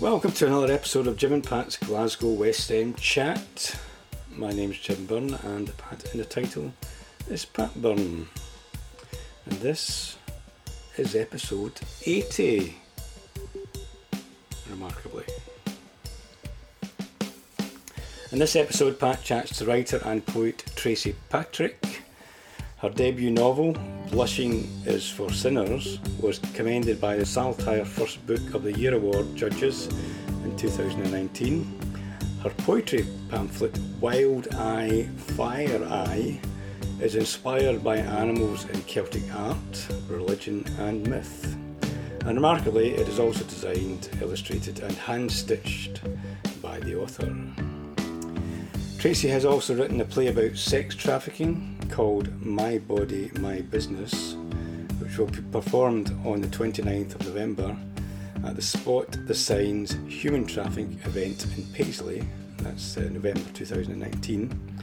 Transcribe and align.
Welcome 0.00 0.32
to 0.32 0.46
another 0.46 0.72
episode 0.72 1.06
of 1.06 1.16
Jim 1.16 1.32
and 1.32 1.44
Pat's 1.44 1.76
Glasgow 1.76 2.32
West 2.32 2.70
End 2.70 2.96
Chat. 2.96 3.78
My 4.30 4.50
name's 4.50 4.78
Jim 4.78 5.06
Byrne, 5.06 5.34
and 5.34 5.76
Pat 5.76 6.04
in 6.12 6.18
the 6.18 6.24
title 6.24 6.72
is 7.28 7.44
Pat 7.44 7.74
Byrne. 7.80 8.28
And 9.46 9.58
this 9.60 10.16
is 10.96 11.14
episode 11.14 11.80
80. 12.04 12.76
Remarkably. 14.70 15.24
In 18.32 18.38
this 18.38 18.56
episode, 18.56 18.98
Pat 18.98 19.22
chats 19.22 19.58
to 19.58 19.66
writer 19.66 20.00
and 20.04 20.24
poet 20.24 20.64
Tracy 20.74 21.14
Patrick. 21.28 21.91
Her 22.82 22.90
debut 22.90 23.30
novel, 23.30 23.76
Blushing 24.10 24.68
is 24.86 25.08
for 25.08 25.32
Sinners, 25.32 26.00
was 26.20 26.40
commended 26.52 27.00
by 27.00 27.14
the 27.14 27.24
Saltire 27.24 27.84
First 27.84 28.26
Book 28.26 28.54
of 28.54 28.64
the 28.64 28.72
Year 28.72 28.96
Award 28.96 29.36
judges 29.36 29.86
in 30.42 30.56
2019. 30.56 31.78
Her 32.42 32.50
poetry 32.50 33.06
pamphlet, 33.30 33.78
Wild 34.00 34.52
Eye, 34.56 35.08
Fire 35.16 35.84
Eye, 35.84 36.40
is 37.00 37.14
inspired 37.14 37.84
by 37.84 37.98
animals 37.98 38.68
in 38.70 38.82
Celtic 38.82 39.32
art, 39.32 39.86
religion, 40.08 40.64
and 40.80 41.08
myth. 41.08 41.56
And 42.24 42.34
remarkably, 42.34 42.94
it 42.94 43.06
is 43.06 43.20
also 43.20 43.44
designed, 43.44 44.08
illustrated, 44.20 44.80
and 44.80 44.96
hand 44.96 45.30
stitched 45.30 46.00
by 46.60 46.80
the 46.80 47.00
author. 47.00 47.32
Tracy 48.98 49.28
has 49.28 49.44
also 49.44 49.76
written 49.76 50.00
a 50.00 50.04
play 50.04 50.26
about 50.26 50.56
sex 50.56 50.96
trafficking 50.96 51.78
called 51.92 52.32
My 52.40 52.78
Body, 52.78 53.30
My 53.38 53.60
Business, 53.60 54.34
which 54.98 55.18
will 55.18 55.26
be 55.26 55.42
performed 55.52 56.10
on 56.24 56.40
the 56.40 56.46
29th 56.46 57.16
of 57.16 57.26
November 57.26 57.76
at 58.46 58.56
the 58.56 58.62
Spot 58.62 59.14
the 59.26 59.34
Signs 59.34 59.98
Human 60.08 60.46
Trafficking 60.46 60.98
event 61.04 61.46
in 61.54 61.64
Paisley. 61.74 62.26
That's 62.62 62.96
uh, 62.96 63.02
November 63.12 63.42
2019. 63.52 64.82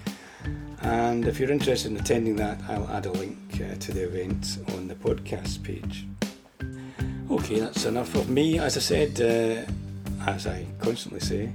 And 0.84 1.28
if 1.28 1.40
you're 1.40 1.50
interested 1.50 1.92
in 1.92 1.98
attending 1.98 2.36
that, 2.36 2.62
I'll 2.70 2.88
add 2.90 3.08
a 3.08 3.12
link 3.12 3.40
uh, 3.56 3.74
to 3.74 3.92
the 3.92 4.04
event 4.04 4.60
on 4.76 4.88
the 4.88 4.96
podcast 4.96 5.64
page. 5.64 6.06
Okay, 7.32 7.60
that's 7.60 7.86
enough 7.86 8.14
of 8.14 8.30
me. 8.30 8.60
As 8.60 8.78
I 8.78 8.82
said, 8.82 9.20
uh, 9.20 10.30
as 10.30 10.46
I 10.46 10.68
constantly 10.80 11.22
say, 11.22 11.54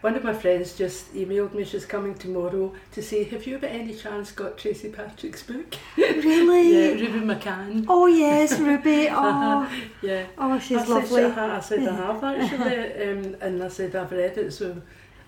One 0.01 0.15
of 0.15 0.23
my 0.23 0.33
friends 0.33 0.77
just 0.77 1.13
emailed 1.15 1.53
me, 1.53 1.63
she's 1.65 1.85
coming 1.85 2.13
tomorrow 2.13 2.73
to 2.91 3.01
say, 3.01 3.23
Have 3.25 3.47
you 3.47 3.57
by 3.57 3.67
any 3.67 3.95
chance 3.95 4.31
got 4.31 4.57
Tracy 4.57 4.89
Patrick's 4.89 5.41
book? 5.43 5.73
Really? 5.97 6.71
yeah, 6.99 7.07
Ruby 7.07 7.25
McCann. 7.25 7.85
Oh 7.87 8.05
yes, 8.05 8.59
Ruby. 8.59 9.09
Uh-huh, 9.09 9.67
Oh, 9.71 9.81
yeah. 10.03 10.25
oh, 10.37 10.59
she's 10.59 10.77
I 10.77 10.85
lovely. 10.85 11.07
Said, 11.07 11.37
I 11.39 11.59
said 11.59 11.87
I 11.87 11.95
have 11.95 12.23
actually, 12.23 13.03
um, 13.09 13.35
and 13.41 13.63
I 13.63 13.67
said 13.69 13.95
I've 13.95 14.11
read 14.11 14.37
it, 14.37 14.51
so 14.51 14.79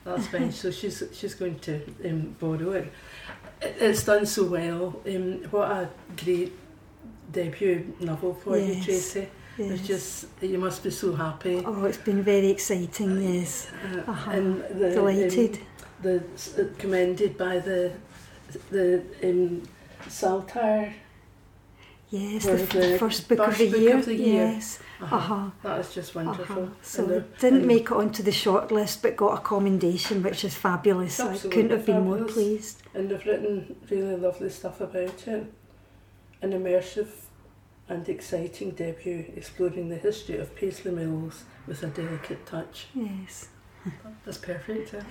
that's 0.03 0.27
fine. 0.27 0.51
So 0.51 0.69
she's 0.71 1.03
she's 1.13 1.33
going 1.33 1.57
to 1.59 1.81
um, 2.05 2.35
borrow 2.39 2.71
it. 2.73 2.91
It- 3.61 3.75
It's 3.81 4.03
done 4.03 4.25
so 4.25 4.45
well. 4.45 5.01
Um, 5.07 5.43
what 5.51 5.69
a 5.71 5.89
great 6.23 6.53
debut 7.31 7.93
novel 7.99 8.33
for 8.35 8.57
you, 8.57 8.81
Tracy. 8.83 9.27
Yes. 9.59 9.71
It's 9.79 9.87
just 9.87 10.25
you 10.41 10.57
must 10.57 10.83
be 10.83 10.89
so 10.91 11.13
happy. 11.13 11.61
Oh, 11.65 11.83
it's 11.85 11.97
been 11.97 12.23
very 12.23 12.49
exciting. 12.49 13.21
Yes, 13.21 13.67
Uh, 13.83 14.11
Uh-huh. 14.11 14.31
And 14.31 14.63
the, 14.79 14.89
delighted. 14.91 15.53
Um, 15.57 15.63
the 16.01 16.15
uh, 16.57 16.63
commended 16.77 17.37
by 17.37 17.59
the 17.59 17.91
the 18.71 19.03
um, 19.23 19.61
Saltire. 20.07 20.93
yes, 22.09 22.45
the, 22.45 22.53
f- 22.53 22.69
the 22.69 22.97
first 22.97 23.27
book, 23.27 23.39
of, 23.39 23.57
the 23.57 23.69
book 23.69 23.79
year. 23.81 23.97
of 23.97 24.05
the 24.05 24.15
year. 24.15 24.45
Yes. 24.53 24.79
Uh-huh. 25.01 25.15
Uh 25.15 25.19
huh. 25.19 25.49
That 25.63 25.79
is 25.81 25.93
just 25.93 26.15
wonderful. 26.15 26.63
Uh-huh. 26.63 26.73
So 26.81 27.05
the- 27.05 27.25
didn't 27.39 27.65
make 27.67 27.87
it 27.91 27.97
onto 28.03 28.23
the 28.23 28.31
shortlist, 28.31 29.01
but 29.01 29.15
got 29.17 29.33
a 29.39 29.41
commendation, 29.41 30.23
which 30.23 30.43
is 30.45 30.55
fabulous. 30.55 31.19
I 31.19 31.37
couldn't 31.37 31.71
have 31.71 31.85
been 31.85 32.05
more 32.05 32.23
pleased. 32.23 32.81
And 32.95 33.09
they've 33.11 33.25
written 33.25 33.75
really 33.91 34.15
lovely 34.15 34.49
stuff 34.49 34.79
about 34.81 35.27
it. 35.27 35.43
An 36.41 36.51
immersive 36.53 37.09
and 37.89 38.07
exciting 38.07 38.71
debut 38.71 39.25
exploring 39.35 39.89
the 39.89 39.97
history 39.97 40.37
of 40.37 40.55
Paisley 40.55 40.91
Mills 40.91 41.43
with 41.67 41.81
a 41.83 41.87
delicate 41.87 42.45
touch. 42.45 42.87
Yes. 42.93 43.47
That's 44.25 44.37
perfect. 44.37 44.93
Yeah. 44.93 45.01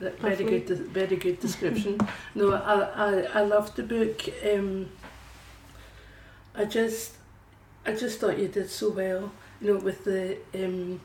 That- 0.00 0.20
Very 0.20 0.36
Lovely. 0.36 0.60
good, 0.60 0.78
very 0.88 1.16
good 1.16 1.40
description. 1.40 1.98
no, 2.34 2.52
I, 2.52 2.80
I, 2.82 3.20
I 3.34 3.40
loved 3.42 3.76
the 3.76 3.82
book. 3.82 4.20
Um, 4.52 4.90
I 6.54 6.64
just, 6.64 7.14
I 7.86 7.92
just 7.94 8.18
thought 8.20 8.38
you 8.38 8.48
did 8.48 8.68
so 8.70 8.90
well. 8.90 9.32
You 9.60 9.74
know, 9.74 9.80
with 9.80 10.04
the, 10.04 10.36
um, 10.54 11.00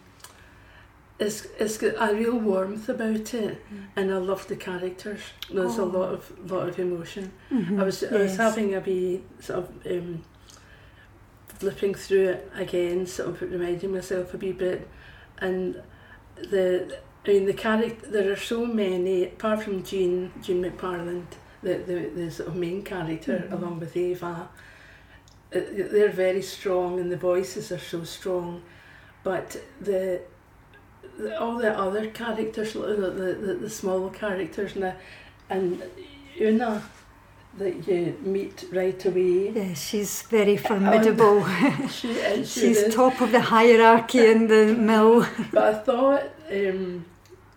it's 1.20 1.46
it's 1.60 1.78
got 1.78 1.94
a 2.12 2.14
real 2.16 2.38
warmth 2.38 2.90
about 2.90 3.34
it, 3.34 3.64
and 3.96 4.12
I 4.12 4.18
love 4.18 4.48
the 4.48 4.56
characters. 4.56 5.22
There's 5.52 5.78
a 5.78 5.84
Oh. 5.84 5.86
lot 5.86 6.10
of 6.14 6.52
lot 6.52 6.70
of 6.70 6.80
emotion. 6.80 7.32
Mhm, 7.52 7.80
I 7.80 7.84
was 7.84 8.04
I 8.04 8.18
was 8.18 8.36
having 8.36 8.74
a 8.76 8.80
wee 8.80 9.24
sort 9.40 9.60
of 9.60 9.70
um, 9.88 10.24
flipping 11.60 11.94
through 11.96 12.30
it 12.30 12.52
again, 12.56 13.06
sort 13.06 13.30
of 13.30 13.42
reminding 13.42 13.92
myself 13.92 14.34
a 14.34 14.38
wee 14.38 14.52
bit, 14.52 14.88
and 15.40 15.82
the 16.52 16.98
I 17.26 17.30
mean 17.32 17.46
the 17.46 17.54
character. 17.54 18.08
There 18.10 18.32
are 18.32 18.36
so 18.38 18.66
many 18.66 19.26
apart 19.26 19.64
from 19.64 19.84
Jean 19.84 20.32
Jean 20.42 20.64
McParland, 20.64 21.26
the 21.62 21.76
the, 21.76 22.10
the 22.16 22.32
sort 22.32 22.50
of 22.50 22.56
main 22.56 22.84
character 22.84 23.38
Mhm. 23.48 23.52
along 23.54 23.80
with 23.80 23.96
Ava. 23.96 24.50
uh, 25.56 25.60
They're 25.92 26.10
very 26.28 26.42
strong, 26.42 27.00
and 27.00 27.12
the 27.12 27.18
voices 27.18 27.72
are 27.72 27.80
so 27.80 28.04
strong, 28.04 28.62
but 29.24 29.58
the. 29.82 30.22
all 31.40 31.58
the 31.60 31.72
other 31.86 32.08
characters, 32.10 32.74
the, 32.74 32.80
the, 32.80 33.34
the, 33.46 33.54
the 33.66 33.70
small 33.70 34.10
characters, 34.10 34.76
now, 34.76 34.96
and, 35.50 35.80
the, 35.80 35.86
and 36.46 36.62
Una, 36.62 36.82
that 37.58 37.88
you 37.88 38.18
meet 38.22 38.66
right 38.72 39.06
away. 39.06 39.50
Yes, 39.50 39.82
she's 39.82 40.24
very 40.24 40.58
formidable. 40.58 41.46
She, 41.90 42.20
and 42.22 42.48
she 42.48 42.62
she's 42.62 42.78
is. 42.78 42.96
top 42.96 43.22
of 43.22 43.32
the 43.32 43.42
hierarchy 43.42 44.26
in 44.26 44.48
the 44.48 44.74
mill. 44.74 45.28
But 45.52 45.64
I 45.64 45.74
thought 45.78 46.24
um, 46.52 47.06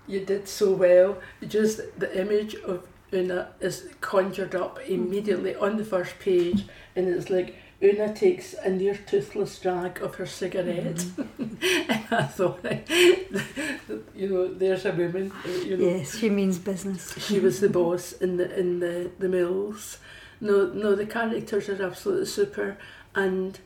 you 0.07 0.21
did 0.21 0.49
so 0.49 0.73
well. 0.73 1.19
Just 1.47 1.81
the 1.99 2.21
image 2.21 2.55
of 2.57 2.87
Una 3.13 3.49
is 3.61 3.89
conjured 4.01 4.55
up 4.55 4.79
immediately 4.87 5.55
on 5.57 5.77
the 5.77 5.85
first 5.85 6.19
page, 6.19 6.67
and 6.95 7.09
it's 7.09 7.31
like 7.31 7.57
Una 7.83 8.13
takes 8.15 8.55
a 8.55 8.71
near 8.71 8.95
toothless 8.97 9.59
drag 9.59 10.01
of 10.01 10.15
her 10.15 10.27
cigarette. 10.27 10.97
Mm-hmm. 10.97 11.91
and 11.91 12.07
I 12.11 12.23
thought, 12.25 12.65
you 14.17 14.29
know, 14.29 14.53
there's 14.55 14.87
a 14.87 14.93
woman. 14.93 15.31
Uh, 15.45 15.49
you 15.51 15.77
know, 15.77 15.87
Yes, 15.87 16.17
she 16.17 16.31
means 16.31 16.59
business. 16.59 17.15
she 17.27 17.39
was 17.39 17.61
the 17.61 17.69
boss 17.69 18.13
in 18.13 18.39
the 18.39 18.59
in 18.59 18.81
the, 18.81 19.11
the 19.19 19.29
mills. 19.29 19.99
No, 20.41 20.67
no, 20.73 20.95
the 20.95 21.07
characters 21.07 21.69
are 21.69 21.83
absolutely 21.83 22.27
super, 22.27 22.79
and 23.15 23.59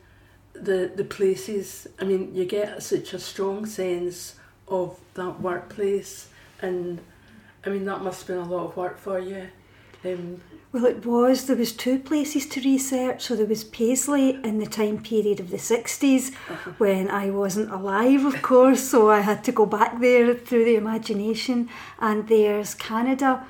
the 0.53 0.91
the 0.93 1.05
places. 1.05 1.87
I 1.99 2.03
mean, 2.03 2.35
you 2.35 2.45
get 2.45 2.83
such 2.83 3.13
a 3.13 3.19
strong 3.19 3.65
sense 3.65 4.35
of 4.67 4.99
that 5.13 5.39
workplace, 5.41 6.27
and 6.61 6.99
I 7.65 7.69
mean 7.69 7.85
that 7.85 8.01
must 8.03 8.27
have 8.27 8.27
been 8.27 8.45
a 8.45 8.49
lot 8.49 8.65
of 8.67 8.77
work 8.77 8.97
for 8.97 9.19
you. 9.19 9.47
Um, 10.03 10.41
Well, 10.73 10.85
it 10.85 11.05
was. 11.05 11.47
There 11.47 11.57
was 11.57 11.73
two 11.73 11.99
places 11.99 12.45
to 12.47 12.61
research. 12.61 13.23
So 13.23 13.35
there 13.35 13.45
was 13.45 13.65
Paisley 13.65 14.39
in 14.41 14.59
the 14.59 14.65
time 14.65 15.03
period 15.03 15.41
of 15.41 15.49
the 15.49 15.57
60s 15.57 16.33
when 16.77 17.09
I 17.09 17.29
wasn't 17.29 17.71
alive, 17.71 18.23
of 18.23 18.41
course. 18.41 18.81
So 18.89 19.09
I 19.09 19.19
had 19.19 19.43
to 19.43 19.51
go 19.51 19.65
back 19.65 19.99
there 19.99 20.33
through 20.33 20.63
the 20.63 20.77
imagination. 20.77 21.67
And 21.99 22.29
there's 22.29 22.73
Canada. 22.73 23.45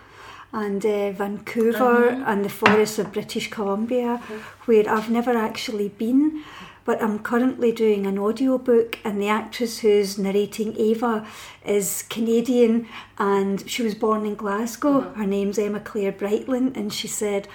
And 0.53 0.85
uh, 0.85 1.11
Vancouver 1.11 2.11
Mhm. 2.11 2.23
and 2.27 2.45
the 2.45 2.49
forests 2.49 2.99
of 2.99 3.11
British 3.13 3.49
Columbia, 3.49 4.21
where 4.65 4.89
I've 4.89 5.09
never 5.09 5.31
actually 5.37 5.89
been. 5.89 6.43
But 6.83 7.01
I'm 7.03 7.19
currently 7.19 7.71
doing 7.71 8.07
an 8.07 8.17
audiobook, 8.17 8.97
and 9.03 9.21
the 9.21 9.27
actress 9.29 9.79
who's 9.79 10.17
narrating 10.17 10.75
Ava 10.77 11.25
is 11.63 12.03
Canadian 12.09 12.87
and 13.19 13.63
she 13.69 13.83
was 13.83 13.93
born 13.93 14.25
in 14.25 14.33
Glasgow. 14.35 15.01
Mhm. 15.01 15.15
Her 15.15 15.27
name's 15.27 15.59
Emma 15.59 15.79
Claire 15.79 16.11
Brightland, 16.11 16.75
and 16.75 16.91
she 16.91 17.07
said, 17.07 17.47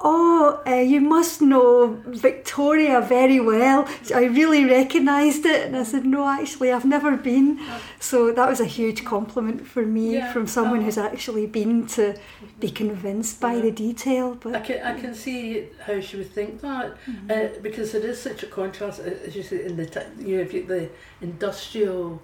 Oh, 0.00 0.62
uh, 0.64 0.74
you 0.76 1.00
must 1.00 1.42
know 1.42 2.00
Victoria 2.06 3.00
very 3.00 3.40
well. 3.40 3.88
I 4.14 4.26
really 4.26 4.64
recognised 4.64 5.44
it, 5.44 5.66
and 5.66 5.76
I 5.76 5.82
said, 5.82 6.06
No, 6.06 6.28
actually, 6.28 6.70
I've 6.72 6.84
never 6.84 7.16
been. 7.16 7.58
So 7.98 8.30
that 8.32 8.48
was 8.48 8.60
a 8.60 8.64
huge 8.64 9.04
compliment 9.04 9.66
for 9.66 9.84
me 9.84 10.14
Yeah. 10.14 10.32
from 10.32 10.46
someone 10.46 10.80
Oh. 10.80 10.82
who's 10.84 10.98
actually 10.98 11.46
been 11.46 11.88
to 11.88 12.14
be 12.60 12.70
convinced 12.70 13.40
by 13.40 13.54
Yeah. 13.54 13.62
the 13.62 13.70
detail. 13.72 14.38
I 14.44 14.50
But 14.52 14.64
can, 14.64 14.82
I 14.86 15.00
can 15.00 15.14
see 15.14 15.64
how 15.84 16.00
she 16.00 16.16
would 16.18 16.32
think 16.32 16.60
that 16.60 16.96
Mm-hmm. 17.06 17.30
uh, 17.30 17.60
because 17.60 17.90
there 17.92 18.06
is 18.06 18.22
such 18.22 18.44
a 18.44 18.46
contrast, 18.46 19.00
uh, 19.00 19.26
as 19.26 19.34
you 19.34 19.42
say, 19.42 19.64
in 19.64 19.76
the 19.76 19.86
t- 19.86 20.00
you 20.20 20.36
know, 20.36 20.42
if 20.42 20.54
you, 20.54 20.64
the 20.64 20.88
industrial, 21.20 22.22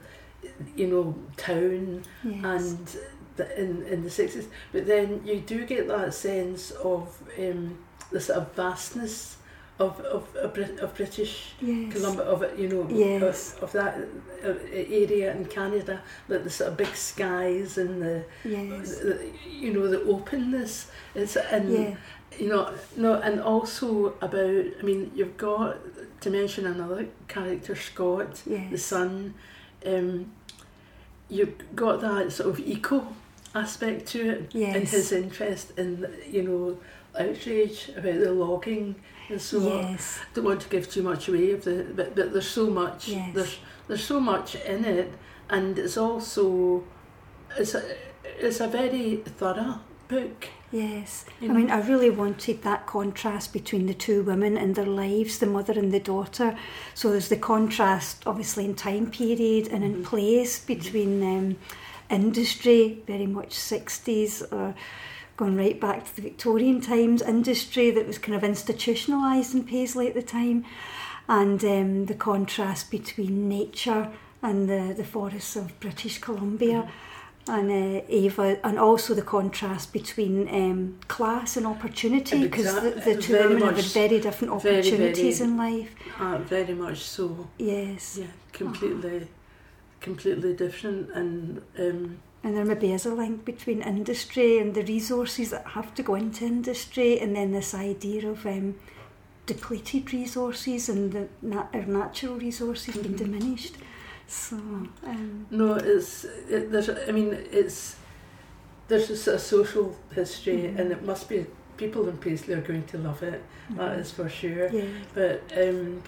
you 0.76 0.87
know, 0.87 1.15
town 1.37 2.03
yes. 2.23 2.44
and 2.44 2.97
in 3.57 3.83
in 3.87 4.03
the 4.05 4.11
sixties, 4.11 4.49
but 4.73 4.87
then 4.87 5.21
you 5.25 5.41
do 5.41 5.65
get 5.67 5.89
that 5.89 6.15
sense 6.15 6.71
of 6.73 7.17
um, 7.39 7.79
the 8.11 8.21
sort 8.21 8.39
of 8.39 8.53
vastness 8.55 9.37
of 9.81 9.99
of 10.01 10.35
of, 10.37 10.55
Brit- 10.55 10.79
of 10.79 10.95
British 10.95 11.55
yes. 11.61 11.93
Columbia, 11.93 12.25
of 12.25 12.43
it, 12.43 12.59
you 12.59 12.69
know, 12.69 12.87
Yes. 12.89 13.55
of, 13.57 13.65
of 13.65 13.73
that 13.73 13.97
uh, 14.45 14.55
area 14.73 15.35
in 15.35 15.45
Canada, 15.47 16.01
like 16.29 16.45
the 16.45 16.51
sort 16.51 16.71
of 16.71 16.77
big 16.77 16.95
skies 16.95 17.77
and 17.79 18.01
the, 18.01 18.25
Yes. 18.45 18.99
the 19.01 19.33
you 19.51 19.73
know 19.73 19.89
the 19.89 20.03
openness. 20.05 20.89
It's 21.17 21.35
and 21.37 21.73
Yeah. 21.73 21.97
you 22.39 22.49
know 22.49 22.73
no 22.97 23.15
and 23.15 23.41
also 23.41 24.15
about 24.21 24.65
I 24.81 24.83
mean 24.83 25.11
you've 25.15 25.37
got 25.37 25.77
to 26.21 26.31
mention 26.31 26.67
another 26.67 27.07
character 27.27 27.75
Scott 27.75 28.43
Yes. 28.47 28.71
the 28.71 28.79
son 28.79 29.35
um, 29.87 30.31
you've 31.29 31.55
got 31.75 32.01
that 32.01 32.33
sort 32.33 32.49
of 32.51 32.61
eco 32.61 33.07
aspect 33.55 34.06
to 34.06 34.29
it 34.31 34.55
and 34.55 34.89
his 34.89 35.12
interest 35.12 35.73
in 35.79 36.06
you 36.29 36.43
know 36.43 36.79
outrage 37.19 37.91
about 37.97 38.19
the 38.19 38.33
logging 38.33 38.95
and 39.29 39.41
so 39.41 39.59
on. 39.59 39.91
yes. 39.93 40.19
don't 40.35 40.45
want 40.45 40.61
to 40.61 40.69
give 40.69 40.91
too 40.91 41.03
much 41.03 41.29
away 41.29 41.53
of 41.53 41.62
the 41.65 41.87
but, 41.95 42.15
but 42.17 42.33
there's 42.33 42.49
so 42.49 42.69
much 42.69 43.09
Yes. 43.09 43.35
there's 43.35 43.59
there's 43.89 44.05
so 44.05 44.19
much 44.21 44.56
in 44.56 44.85
it 44.85 45.12
and 45.49 45.79
it's 45.79 45.97
also 45.97 46.83
it's 47.56 47.75
a 47.75 47.83
it's 48.41 48.61
a 48.61 48.67
very 48.67 49.17
thorough 49.25 49.81
book 50.09 50.49
Yes. 50.73 51.25
You 51.41 51.50
I 51.50 51.53
mean. 51.53 51.71
I 51.71 51.81
really 51.87 52.11
wanted 52.11 52.62
that 52.62 52.85
contrast 52.85 53.53
between 53.53 53.87
the 53.87 53.95
two 53.95 54.25
women 54.25 54.57
and 54.59 54.75
their 54.75 54.85
lives, 54.87 55.39
the 55.39 55.47
mother 55.47 55.73
and 55.75 55.93
the 55.93 56.00
daughter. 56.00 56.59
So 56.95 57.11
there's 57.12 57.29
the 57.29 57.37
contrast, 57.37 58.25
obviously, 58.27 58.65
in 58.65 58.75
time 58.75 59.09
period 59.09 59.69
and 59.69 59.85
in 59.85 59.95
Mhm. 60.03 60.05
place 60.05 60.59
between 60.59 61.23
um, 61.23 61.57
industry, 62.14 63.02
very 63.06 63.26
much 63.26 63.50
60s, 63.50 64.52
or 64.52 64.75
going 65.37 65.56
right 65.56 65.81
back 65.81 66.05
to 66.06 66.16
the 66.16 66.22
Victorian 66.22 66.81
times, 66.81 67.22
industry 67.22 67.90
that 67.90 68.06
was 68.06 68.19
kind 68.19 68.37
of 68.37 68.43
institutionalised 68.43 69.55
in 69.55 69.64
Paisley 69.64 70.08
at 70.08 70.14
the 70.14 70.22
time, 70.22 70.64
and 71.28 71.64
um, 71.64 72.06
the 72.06 72.14
contrast 72.14 72.90
between 72.90 73.49
nature 73.49 74.11
and 74.43 74.69
the, 74.69 74.94
the 74.96 75.05
forests 75.05 75.56
of 75.56 75.78
British 75.81 76.19
Columbia 76.19 76.90
and 77.46 77.70
uh, 77.70 78.00
Ava, 78.08 78.58
and 78.64 78.78
also 78.78 79.12
the 79.12 79.22
contrast 79.22 79.93
between 79.93 80.49
um, 80.49 80.99
class 81.08 81.58
and 81.58 81.66
opportunity 81.66 82.43
because 82.49 82.75
the, 82.75 82.90
the 83.05 83.20
two 83.20 83.34
women 83.34 83.61
have 83.61 83.76
had 83.76 83.84
very 83.84 84.19
different 84.20 84.62
very, 84.62 84.81
very- 84.81 84.88
opportunities 84.88 85.40
in 85.40 85.56
life. 85.56 85.94
uh, 86.19 86.38
very 86.38 86.75
much 86.75 86.99
so. 86.99 87.49
Yes, 87.58 88.19
yeah 88.19 88.26
completely 88.55 89.28
completely 90.09 90.53
different 90.55 91.11
and 91.21 91.62
um, 91.79 92.19
and 92.45 92.55
there 92.56 92.65
maybe 92.67 92.93
is 92.93 93.06
a 93.06 93.15
link 93.15 93.45
between 93.47 93.81
industry 93.83 94.59
and 94.59 94.75
the 94.75 94.83
resources 94.83 95.49
that 95.51 95.67
have 95.69 95.95
to 95.95 96.03
go 96.03 96.15
into 96.15 96.45
industry, 96.45 97.19
and 97.23 97.35
then 97.35 97.53
this 97.53 97.73
idea 97.75 98.29
of 98.29 98.45
um, 98.45 98.75
depleted 99.47 100.12
resources 100.12 100.89
and 100.91 101.12
the 101.12 101.25
nat- 101.41 101.71
our 101.73 101.87
natural 101.87 102.35
resources 102.37 102.95
being 102.97 103.15
Mhm. 103.15 103.25
diminished. 103.25 103.75
So, 104.27 104.56
um, 105.12 105.47
no 105.51 105.75
it's 105.75 106.25
it, 106.55 106.71
there's 106.73 106.89
I 106.91 107.12
mean 107.12 107.31
it's 107.61 107.97
there's 108.89 109.09
a 109.11 109.17
sort 109.17 109.37
of 109.37 109.43
social 109.43 109.97
history 110.15 110.59
Mhm. 110.62 110.79
and 110.79 110.93
it 110.93 111.03
must 111.03 111.29
be 111.29 111.47
people 111.77 112.09
in 112.11 112.17
Paisley 112.19 112.55
are 112.55 112.67
going 112.71 112.85
to 112.93 112.99
love 112.99 113.23
it 113.23 113.41
that 113.79 113.99
is 114.03 114.11
for 114.12 114.29
sure 114.29 114.69
yeah, 114.79 114.85
but 115.15 115.37
um, 115.62 116.03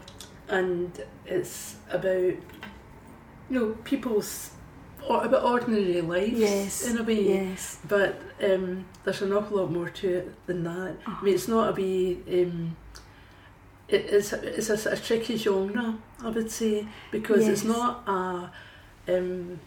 and 0.58 0.90
it's 1.26 1.76
about 1.90 2.34
you 3.50 3.58
know 3.58 3.76
people's 3.84 4.50
or 5.08 5.25
about 5.25 5.44
ordinary 5.44 6.00
lives 6.00 6.38
yes, 6.38 6.87
in 6.88 6.98
a 6.98 7.02
way. 7.02 7.22
yes, 7.22 7.78
but 7.87 8.20
um, 8.43 8.84
there's 9.04 9.22
an 9.22 9.32
awful 9.32 9.58
lot 9.58 9.70
more 9.70 9.88
to 9.88 10.08
it 10.08 10.46
than 10.46 10.64
that. 10.64 10.96
I 11.06 11.22
mean 11.22 11.34
it's 11.34 11.48
not 11.48 11.70
a 11.70 11.72
wee 11.72 12.19
um, 12.28 12.76
it, 13.88 14.06
it's, 14.10 14.32
it's 14.32 14.87
a, 14.87 14.93
of 14.93 15.04
tricky 15.04 15.37
genre 15.37 15.98
I 16.22 16.28
would 16.28 16.50
say 16.50 16.87
because 17.12 17.46
it's 17.46 17.64
not 17.64 18.06
a 18.08 18.50
um, 19.08 19.60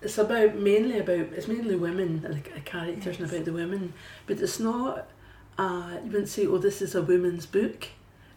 it's 0.00 0.16
about 0.18 0.56
mainly 0.56 0.98
about 0.98 1.32
it's 1.34 1.48
mainly 1.48 1.76
women 1.76 2.24
like 2.28 2.50
uh, 2.56 2.60
characters 2.64 3.18
and 3.18 3.30
about 3.30 3.44
the 3.44 3.52
women. 3.52 3.92
But 4.26 4.40
it's 4.40 4.58
not 4.58 5.08
uh, 5.58 5.98
you 6.02 6.10
wouldn't 6.10 6.28
say 6.28 6.46
oh 6.46 6.58
this 6.58 6.80
is 6.80 6.94
a 6.94 7.02
women's 7.02 7.44
book. 7.44 7.88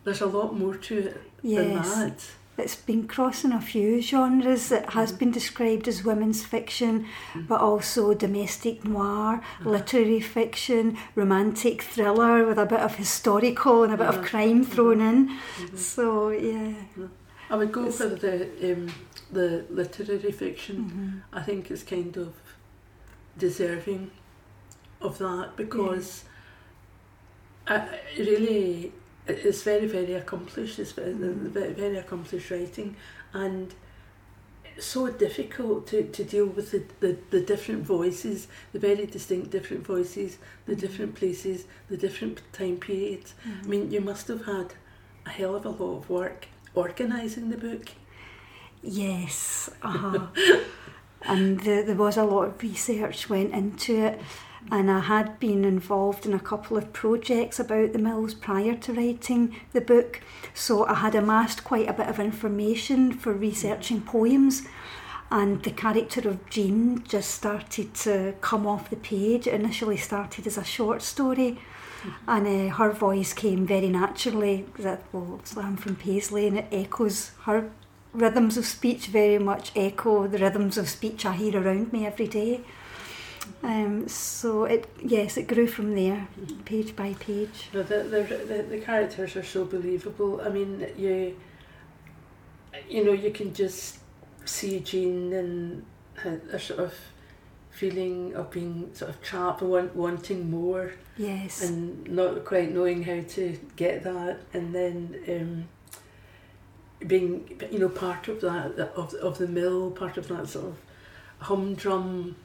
There's 0.03 0.21
a 0.21 0.25
lot 0.25 0.57
more 0.57 0.75
to 0.75 0.97
it 0.97 1.21
than 1.43 1.75
that 1.75 2.29
It's 2.59 2.75
been 2.75 3.07
crossing 3.07 3.51
a 3.51 3.61
few 3.61 4.01
genres. 4.01 4.71
It 4.71 4.89
has 4.91 5.11
Mhm. 5.11 5.19
been 5.19 5.31
described 5.31 5.87
as 5.87 6.03
women's 6.03 6.43
fiction, 6.45 7.05
Mhm. 7.33 7.47
but 7.47 7.61
also 7.61 8.13
domestic 8.13 8.83
noir, 8.85 9.35
Uh-huh. 9.35 9.69
literary 9.69 10.19
fiction, 10.19 10.97
romantic 11.15 11.81
thriller 11.81 12.45
with 12.45 12.57
a 12.59 12.65
bit 12.65 12.79
of 12.81 12.95
historical 12.95 13.83
and 13.83 13.93
a 13.93 13.97
bit 13.97 14.07
of 14.07 14.21
crime 14.23 14.63
thrown 14.63 14.99
in. 15.01 15.29
So, 15.75 16.29
yeah. 16.29 16.73
I 17.49 17.55
would 17.55 17.71
go 17.71 17.89
for 17.89 18.09
the 18.09 18.47
um, 18.71 18.87
the 19.31 19.63
literary 19.69 20.31
fiction 20.31 20.75
Mhm. 21.31 21.37
I 21.39 21.41
think 21.43 21.71
it's 21.71 21.83
kind 21.83 22.15
of 22.17 22.33
deserving 23.37 24.11
of 25.01 25.17
that 25.19 25.55
because 25.55 26.23
I, 27.67 27.75
I 27.75 27.99
really 28.19 28.91
it's 29.29 29.63
very 29.63 29.85
very 29.87 30.13
accomplished 30.13 30.79
it's 30.79 30.91
very, 30.93 31.13
very, 31.13 31.97
accomplished 31.97 32.49
writing 32.51 32.95
and 33.33 33.73
so 34.79 35.09
difficult 35.09 35.87
to, 35.87 36.03
to 36.03 36.23
deal 36.23 36.45
with 36.45 36.71
the, 36.71 36.81
the, 37.01 37.17
the 37.31 37.41
different 37.41 37.83
voices 37.83 38.47
the 38.71 38.79
very 38.79 39.05
distinct 39.05 39.51
different 39.51 39.85
voices 39.85 40.37
the 40.65 40.73
Mhm. 40.75 40.79
different 40.79 41.15
places 41.15 41.65
the 41.89 41.97
different 41.97 42.41
time 42.53 42.77
periods 42.77 43.33
I 43.63 43.67
mean 43.67 43.91
you 43.91 44.01
must 44.01 44.27
have 44.29 44.45
had 44.45 44.73
a 45.25 45.29
hell 45.29 45.55
of 45.55 45.65
a 45.65 45.69
lot 45.69 45.97
of 45.97 46.09
work 46.09 46.47
organising 46.75 47.49
the 47.49 47.57
book 47.57 47.89
Yes. 48.81 49.69
Uh-huh. 49.83 50.27
and 51.23 51.59
the, 51.59 51.83
there 51.85 51.95
was 51.95 52.15
a 52.17 52.23
lot 52.23 52.45
of 52.47 52.63
research 52.63 53.29
went 53.29 53.51
into 53.53 53.93
it. 54.05 54.21
And 54.71 54.91
I 54.91 54.99
had 54.99 55.39
been 55.39 55.65
involved 55.65 56.25
in 56.25 56.33
a 56.33 56.39
couple 56.39 56.77
of 56.77 56.93
projects 56.93 57.59
about 57.59 57.93
the 57.93 57.99
mills 57.99 58.33
prior 58.33 58.75
to 58.75 58.93
writing 58.93 59.55
the 59.73 59.81
book. 59.81 60.21
So 60.53 60.85
I 60.85 60.95
had 60.95 61.15
amassed 61.15 61.63
quite 61.63 61.89
a 61.89 61.93
bit 61.93 62.07
of 62.07 62.19
information 62.19 63.11
for 63.11 63.33
researching 63.33 64.01
poems. 64.01 64.67
And 65.31 65.61
the 65.63 65.71
character 65.71 66.27
of 66.27 66.49
Jean 66.49 67.03
just 67.03 67.31
started 67.31 67.93
to 67.95 68.35
come 68.41 68.65
off 68.65 68.89
the 68.89 68.95
page. 68.95 69.47
It 69.47 69.53
initially 69.53 69.97
started 69.97 70.47
as 70.47 70.57
a 70.57 70.63
short 70.63 71.01
story. 71.01 71.59
And 72.27 72.47
uh, 72.47 72.75
her 72.75 72.91
voice 72.91 73.33
came 73.33 73.65
very 73.65 73.89
naturally. 73.89 74.65
That 74.79 75.03
well, 75.11 75.41
I'm 75.57 75.77
from 75.77 75.95
Paisley, 75.95 76.47
and 76.47 76.57
it 76.57 76.67
echoes 76.71 77.31
her 77.43 77.69
rhythms 78.13 78.57
of 78.57 78.65
speech 78.65 79.07
very 79.07 79.37
much 79.37 79.71
echo 79.75 80.27
the 80.27 80.37
rhythms 80.37 80.77
of 80.77 80.89
speech 80.89 81.25
I 81.25 81.33
hear 81.33 81.61
around 81.61 81.93
me 81.93 82.05
every 82.05 82.27
day. 82.27 82.61
Um, 83.61 84.07
so 84.07 84.63
it 84.63 84.87
yes, 85.03 85.35
it 85.37 85.47
grew 85.47 85.67
from 85.67 85.93
there, 85.95 86.27
page 86.65 86.95
by 86.95 87.13
page. 87.15 87.69
No, 87.73 87.83
the, 87.83 88.03
the, 88.03 88.21
the, 88.47 88.63
the 88.63 88.79
characters 88.79 89.35
are 89.35 89.43
so 89.43 89.65
believable. 89.65 90.41
I 90.41 90.49
mean, 90.49 90.87
you 90.97 91.35
you 92.87 93.03
know, 93.03 93.11
you 93.11 93.31
can 93.31 93.53
just 93.53 93.99
see 94.45 94.79
Jean 94.79 95.33
and 95.33 95.85
her 96.15 96.59
sort 96.59 96.79
of 96.79 96.93
feeling 97.69 98.33
of 98.35 98.51
being 98.51 98.89
sort 98.93 99.09
of 99.11 99.21
trapped, 99.21 99.61
want, 99.61 99.95
wanting 99.95 100.49
more, 100.49 100.93
Yes, 101.17 101.61
and 101.61 102.07
not 102.09 102.43
quite 102.45 102.73
knowing 102.73 103.03
how 103.03 103.21
to 103.35 103.57
get 103.75 104.03
that, 104.03 104.39
and 104.53 104.73
then 104.75 105.15
um, 105.29 107.07
being, 107.07 107.59
you 107.71 107.79
know, 107.79 107.89
part 107.89 108.27
of 108.27 108.41
that, 108.41 108.75
that- 108.77 108.93
of, 108.95 109.13
of 109.15 109.37
the 109.37 109.47
mill, 109.47 109.91
part 109.91 110.17
of 110.17 110.27
that 110.29 110.47
sort 110.49 110.65
of 110.67 110.77
humdrum, 111.39 112.35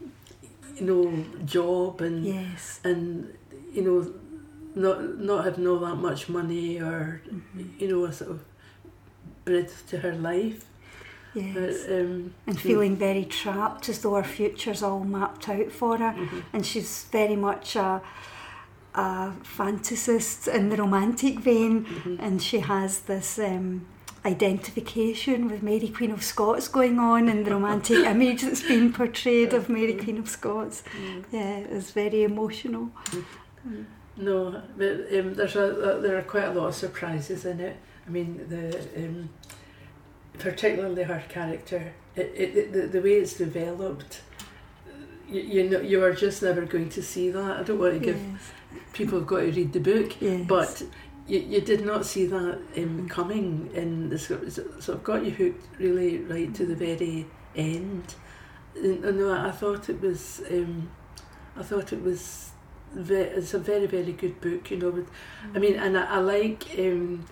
you 0.76 0.87
know, 0.87 1.25
job 1.45 2.00
and 2.00 2.25
Yes. 2.25 2.81
and 2.85 3.33
you 3.73 3.83
know, 3.83 4.12
not 4.75 5.19
not 5.19 5.45
having 5.45 5.66
all 5.66 5.78
that 5.78 5.97
much 5.97 6.28
money 6.28 6.78
or 6.81 7.21
Mhm. 7.28 7.81
you 7.81 7.88
know, 7.88 8.04
a 8.04 8.12
sort 8.12 8.31
of 8.31 8.40
breadth 9.45 9.87
to 9.90 9.99
her 9.99 10.12
life. 10.14 10.64
Yes. 11.35 11.54
But, 11.87 12.00
um, 12.00 12.33
and 12.47 12.61
feeling 12.61 12.97
very 12.97 13.25
trapped 13.25 13.88
as 13.88 13.99
though 14.00 14.14
her 14.14 14.23
future's 14.23 14.83
all 14.83 15.04
mapped 15.04 15.49
out 15.49 15.71
for 15.73 15.97
her. 15.99 16.12
mhm. 16.16 16.43
And 16.52 16.64
she's 16.64 17.07
very 17.11 17.35
much 17.37 17.75
a, 17.76 18.00
a 18.95 19.33
fantasist 19.43 20.47
in 20.52 20.69
the 20.69 20.76
romantic 20.76 21.40
vein. 21.40 21.85
Mhm. 21.87 22.16
And 22.21 22.40
she 22.43 22.61
has 22.61 23.00
this 23.00 23.38
um, 23.38 23.83
identification 24.25 25.49
with 25.50 25.62
Mary 25.62 25.88
Queen 25.88 26.11
of 26.11 26.23
Scots 26.23 26.69
going 26.69 26.99
on 26.99 27.28
and 27.28 27.45
the 27.45 27.50
romantic 27.50 27.99
image 28.07 28.43
that's 28.43 28.62
been 28.62 28.93
portrayed 28.93 29.52
of 29.52 29.69
Mary 29.69 29.95
Queen 29.95 30.19
of 30.19 30.28
Scots. 30.28 30.83
Mm. 30.99 31.25
Yeah, 31.31 31.57
it's 31.59 31.90
very 31.90 32.23
emotional. 32.25 32.90
No, 34.16 34.62
but 34.76 34.90
um, 35.12 35.35
there's 35.35 35.57
a, 35.57 35.99
there 36.00 36.16
are 36.16 36.23
quite 36.23 36.45
a 36.45 36.52
lot 36.52 36.69
of 36.69 36.75
surprises 36.75 37.45
in 37.45 37.61
it. 37.61 37.76
I 38.07 38.11
mean, 38.11 38.47
the 38.49 38.78
um, 38.97 39.28
particularly 40.38 41.02
her 41.02 41.23
character, 41.28 41.93
it, 42.16 42.33
it, 42.35 42.57
it, 42.57 42.73
the, 42.73 42.87
the 42.87 43.00
way 43.00 43.14
it's 43.14 43.35
developed. 43.35 44.23
You, 45.28 45.40
you 45.40 45.71
know, 45.71 45.81
you 45.81 46.02
are 46.04 46.12
just 46.12 46.43
never 46.43 46.62
going 46.62 46.90
to 46.90 47.02
see 47.02 47.31
that. 47.31 47.61
I 47.61 47.62
don't 47.62 47.78
want 47.78 47.95
to 47.95 48.00
give 48.00 48.16
Yes. 48.16 48.50
people 48.93 49.19
have 49.19 49.26
got 49.26 49.40
to 49.40 49.50
read 49.50 49.73
the 49.73 49.81
book, 49.81 50.21
yes. 50.21 50.47
but 50.47 50.83
you, 51.26 51.38
you 51.38 51.61
did 51.61 51.85
not 51.85 52.04
see 52.07 52.26
that 52.26 52.59
um, 52.76 53.09
coming 53.09 53.71
in 53.75 54.09
the 54.11 54.19
script. 54.19 54.52
So, 54.52 54.64
so 54.81 54.93
it 54.95 55.04
got 55.04 55.25
you 55.25 55.31
hooked 55.31 55.66
really 55.78 56.19
right 56.19 56.54
to 56.54 56.66
the 56.66 56.75
very 56.76 57.26
end. 57.57 58.14
And, 58.76 59.02
no, 59.19 59.33
I 59.33 59.50
thought 59.50 59.88
it 59.88 60.00
was, 60.00 60.43
um, 60.50 60.90
I 61.57 61.62
thought 61.62 61.93
it 61.93 62.02
was, 62.02 62.50
ve- 62.93 63.14
it's 63.38 63.54
a 63.54 63.59
very 63.59 63.87
very 63.87 64.12
good 64.12 64.40
book. 64.40 64.71
You 64.71 64.78
know, 64.78 64.90
with, 64.90 65.09
I 65.54 65.59
mean, 65.59 65.75
and 65.76 65.97
I, 65.97 66.04
I 66.04 66.19
like, 66.19 66.66
um, 66.78 67.25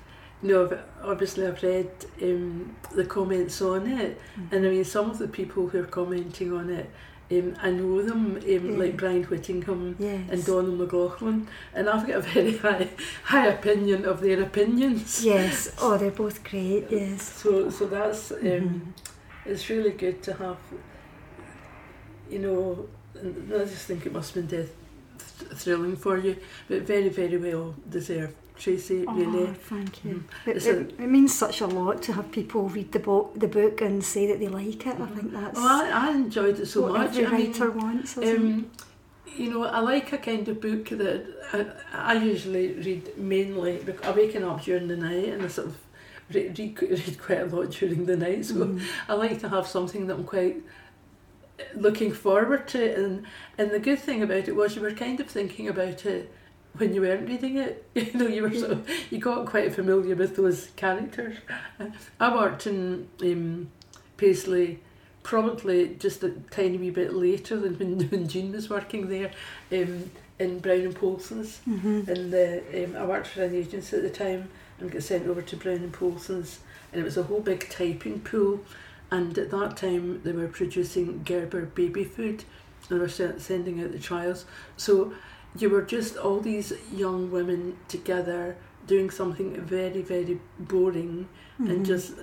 you 0.42 0.48
know, 0.52 0.78
obviously 1.02 1.46
I've 1.46 1.62
read 1.62 1.90
um, 2.22 2.74
the 2.94 3.04
comments 3.04 3.60
on 3.62 3.86
it, 3.86 4.20
Mm. 4.38 4.52
and 4.52 4.66
I 4.66 4.70
mean 4.70 4.84
some 4.84 5.10
of 5.10 5.18
the 5.18 5.28
people 5.28 5.68
who 5.68 5.80
are 5.80 5.86
commenting 5.86 6.52
on 6.52 6.70
it. 6.70 6.88
Um, 7.32 7.54
I 7.62 7.70
know 7.70 8.02
them, 8.02 8.36
um, 8.36 8.42
Yeah. 8.46 8.78
like 8.82 8.96
Brian 8.96 9.24
Whittingham, 9.24 9.96
yes. 9.98 10.20
and 10.30 10.44
Donald 10.44 10.78
McLaughlin, 10.78 11.48
and 11.74 11.88
I've 11.88 12.06
got 12.06 12.16
a 12.16 12.20
very 12.20 12.56
high 12.58 12.88
high 13.24 13.46
opinion 13.48 14.04
of 14.04 14.20
their 14.20 14.40
opinions. 14.42 15.24
Yes. 15.24 15.72
Oh, 15.82 15.96
they're 15.96 16.10
both 16.24 16.38
great. 16.44 16.84
Yes. 16.90 17.22
So 17.42 17.70
so 17.70 17.86
that's 17.86 18.32
um, 18.32 18.38
Mhm. 18.38 18.80
it's 19.46 19.68
really 19.70 19.92
good 20.04 20.22
to 20.24 20.32
have. 20.34 20.58
You 22.30 22.38
know, 22.38 22.86
I 23.54 23.64
just 23.64 23.86
think 23.86 24.06
it 24.06 24.12
must 24.12 24.34
have 24.34 24.48
been 24.48 24.58
death 24.58 24.72
th- 25.38 25.52
thrilling 25.60 25.96
for 25.96 26.16
you, 26.18 26.36
but 26.68 26.82
very 26.82 27.08
very 27.08 27.36
well 27.36 27.74
deserved. 27.88 28.34
Tracy, 28.62 29.04
really. 29.08 29.48
Oh, 29.48 29.54
thank 29.54 30.04
you. 30.04 30.22
Mm. 30.46 30.56
It, 30.56 30.66
it, 30.66 31.00
it 31.00 31.08
means 31.08 31.34
such 31.34 31.60
a 31.60 31.66
lot 31.66 32.00
to 32.02 32.12
have 32.12 32.30
people 32.30 32.68
read 32.68 32.92
the 32.92 33.00
book, 33.00 33.32
the 33.36 33.48
book, 33.48 33.80
and 33.80 34.04
say 34.04 34.26
that 34.28 34.38
they 34.38 34.48
like 34.48 34.86
it. 34.86 35.00
I 35.00 35.06
think 35.06 35.32
that's 35.32 35.58
Oh, 35.58 35.84
I, 35.84 36.08
I 36.08 36.10
enjoyed 36.12 36.60
it 36.60 36.66
so 36.66 36.82
what 36.82 36.92
much. 36.92 37.08
every 37.18 37.26
I 37.26 37.30
mean, 37.38 37.46
writer 37.52 37.70
wants. 37.72 38.16
Um, 38.18 38.70
you 39.36 39.50
know, 39.50 39.64
I 39.64 39.80
like 39.80 40.12
a 40.12 40.18
kind 40.18 40.46
of 40.46 40.60
book 40.60 40.90
that 40.90 41.24
I, 41.52 42.12
I 42.12 42.22
usually 42.22 42.72
read 42.74 43.18
mainly. 43.18 43.78
bec- 43.78 44.06
I'm 44.06 44.14
waking 44.16 44.44
up 44.44 44.62
during 44.62 44.86
the 44.88 44.96
night 44.96 45.28
and 45.30 45.42
I 45.42 45.48
sort 45.48 45.68
of 45.68 45.76
read, 46.32 46.56
read, 46.58 46.80
read 46.82 47.18
quite 47.20 47.40
a 47.40 47.46
lot 47.46 47.70
during 47.78 48.06
the 48.06 48.16
night. 48.16 48.44
So 48.44 48.54
Mm. 48.54 48.80
I 49.08 49.14
like 49.14 49.40
to 49.40 49.48
have 49.48 49.66
something 49.66 50.06
that 50.06 50.14
I'm 50.14 50.24
quite 50.24 50.62
looking 51.74 52.12
forward 52.12 52.68
to. 52.68 52.94
And 52.94 53.26
and 53.58 53.70
the 53.70 53.78
good 53.78 53.98
thing 53.98 54.22
about 54.22 54.48
it 54.48 54.54
was 54.56 54.76
you 54.76 54.82
were 54.82 54.92
kind 54.92 55.18
of 55.20 55.26
thinking 55.28 55.66
about 55.68 56.04
it 56.06 56.32
when 56.78 56.94
you 56.94 57.00
weren't 57.02 57.28
reading 57.28 57.56
it. 57.56 57.84
You 57.94 58.12
know, 58.14 58.26
you 58.26 58.42
were 58.42 58.54
sort 58.54 58.72
of 58.72 58.88
you 59.10 59.18
got 59.18 59.46
quite 59.46 59.74
familiar 59.74 60.14
with 60.14 60.36
those 60.36 60.68
characters. 60.76 61.36
I 62.18 62.34
worked 62.34 62.66
in 62.66 63.08
um, 63.22 63.70
Paisley 64.16 64.80
probably 65.22 65.94
just 66.00 66.22
a 66.24 66.30
tiny 66.50 66.78
wee 66.78 66.90
bit 66.90 67.14
later 67.14 67.56
than 67.58 67.78
when, 67.78 68.00
when 68.10 68.28
Jean 68.28 68.52
was 68.52 68.68
working 68.68 69.08
there 69.08 69.30
um, 69.70 70.10
in 70.38 70.58
Brown 70.58 70.80
and 70.80 70.96
Polson's. 70.96 71.60
Mhm. 71.68 72.08
And 72.08 72.32
the, 72.32 72.84
um, 72.84 72.96
I 72.96 73.04
worked 73.06 73.28
for 73.28 73.44
an 73.44 73.54
agency 73.54 73.96
at 73.96 74.02
the 74.02 74.10
time 74.10 74.48
and 74.80 74.90
got 74.90 75.02
sent 75.02 75.26
over 75.28 75.42
to 75.42 75.56
Brown 75.56 75.76
and 75.76 75.92
Polson's, 75.92 76.60
and 76.92 77.00
it 77.00 77.04
was 77.04 77.16
a 77.16 77.22
whole 77.22 77.40
big 77.40 77.68
typing 77.70 78.20
pool. 78.20 78.60
And 79.10 79.36
at 79.38 79.50
that 79.50 79.76
time, 79.76 80.22
they 80.24 80.32
were 80.32 80.48
producing 80.48 81.22
Gerber 81.24 81.66
baby 81.66 82.02
food, 82.02 82.44
and 82.88 82.88
they 82.88 82.98
were 82.98 83.08
sending 83.08 83.82
out 83.82 83.92
the 83.92 83.98
trials. 83.98 84.46
So 84.76 85.12
you 85.58 85.68
were 85.70 85.82
just 85.82 86.16
all 86.16 86.40
these 86.40 86.72
young 86.92 87.30
women 87.30 87.76
together 87.88 88.56
doing 88.86 89.10
something 89.10 89.60
very, 89.60 90.02
very 90.02 90.40
boring, 90.58 91.28
and 91.58 91.68
Mhm. 91.80 91.86
just 91.86 92.14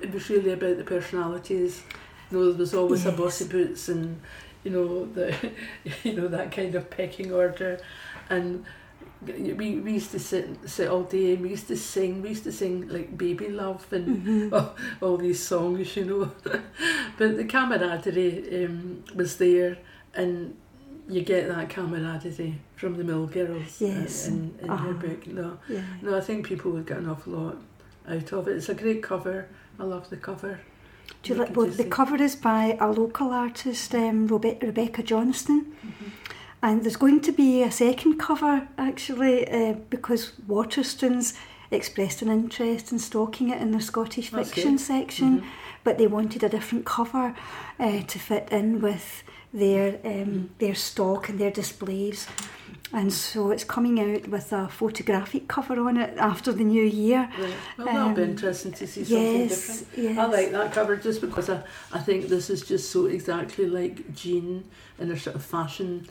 it 0.00 0.12
was 0.12 0.28
really 0.28 0.52
about 0.52 0.76
the 0.76 0.84
personalities. 0.84 1.82
You 2.30 2.38
know, 2.38 2.44
there 2.52 2.58
was 2.58 2.74
always 2.74 3.06
a 3.06 3.12
bossy 3.12 3.46
boots 3.46 3.88
and 3.88 4.20
you 4.64 4.70
know 4.70 5.06
the 5.06 5.34
you 6.04 6.12
know 6.14 6.28
that 6.28 6.52
kind 6.52 6.74
of 6.74 6.90
pecking 6.90 7.32
order, 7.32 7.78
and 8.30 8.64
we, 9.24 9.76
we 9.80 9.92
used 9.92 10.10
to 10.10 10.18
sit 10.18 10.48
sit 10.66 10.88
all 10.88 11.04
day 11.04 11.32
and 11.34 11.42
we 11.42 11.50
used 11.50 11.68
to 11.68 11.76
sing. 11.76 12.22
We 12.22 12.30
used 12.30 12.44
to 12.44 12.52
sing 12.52 12.88
like 12.88 13.16
baby 13.16 13.48
love 13.48 13.86
and 13.92 14.06
Mhm. 14.26 14.52
all, 14.56 14.74
all 15.00 15.16
these 15.16 15.40
songs, 15.40 15.96
you 15.96 16.04
know. 16.04 16.30
but 17.18 17.36
the 17.36 17.44
camaraderie 17.44 18.64
um, 18.64 19.04
was 19.14 19.36
there, 19.36 19.78
and 20.14 20.56
you 21.12 21.22
get 21.22 21.48
that 21.48 21.68
camaraderie 21.68 22.54
from 22.76 22.96
the 22.96 23.04
Mill 23.04 23.26
Girls 23.26 23.80
uh, 23.82 23.86
Yes. 23.86 24.28
in, 24.28 24.54
in 24.62 24.70
Uh-huh. 24.70 24.86
her 24.86 24.94
book. 24.94 25.26
No, 25.26 25.58
Yeah. 25.68 25.82
no, 26.00 26.16
I 26.16 26.20
think 26.20 26.46
people 26.46 26.70
would 26.72 26.86
get 26.86 26.98
an 26.98 27.08
awful 27.08 27.32
lot 27.34 27.56
out 28.08 28.32
of 28.32 28.48
it. 28.48 28.56
It's 28.56 28.68
a 28.68 28.74
great 28.74 29.02
cover. 29.02 29.46
I 29.78 29.84
love 29.84 30.08
the 30.10 30.16
cover. 30.16 30.60
Do 31.22 31.32
you 31.34 31.38
like? 31.40 31.54
Well, 31.56 31.66
the 31.66 31.84
cover 31.84 32.16
is 32.16 32.34
by 32.36 32.76
a 32.80 32.90
local 32.90 33.30
artist, 33.30 33.94
um, 33.94 34.26
Robe- 34.26 34.62
Rebecca 34.62 35.02
Johnston, 35.02 35.72
Mhm. 35.84 36.10
and 36.62 36.82
there's 36.82 36.96
going 36.96 37.20
to 37.20 37.32
be 37.32 37.62
a 37.62 37.70
second 37.70 38.18
cover 38.18 38.68
actually 38.78 39.46
uh, 39.48 39.74
because 39.90 40.32
Waterstones 40.48 41.34
expressed 41.70 42.22
an 42.22 42.28
interest 42.28 42.92
in 42.92 42.98
stocking 42.98 43.50
it 43.50 43.60
in 43.60 43.70
their 43.70 43.80
Scottish 43.80 44.30
That's 44.30 44.48
fiction 44.50 44.72
good. 44.72 44.80
section. 44.80 45.40
Mhm. 45.40 45.44
but 45.84 45.98
they 45.98 46.06
wanted 46.06 46.44
a 46.44 46.48
different 46.48 46.84
cover 46.84 47.34
uh, 47.80 48.02
to 48.06 48.18
fit 48.20 48.48
in 48.52 48.80
with 48.80 49.24
their 49.52 49.98
um, 50.04 50.50
their 50.58 50.74
stock 50.74 51.28
and 51.28 51.38
their 51.38 51.50
displays. 51.50 52.26
And 52.94 53.10
so 53.10 53.50
it's 53.50 53.64
coming 53.64 53.98
out 54.00 54.28
with 54.28 54.52
a 54.52 54.68
photographic 54.68 55.48
cover 55.48 55.80
on 55.88 55.96
it 55.96 56.18
after 56.18 56.52
the 56.52 56.62
new 56.64 56.82
year. 56.84 57.26
Right. 57.38 57.54
Well, 57.78 57.86
that'll 57.86 58.12
be 58.14 58.22
Um, 58.22 58.30
interesting 58.30 58.72
to 58.72 58.86
see 58.86 59.04
something 59.04 59.40
Yes, 59.40 59.66
different. 59.80 60.04
yes. 60.04 60.18
I 60.18 60.26
like 60.26 60.50
that 60.52 60.72
cover 60.74 60.96
just 60.96 61.22
because 61.22 61.48
I, 61.48 61.62
I 61.90 62.00
think 62.00 62.28
this 62.28 62.50
is 62.50 62.60
just 62.60 62.90
so 62.90 63.06
exactly 63.06 63.64
like 63.66 64.14
Jean 64.14 64.64
and 64.98 65.08
her 65.08 65.16
sort 65.18 65.36
of 65.36 65.42
fashion 65.42 66.06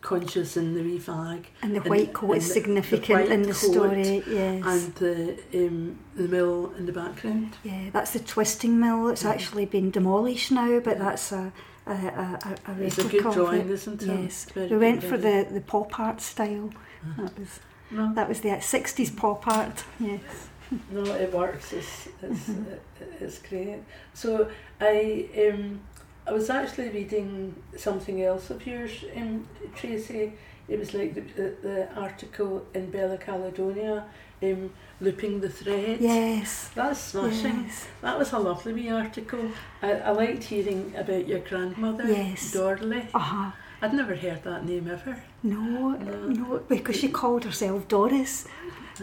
conscious 0.00 0.56
in 0.56 0.74
the 0.74 0.82
wee 0.82 1.00
And 1.06 1.44
the 1.76 1.80
and- 1.82 1.84
white 1.90 2.12
coat 2.12 2.36
is 2.36 2.44
and 2.56 2.64
the- 2.66 2.80
the 2.80 2.82
significant 2.82 3.20
white 3.20 3.30
in 3.30 3.42
the 3.42 3.54
story. 3.54 4.22
Yes. 4.28 4.64
and 4.66 4.94
the 4.96 5.38
um, 5.54 5.98
the 6.16 6.28
mill 6.28 6.72
in 6.78 6.86
the 6.86 6.92
background. 6.92 7.56
yeah, 7.62 7.90
that's 7.92 8.10
the 8.12 8.20
twisting 8.20 8.78
mill. 8.80 9.08
It's 9.08 9.22
Mhm. 9.22 9.30
actually 9.30 9.66
been 9.66 9.90
demolished 9.92 10.50
now, 10.50 10.80
but 10.80 10.98
that's 10.98 11.30
a 11.32 11.52
a, 11.88 11.96
a, 12.24 12.38
a, 12.70 12.72
a 12.72 12.84
It's 12.86 12.98
a 12.98 13.04
good 13.04 13.22
drawing, 13.32 13.68
it. 13.68 13.70
isn't 13.70 14.02
it? 14.02 14.06
Yes, 14.22 14.46
very 14.54 14.68
we 14.68 14.76
went 14.78 15.02
for 15.02 15.16
the, 15.16 15.46
the 15.50 15.60
pop 15.60 15.98
art 15.98 16.20
style. 16.20 16.70
Uh-huh. 17.02 17.22
That 17.22 17.38
was 17.38 17.60
No, 17.90 18.14
that 18.14 18.28
was 18.28 18.40
the 18.40 18.60
sixties 18.60 19.10
pop 19.10 19.46
art. 19.46 19.84
Yes. 20.00 20.20
no, 20.90 21.02
it 21.24 21.32
works. 21.32 21.72
It's 21.72 22.08
it's 22.22 22.48
Mhm. 22.48 22.78
it's 23.20 23.38
great. 23.48 23.80
So 24.14 24.48
I 24.80 25.28
um 25.48 25.80
I 26.26 26.32
was 26.32 26.50
actually 26.50 26.90
reading 26.90 27.54
something 27.76 28.22
else 28.22 28.50
of 28.50 28.66
yours, 28.66 29.04
um, 29.16 29.48
Tracy. 29.74 30.32
It 30.68 30.78
was 30.78 30.92
like 30.92 31.14
the, 31.14 31.22
the, 31.22 31.54
the 31.62 31.88
article 31.96 32.66
in 32.74 32.90
Bella 32.90 33.16
Caledonia, 33.16 34.04
um, 34.42 34.70
looping 35.00 35.40
the 35.40 35.48
thread. 35.48 36.00
Yes. 36.00 36.70
That's 36.74 37.00
smashing. 37.00 37.64
Yes. 37.66 37.86
That 38.02 38.18
was 38.18 38.32
a 38.32 38.38
lovely 38.38 38.72
wee 38.72 38.90
article. 38.90 39.50
I, 39.82 39.92
I 39.92 40.10
liked 40.10 40.44
hearing 40.44 40.92
about 40.96 41.26
your 41.28 41.40
grandmother, 41.40 42.04
Yes. 42.06 42.52
Dorley. 42.54 43.06
Uh 43.14 43.18
huh. 43.18 43.50
I'd 43.80 43.94
never 43.94 44.16
heard 44.16 44.42
that 44.42 44.64
name 44.64 44.88
ever. 44.90 45.22
No, 45.42 45.60
No. 45.90 46.28
no, 46.28 46.58
because 46.68 46.96
she 46.96 47.08
called 47.08 47.44
herself 47.44 47.86
Doris 47.86 48.46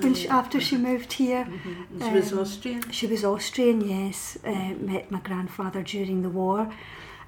when 0.02 0.14
she, 0.14 0.28
after 0.28 0.60
she 0.60 0.76
moved 0.76 1.14
here. 1.14 1.46
Mhm. 1.46 2.04
She 2.06 2.14
was 2.14 2.34
Um, 2.34 2.40
Austrian. 2.40 2.92
She 2.92 3.08
was 3.08 3.24
Austrian, 3.24 3.80
yes. 3.82 4.38
Uh, 4.46 4.74
met 4.78 5.10
my 5.12 5.20
grandfather 5.20 5.82
during 5.82 6.24
the 6.24 6.30
war, 6.30 6.70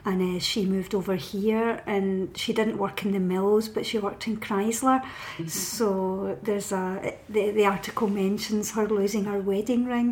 and 0.08 0.20
uh, 0.22 0.40
she 0.50 0.62
moved 0.76 0.94
over 1.00 1.16
here 1.32 1.70
and 1.86 2.08
she 2.42 2.52
didn't 2.60 2.78
work 2.86 2.98
in 3.06 3.12
the 3.18 3.20
mills 3.34 3.66
but 3.76 3.84
she 3.90 3.98
worked 4.08 4.24
in 4.30 4.36
Chrysler. 4.46 5.00
Mm-hmm. 5.02 5.48
so 5.48 6.38
there's 6.48 6.72
a 6.72 7.14
the, 7.36 7.44
the 7.60 7.66
article 7.76 8.08
mentions 8.26 8.66
her 8.76 8.86
losing 9.00 9.26
her 9.32 9.40
wedding 9.52 9.84
ring 9.94 10.10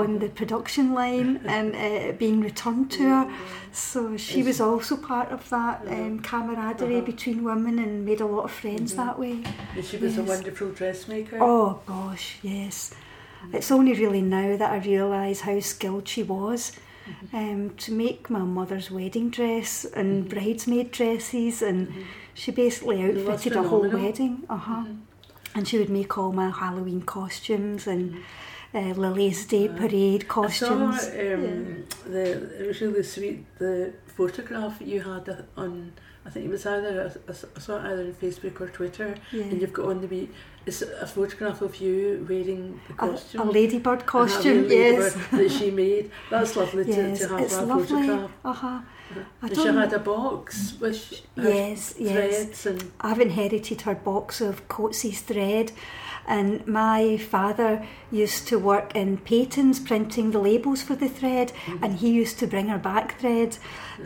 on 0.00 0.08
the 0.22 0.28
production 0.40 0.86
line 1.00 1.30
and 1.56 1.66
uh, 1.74 2.08
it 2.08 2.18
being 2.24 2.40
returned 2.50 2.86
to 2.96 3.02
her. 3.14 3.24
So 3.72 4.00
she 4.16 4.40
was 4.48 4.58
also 4.60 4.94
part 5.12 5.28
of 5.36 5.42
that 5.56 5.76
um, 5.96 6.14
camaraderie 6.30 6.96
Uh-huh. 6.98 7.12
between 7.12 7.38
women 7.50 7.74
and 7.84 7.92
made 8.10 8.20
a 8.20 8.26
lot 8.34 8.44
of 8.48 8.52
friends 8.62 8.90
that 9.02 9.16
way. 9.22 9.34
And 9.76 9.84
she 9.88 9.96
was 10.04 10.14
a 10.18 10.24
wonderful 10.34 10.70
dressmaker. 10.80 11.38
oh 11.40 11.80
gosh 11.86 12.26
yes. 12.42 12.76
It's 13.52 13.70
only 13.70 13.94
really 14.02 14.20
now 14.38 14.50
that 14.60 14.70
I 14.76 14.78
realise 14.94 15.40
how 15.48 15.58
skilled 15.60 16.06
she 16.14 16.22
was 16.36 16.60
um, 17.32 17.70
to 17.78 17.92
make 17.92 18.30
my 18.30 18.40
mother's 18.40 18.90
wedding 18.90 19.30
dress 19.30 19.84
and 19.84 20.28
bridesmaid 20.28 20.90
dresses, 20.90 21.62
and 21.62 21.92
she 22.34 22.50
basically 22.50 23.02
outfitted 23.02 23.56
a 23.56 23.62
whole 23.62 23.88
wedding. 23.88 24.42
Uh 24.48 24.56
huh. 24.56 24.84
And 25.54 25.66
she 25.66 25.78
would 25.78 25.90
make 25.90 26.16
all 26.18 26.32
my 26.32 26.50
Halloween 26.50 27.02
costumes 27.02 27.86
and 27.86 28.16
uh, 28.74 28.80
Lily's 28.80 29.46
Day 29.46 29.68
parade 29.68 30.28
costumes. 30.28 30.96
I 30.96 31.10
saw 31.10 31.34
um, 31.34 31.84
the 32.06 32.62
it 32.62 32.66
was 32.66 32.80
really 32.80 33.02
sweet 33.02 33.58
the 33.58 33.92
photograph 34.06 34.80
you 34.80 35.00
had 35.00 35.46
on 35.56 35.92
I 36.26 36.30
think 36.30 36.44
it 36.44 36.50
was 36.50 36.66
either 36.66 37.10
I 37.28 37.32
saw 37.32 37.76
it 37.78 37.84
either 37.90 38.02
on 38.02 38.12
Facebook 38.12 38.60
or 38.60 38.68
Twitter 38.68 39.14
Yeah. 39.32 39.44
and 39.44 39.60
you've 39.60 39.72
got 39.72 39.86
on 39.86 40.00
the 40.02 40.06
wee 40.06 40.28
it's 40.68 40.82
a 40.82 41.06
photograph 41.06 41.62
of 41.62 41.76
you 41.80 42.24
wearing 42.28 42.80
the 42.88 42.94
A, 42.94 42.96
costume 42.96 43.40
uh-huh, 43.40 43.50
a 43.50 43.52
ladybird 43.52 44.06
costume, 44.06 44.62
having 44.64 44.70
yes. 44.70 45.16
ladybird 45.16 45.40
that 45.40 45.50
she 45.50 45.70
made 45.70 46.10
that's 46.30 46.54
lovely 46.56 46.84
to, 46.84 46.90
yes, 46.90 47.18
to 47.20 47.28
have 47.28 47.40
it's 47.40 47.56
that 47.56 47.66
lovely. 47.66 48.06
photograph 48.06 48.30
Uh 48.44 48.52
huh. 48.52 48.80
I 49.42 49.54
she 49.54 49.66
had 49.66 49.92
a 49.92 49.98
box 49.98 50.74
with 50.80 51.22
Yes, 51.34 51.94
yes. 51.98 52.66
and 52.66 52.92
I've 53.00 53.20
inherited 53.20 53.80
her 53.82 53.94
box 53.94 54.40
of 54.40 54.68
Coats's 54.68 55.20
thread, 55.20 55.72
and 56.26 56.66
my 56.66 57.16
father 57.16 57.86
used 58.10 58.46
to 58.48 58.58
work 58.58 58.94
in 58.94 59.16
Peyton's 59.16 59.80
printing 59.80 60.30
the 60.32 60.38
labels 60.38 60.82
for 60.82 60.94
the 60.94 61.08
thread, 61.08 61.52
mm-hmm. 61.52 61.82
and 61.82 61.94
he 61.94 62.10
used 62.10 62.38
to 62.40 62.46
bring 62.46 62.68
her 62.68 62.78
back 62.78 63.18
thread. 63.18 63.56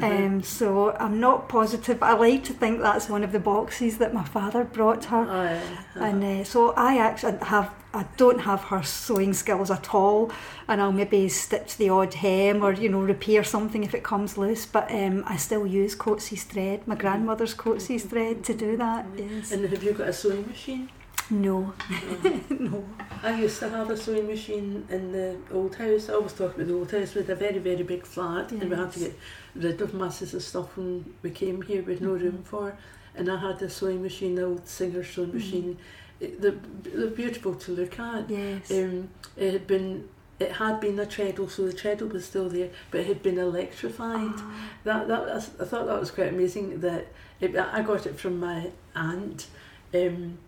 Um, 0.00 0.42
so 0.42 0.92
I'm 0.92 1.20
not 1.20 1.48
positive, 1.48 2.02
I 2.02 2.14
like 2.14 2.44
to 2.44 2.52
think 2.52 2.80
that's 2.80 3.08
one 3.08 3.24
of 3.24 3.32
the 3.32 3.38
boxes 3.38 3.98
that 3.98 4.14
my 4.14 4.24
father 4.24 4.64
brought 4.64 5.04
her. 5.06 5.28
Aye, 5.28 5.60
aye. 5.96 6.08
And 6.08 6.24
uh, 6.24 6.44
so 6.44 6.70
I 6.76 6.98
actually 6.98 7.38
have, 7.42 7.74
I 7.92 8.06
don't 8.16 8.40
have 8.40 8.62
her 8.64 8.82
sewing 8.82 9.32
skills 9.34 9.70
at 9.70 9.94
all, 9.94 10.32
and 10.68 10.80
I'll 10.80 10.92
maybe 10.92 11.28
stitch 11.28 11.76
the 11.76 11.90
odd 11.90 12.14
hem 12.14 12.62
or 12.62 12.72
you 12.72 12.88
know 12.88 13.00
repair 13.00 13.44
something 13.44 13.84
if 13.84 13.94
it 13.94 14.02
comes 14.02 14.38
loose. 14.38 14.64
But 14.66 14.90
um, 14.90 15.24
I 15.26 15.36
still 15.36 15.66
use 15.66 15.94
Coats's 15.94 16.44
thread, 16.44 16.86
my 16.86 16.94
grandmother's 16.94 17.54
Coats's 17.54 18.04
thread, 18.04 18.44
to 18.44 18.54
do 18.54 18.76
that. 18.76 19.06
Yes. 19.16 19.52
and 19.52 19.68
have 19.68 19.82
you 19.82 19.92
got 19.92 20.08
a 20.08 20.12
sewing 20.12 20.46
machine 20.46 20.88
No, 21.30 21.72
no. 22.50 22.84
I 23.22 23.40
used 23.40 23.58
to 23.60 23.68
have 23.70 23.88
a 23.90 23.96
sewing 23.96 24.26
machine 24.26 24.86
in 24.90 25.12
the 25.12 25.36
old 25.52 25.76
house. 25.76 26.08
I 26.08 26.14
always 26.14 26.32
talk 26.32 26.54
about 26.54 26.66
the 26.66 26.74
old 26.74 26.90
house. 26.90 27.14
We 27.14 27.22
had 27.22 27.30
a 27.30 27.36
very, 27.36 27.58
very 27.58 27.82
big 27.82 28.04
flat 28.04 28.52
and 28.52 28.68
we 28.68 28.76
had 28.76 28.92
to 28.92 28.98
get 28.98 29.18
rid 29.54 29.80
of 29.80 29.94
masses 29.94 30.34
of 30.34 30.42
stuff 30.42 30.76
when 30.76 31.14
we 31.22 31.30
came 31.30 31.62
here 31.62 31.82
with 31.82 32.00
no 32.00 32.10
room 32.10 32.42
for. 32.44 32.76
And 33.14 33.30
I 33.30 33.38
had 33.38 33.62
a 33.62 33.70
sewing 33.70 34.02
machine, 34.02 34.34
the 34.34 34.44
old 34.44 34.66
Singer 34.68 35.04
sewing 35.04 35.32
machine. 35.34 35.78
It, 36.20 36.40
they're, 36.40 36.54
they're 36.82 37.06
beautiful 37.10 37.54
to 37.54 37.72
look 37.72 37.98
at. 37.98 38.28
Yes. 38.28 38.70
Um, 38.70 39.08
it 39.36 39.52
had 39.52 39.66
been 39.66 40.08
it 40.40 40.52
had 40.52 40.80
been 40.80 40.98
a 40.98 41.06
treadle, 41.06 41.48
so 41.48 41.64
the 41.66 41.72
treadle 41.72 42.08
was 42.08 42.24
still 42.24 42.48
there, 42.48 42.70
but 42.90 43.00
it 43.00 43.06
had 43.06 43.22
been 43.22 43.38
electrified. 43.38 44.32
Ah, 44.36 44.68
That 44.84 45.06
that 45.08 45.20
was, 45.26 45.50
I 45.60 45.64
thought 45.64 45.86
that 45.86 46.00
was 46.00 46.10
quite 46.10 46.28
amazing. 46.30 46.80
That 46.80 47.06
it, 47.40 47.56
I 47.56 47.82
got 47.82 48.06
it 48.06 48.18
from 48.18 48.40
my 48.40 48.70
aunt, 48.96 49.46
um, 49.94 50.38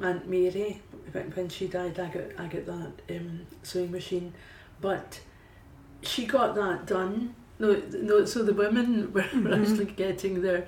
Aunt 0.00 0.28
Mary. 0.28 0.82
When, 1.12 1.48
she 1.48 1.68
died, 1.68 1.98
I 2.00 2.08
got 2.08 2.24
I 2.38 2.46
got 2.48 2.66
that 2.66 3.16
um, 3.16 3.46
sewing 3.62 3.92
machine, 3.92 4.32
but 4.80 5.20
she 6.02 6.26
got 6.26 6.54
that 6.56 6.86
done. 6.86 7.34
No, 7.58 7.80
no. 7.92 8.24
So 8.24 8.42
the 8.42 8.52
women 8.54 9.12
were 9.14 9.22
Mhm. 9.22 9.60
actually 9.60 9.92
getting 9.92 10.42
their 10.42 10.66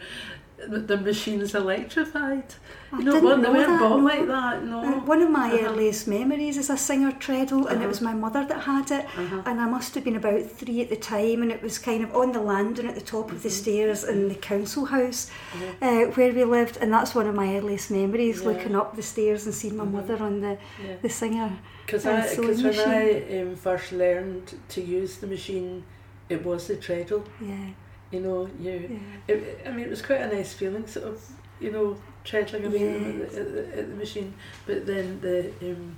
the 0.68 0.96
machines 0.96 1.54
electrified. 1.54 2.54
I 2.92 2.98
You 2.98 3.04
know, 3.04 3.12
didn't 3.12 3.24
well, 3.24 3.40
they 3.42 3.48
weren't 3.50 3.80
no. 3.80 3.96
like 3.96 4.26
that. 4.26 4.64
No. 4.64 4.78
Uh, 4.80 5.00
one 5.04 5.20
of 5.20 5.30
my 5.30 5.52
Uh-huh. 5.52 5.66
earliest 5.66 6.08
memories 6.08 6.56
is 6.56 6.70
a 6.70 6.76
Singer 6.76 7.12
treadle, 7.12 7.66
and 7.66 7.76
it 7.76 7.84
Uh-huh. 7.84 7.88
was 7.88 8.00
my 8.00 8.14
mother 8.14 8.44
that 8.46 8.60
had 8.62 8.90
it. 8.90 9.04
Uh-huh. 9.04 9.42
And 9.44 9.60
I 9.60 9.66
must 9.66 9.94
have 9.94 10.04
been 10.04 10.16
about 10.16 10.42
three 10.50 10.80
at 10.80 10.88
the 10.88 10.96
time, 10.96 11.42
and 11.42 11.50
it 11.52 11.62
was 11.62 11.78
kind 11.78 12.02
of 12.04 12.14
on 12.16 12.32
the 12.32 12.40
landing 12.40 12.86
at 12.86 12.94
the 12.94 13.00
top 13.14 13.30
of 13.32 13.42
the 13.42 13.48
Mm-hmm. 13.50 13.62
stairs 13.62 14.04
in 14.04 14.28
the 14.28 14.34
council 14.52 14.86
house 14.86 15.30
Uh-huh. 15.54 15.86
uh, 15.88 16.04
where 16.16 16.32
we 16.32 16.44
lived, 16.44 16.78
and 16.80 16.90
that's 16.92 17.14
one 17.14 17.26
of 17.28 17.34
my 17.34 17.56
earliest 17.56 17.90
memories, 17.90 18.40
Yeah. 18.40 18.48
looking 18.48 18.74
up 18.74 18.96
the 18.96 19.02
stairs 19.02 19.44
and 19.46 19.54
seeing 19.54 19.76
my 19.76 19.84
Mhm. 19.84 19.92
mother 19.92 20.16
on 20.22 20.40
the, 20.40 20.56
Yeah. 20.82 20.96
the 21.02 21.10
Singer. 21.10 21.50
Because 21.84 22.06
Uh, 22.06 22.10
I, 22.10 22.40
when 22.40 22.78
I 22.78 23.40
um, 23.42 23.56
first 23.56 23.92
learned 23.92 24.54
to 24.74 24.80
use 24.80 25.16
the 25.18 25.26
machine, 25.26 25.84
it 26.28 26.44
was 26.44 26.66
the 26.66 26.76
treadle. 26.76 27.22
Yeah, 27.40 27.70
You 28.16 28.22
know, 28.22 28.48
you. 28.58 29.00
yeah. 29.28 29.34
It, 29.34 29.60
I 29.66 29.70
mean, 29.70 29.86
it 29.86 29.90
was 29.90 30.02
quite 30.02 30.20
a 30.22 30.28
nice 30.34 30.52
feeling, 30.54 30.86
sort 30.86 31.06
of, 31.06 31.22
you 31.60 31.70
know, 31.70 31.96
treadling 32.24 32.66
away 32.66 33.18
Yes. 33.20 33.34
at, 33.34 33.52
the, 33.52 33.78
at 33.78 33.88
the 33.90 33.94
machine. 33.96 34.34
But 34.66 34.86
then 34.86 35.20
the 35.20 35.52
um, 35.62 35.96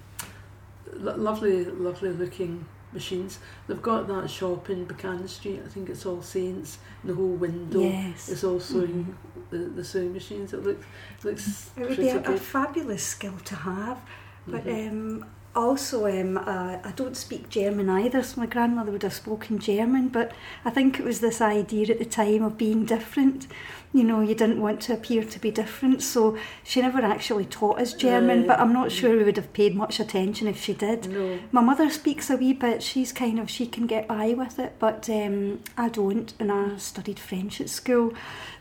lo- 0.94 1.16
lovely, 1.16 1.64
lovely 1.64 2.11
looking 2.11 2.64
machines. 2.92 3.38
They've 3.66 3.81
got 3.83 4.09
that 4.09 4.28
shop 4.31 4.70
in 4.70 4.85
Buchanan 4.85 5.28
Street. 5.28 5.61
I 5.64 5.68
think 5.68 5.88
it's 5.90 6.04
All 6.07 6.22
Saints. 6.22 6.78
And 7.02 7.11
the 7.11 7.14
whole 7.14 7.37
window 7.46 7.81
Yes. 7.81 8.28
is 8.28 8.42
all 8.44 8.61
sewing 8.61 9.16
the, 9.50 9.59
the 9.59 9.85
sewing 9.85 10.12
machines. 10.12 10.52
It 10.52 10.62
looks 10.64 10.85
looks 11.22 11.70
It 11.76 11.88
would 11.88 11.96
be 11.96 12.09
a, 12.09 12.20
a 12.33 12.37
fabulous 12.38 13.02
skill 13.04 13.37
to 13.44 13.54
have. 13.54 13.98
But 14.46 14.64
Mhm. 14.64 14.88
um, 14.90 15.24
also, 15.57 16.07
um, 16.07 16.39
uh, 16.39 16.79
I 16.85 16.93
don't 16.95 17.17
speak 17.17 17.49
German 17.49 17.89
either, 17.89 18.23
so 18.23 18.41
my 18.41 18.47
grandmother 18.47 18.93
would 18.93 19.03
have 19.03 19.15
spoken 19.15 19.59
German. 19.59 20.09
But 20.09 20.33
I 20.65 20.71
think 20.71 20.99
it 20.99 21.05
was 21.05 21.21
this 21.21 21.41
idea 21.41 21.89
at 21.89 21.99
the 21.99 22.05
time 22.05 22.43
of 22.43 22.57
being 22.57 22.85
different. 22.85 23.47
You 23.93 24.05
know, 24.05 24.21
you 24.21 24.35
didn't 24.35 24.61
want 24.61 24.83
to 24.83 24.93
appear 24.93 25.25
to 25.25 25.39
be 25.41 25.51
different, 25.51 26.03
so 26.03 26.37
she 26.63 26.83
never 26.83 26.99
actually 27.01 27.47
taught 27.47 27.81
us 27.81 27.95
German. 27.95 28.47
But 28.47 28.61
I'm 28.61 28.73
not 28.73 28.93
sure 28.93 29.17
we 29.17 29.25
would 29.25 29.37
have 29.37 29.53
paid 29.55 29.75
much 29.75 29.99
attention 29.99 30.47
if 30.47 30.61
she 30.63 30.75
did. 30.75 31.11
no. 31.11 31.39
My 31.51 31.63
mother 31.63 31.89
speaks 31.91 32.29
a 32.31 32.37
wee 32.37 32.53
bit. 32.53 32.83
She's 32.83 33.13
kind 33.13 33.39
of 33.41 33.49
she 33.49 33.67
can 33.67 33.87
get 33.87 34.07
by 34.07 34.35
with 34.35 34.59
it, 34.59 34.75
but 34.79 35.09
um, 35.09 35.61
I 35.77 35.89
don't, 35.89 36.33
and 36.39 36.53
I 36.53 36.77
studied 36.77 37.19
French 37.19 37.61
at 37.61 37.71
school, 37.71 38.13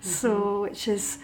so 0.01 0.61
which 0.61 0.87
is 0.87 1.19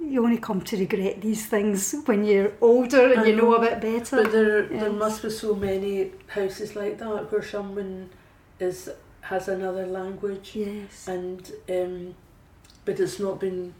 you 0.00 0.24
only 0.24 0.38
come 0.38 0.60
to 0.62 0.76
regret 0.76 1.20
these 1.20 1.46
things 1.46 1.94
when 2.04 2.24
you're 2.24 2.52
older 2.60 3.12
and 3.12 3.20
I 3.20 3.26
you 3.26 3.36
know 3.36 3.54
a 3.54 3.60
bit 3.60 3.80
better. 3.80 4.22
But 4.22 4.32
there, 4.32 4.62
there 4.66 4.92
must 4.92 5.22
be 5.22 5.30
so 5.30 5.54
many 5.54 6.12
houses 6.28 6.76
like 6.76 6.98
that 6.98 7.30
where 7.30 7.42
someone 7.42 8.10
is 8.58 8.90
has 9.22 9.48
another 9.48 9.86
language, 9.86 10.52
yes, 10.54 11.08
and 11.08 11.50
um, 11.68 12.14
but 12.84 13.00
it's 13.00 13.18
not 13.18 13.40
been 13.40 13.74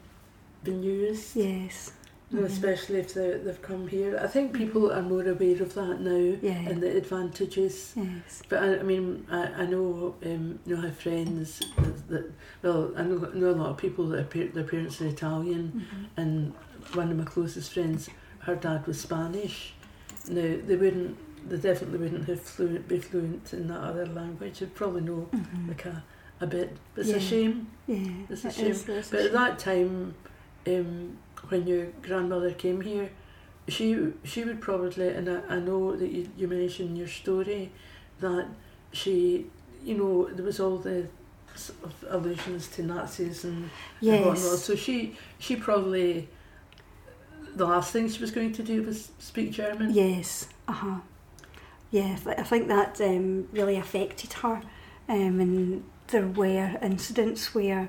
been 0.65 0.83
used. 0.83 1.37
yes, 1.37 1.93
Mhm. 2.33 2.45
especially 2.45 2.99
if 2.99 3.15
they 3.15 3.39
they've 3.39 3.63
come 3.63 3.87
here. 3.87 4.19
I 4.21 4.27
think 4.27 4.53
people 4.53 4.91
are 4.91 5.03
more 5.03 5.23
aware 5.29 5.63
of 5.63 5.75
that 5.75 6.01
now 6.01 6.37
Yeah. 6.43 6.69
and 6.69 6.83
the 6.83 6.97
advantages. 6.97 7.93
yes, 7.97 8.43
But 8.49 8.63
I, 8.65 8.79
I 8.81 8.83
mean, 8.83 9.27
I, 9.31 9.43
I 9.63 9.67
know 9.67 10.17
um, 10.25 10.59
you 10.67 10.75
know 10.75 10.83
have 10.83 10.97
friends 10.99 11.61
that, 11.77 12.09
that 12.09 12.33
well 12.63 12.91
I 12.97 13.03
know, 13.05 13.19
know 13.33 13.51
a 13.51 13.59
lot 13.63 13.71
of 13.71 13.77
people 13.77 14.09
that 14.09 14.19
are, 14.21 14.25
par- 14.25 14.53
their 14.53 14.65
parents 14.65 15.01
are 15.01 15.07
Italian 15.07 15.65
Mhm. 15.87 16.07
and 16.17 16.53
one 16.95 17.11
of 17.13 17.17
my 17.17 17.25
closest 17.25 17.73
friends, 17.73 18.09
her 18.41 18.57
dad 18.57 18.87
was 18.87 19.01
Spanish. 19.01 19.75
Now 20.29 20.57
they 20.67 20.77
wouldn't, 20.77 21.17
they 21.49 21.57
definitely 21.59 21.99
wouldn't 21.99 22.27
have 22.29 22.41
fluent, 22.41 22.89
be 22.89 22.99
fluent 22.99 23.53
in 23.53 23.69
that 23.69 23.81
other 23.81 24.05
language. 24.07 24.59
They'd 24.59 24.75
probably 24.75 25.03
know 25.03 25.29
Mhm. 25.33 25.69
like 25.69 25.85
a, 25.87 26.03
a 26.41 26.47
bit. 26.49 26.77
But 26.95 27.03
it's 27.03 27.11
Yeah. 27.11 27.17
a 27.17 27.21
shame. 27.21 27.67
yeah, 27.87 28.11
it's 28.29 28.45
a 28.45 28.51
shame. 28.51 28.67
is, 28.73 28.83
But 29.13 29.21
at 29.21 29.33
that 29.33 29.59
time, 29.61 30.15
um, 30.67 31.19
when 31.49 31.67
your 31.67 31.87
grandmother 32.03 32.53
came 32.53 32.81
here, 32.81 33.11
she 33.69 34.13
she 34.25 34.45
would 34.45 34.61
probably, 34.61 35.09
and 35.09 35.29
I, 35.29 35.41
I 35.57 35.59
know 35.61 35.97
that 35.97 36.11
you, 36.11 36.29
you 36.37 36.49
mentioned 36.49 36.91
in 36.91 36.97
your 36.97 37.09
story 37.09 37.73
that 38.21 38.49
she, 38.93 39.47
you 39.85 39.97
know, 39.97 40.29
there 40.31 40.45
was 40.45 40.61
all 40.61 40.79
the 40.79 41.09
sort 41.55 41.79
of 41.85 42.05
allusions 42.11 42.69
to 42.69 42.83
Nazis 42.83 43.45
and 43.45 43.71
and 44.07 44.21
whatnot. 44.25 44.61
yes, 44.61 44.61
So 44.61 44.75
she 44.77 45.17
she 45.39 45.57
probably 45.57 46.29
the 47.55 47.65
last 47.67 47.93
thing 47.93 48.09
she 48.09 48.21
was 48.21 48.31
going 48.31 48.53
to 48.53 48.63
do 48.63 48.83
was 48.83 49.11
speak 49.19 49.51
German. 49.53 49.93
yes, 49.93 50.49
uh 50.69 50.73
huh, 50.73 51.01
yeah. 51.91 52.19
I 52.27 52.33
I 52.35 52.43
think 52.43 52.69
that 52.69 53.01
um, 53.01 53.49
really 53.53 53.77
affected 53.77 54.33
her, 54.35 54.63
um, 55.09 55.41
and 55.41 55.85
there 56.09 56.27
were 56.27 56.79
incidents 56.83 57.55
where 57.55 57.89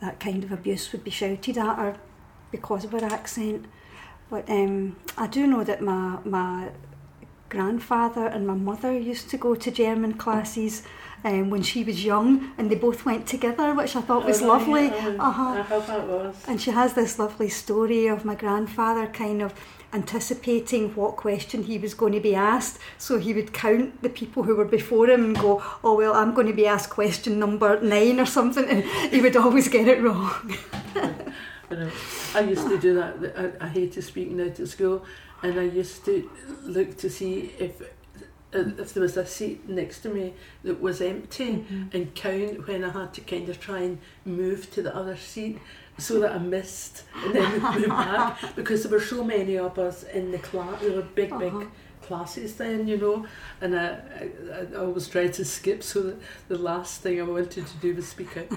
that 0.00 0.20
kind 0.20 0.44
of 0.44 0.52
abuse 0.52 0.92
would 0.92 1.04
be 1.04 1.10
shouted 1.10 1.58
at 1.58 1.76
her 1.76 1.96
because 2.50 2.84
of 2.84 2.92
her 2.92 3.04
accent. 3.04 3.66
But 4.30 4.48
um, 4.50 4.96
I 5.16 5.26
do 5.26 5.46
know 5.46 5.64
that 5.64 5.80
my 5.82 6.18
my 6.24 6.68
grandfather 7.48 8.26
and 8.26 8.46
my 8.46 8.54
mother 8.54 8.92
used 8.92 9.30
to 9.30 9.38
go 9.38 9.54
to 9.54 9.70
German 9.70 10.12
classes 10.14 10.82
um, 11.24 11.48
when 11.50 11.62
she 11.62 11.82
was 11.82 12.04
young, 12.04 12.52
and 12.58 12.70
they 12.70 12.74
both 12.74 13.06
went 13.06 13.26
together, 13.26 13.74
which 13.74 13.96
I 13.96 14.02
thought 14.02 14.24
was 14.26 14.42
Oh, 14.42 14.48
lovely. 14.48 14.88
right, 14.88 15.16
oh, 15.18 15.28
Uh-huh. 15.30 15.42
I 15.42 15.62
hope 15.62 15.86
that 15.86 16.06
was. 16.06 16.36
And 16.46 16.60
she 16.60 16.70
has 16.72 16.92
this 16.92 17.18
lovely 17.18 17.48
story 17.48 18.06
of 18.06 18.24
my 18.24 18.34
grandfather 18.34 19.06
kind 19.06 19.40
of 19.42 19.54
anticipating 19.94 20.94
what 20.94 21.16
question 21.16 21.62
he 21.62 21.78
was 21.78 21.94
going 21.94 22.12
to 22.12 22.20
be 22.20 22.34
asked. 22.34 22.78
So 22.98 23.18
he 23.18 23.32
would 23.32 23.54
count 23.54 24.02
the 24.02 24.10
people 24.10 24.42
who 24.42 24.54
were 24.54 24.66
before 24.66 25.08
him 25.08 25.24
and 25.24 25.34
go, 25.38 25.62
Oh, 25.82 25.96
well, 25.96 26.12
I'm 26.14 26.34
going 26.34 26.46
to 26.48 26.52
be 26.52 26.66
asked 26.66 26.90
question 26.90 27.38
number 27.38 27.80
nine 27.80 28.20
or 28.20 28.26
something. 28.26 28.66
And 28.68 28.84
he 29.10 29.20
would 29.22 29.36
always 29.36 29.68
get 29.68 29.88
it 29.88 30.02
wrong. 30.02 30.54
You 31.70 31.76
know, 31.76 31.90
I 32.34 32.40
used 32.40 32.66
to 32.68 32.78
do 32.78 32.94
that. 32.94 33.52
I, 33.60 33.64
I 33.66 33.68
hated 33.68 34.02
speaking 34.02 34.40
out 34.40 34.58
at 34.58 34.68
school, 34.68 35.04
and 35.42 35.58
I 35.58 35.64
used 35.64 36.04
to 36.06 36.30
look 36.62 36.96
to 36.98 37.10
see 37.10 37.52
if 37.58 37.80
uh, 38.54 38.64
if 38.78 38.94
there 38.94 39.02
was 39.02 39.16
a 39.18 39.26
seat 39.26 39.68
next 39.68 40.00
to 40.00 40.08
me 40.08 40.32
that 40.64 40.80
was 40.80 41.00
empty, 41.02 41.64
and 41.92 42.14
count 42.14 42.66
when 42.66 42.84
I 42.84 42.90
had 42.90 43.12
to 43.14 43.20
kind 43.20 43.48
of 43.50 43.60
try 43.60 43.80
and 43.80 43.98
move 44.24 44.70
to 44.72 44.82
the 44.82 44.94
other 44.96 45.16
seat 45.16 45.58
so 45.98 46.20
that 46.20 46.32
I 46.32 46.38
missed 46.38 47.02
and 47.24 47.34
then 47.34 47.60
move 47.60 47.88
back 47.88 48.38
because 48.56 48.84
there 48.84 48.92
were 48.92 49.04
so 49.04 49.22
many 49.24 49.58
of 49.58 49.78
us 49.78 50.04
in 50.04 50.30
the 50.30 50.38
class. 50.38 50.80
There 50.80 50.92
were 50.92 51.02
big, 51.02 51.36
big 51.38 51.52
Uh-huh. 51.52 51.66
classes 52.02 52.54
then, 52.54 52.88
you 52.88 52.96
know, 52.96 53.26
and 53.60 53.76
I, 53.78 53.98
I, 54.18 54.66
I 54.72 54.76
always 54.78 55.08
tried 55.08 55.34
to 55.34 55.44
skip 55.44 55.82
so 55.82 56.02
that 56.02 56.16
the 56.48 56.56
last 56.56 57.02
thing 57.02 57.20
I 57.20 57.24
wanted 57.24 57.66
to 57.66 57.76
do 57.82 57.94
was 57.94 58.08
speak 58.08 58.34
out. 58.38 58.48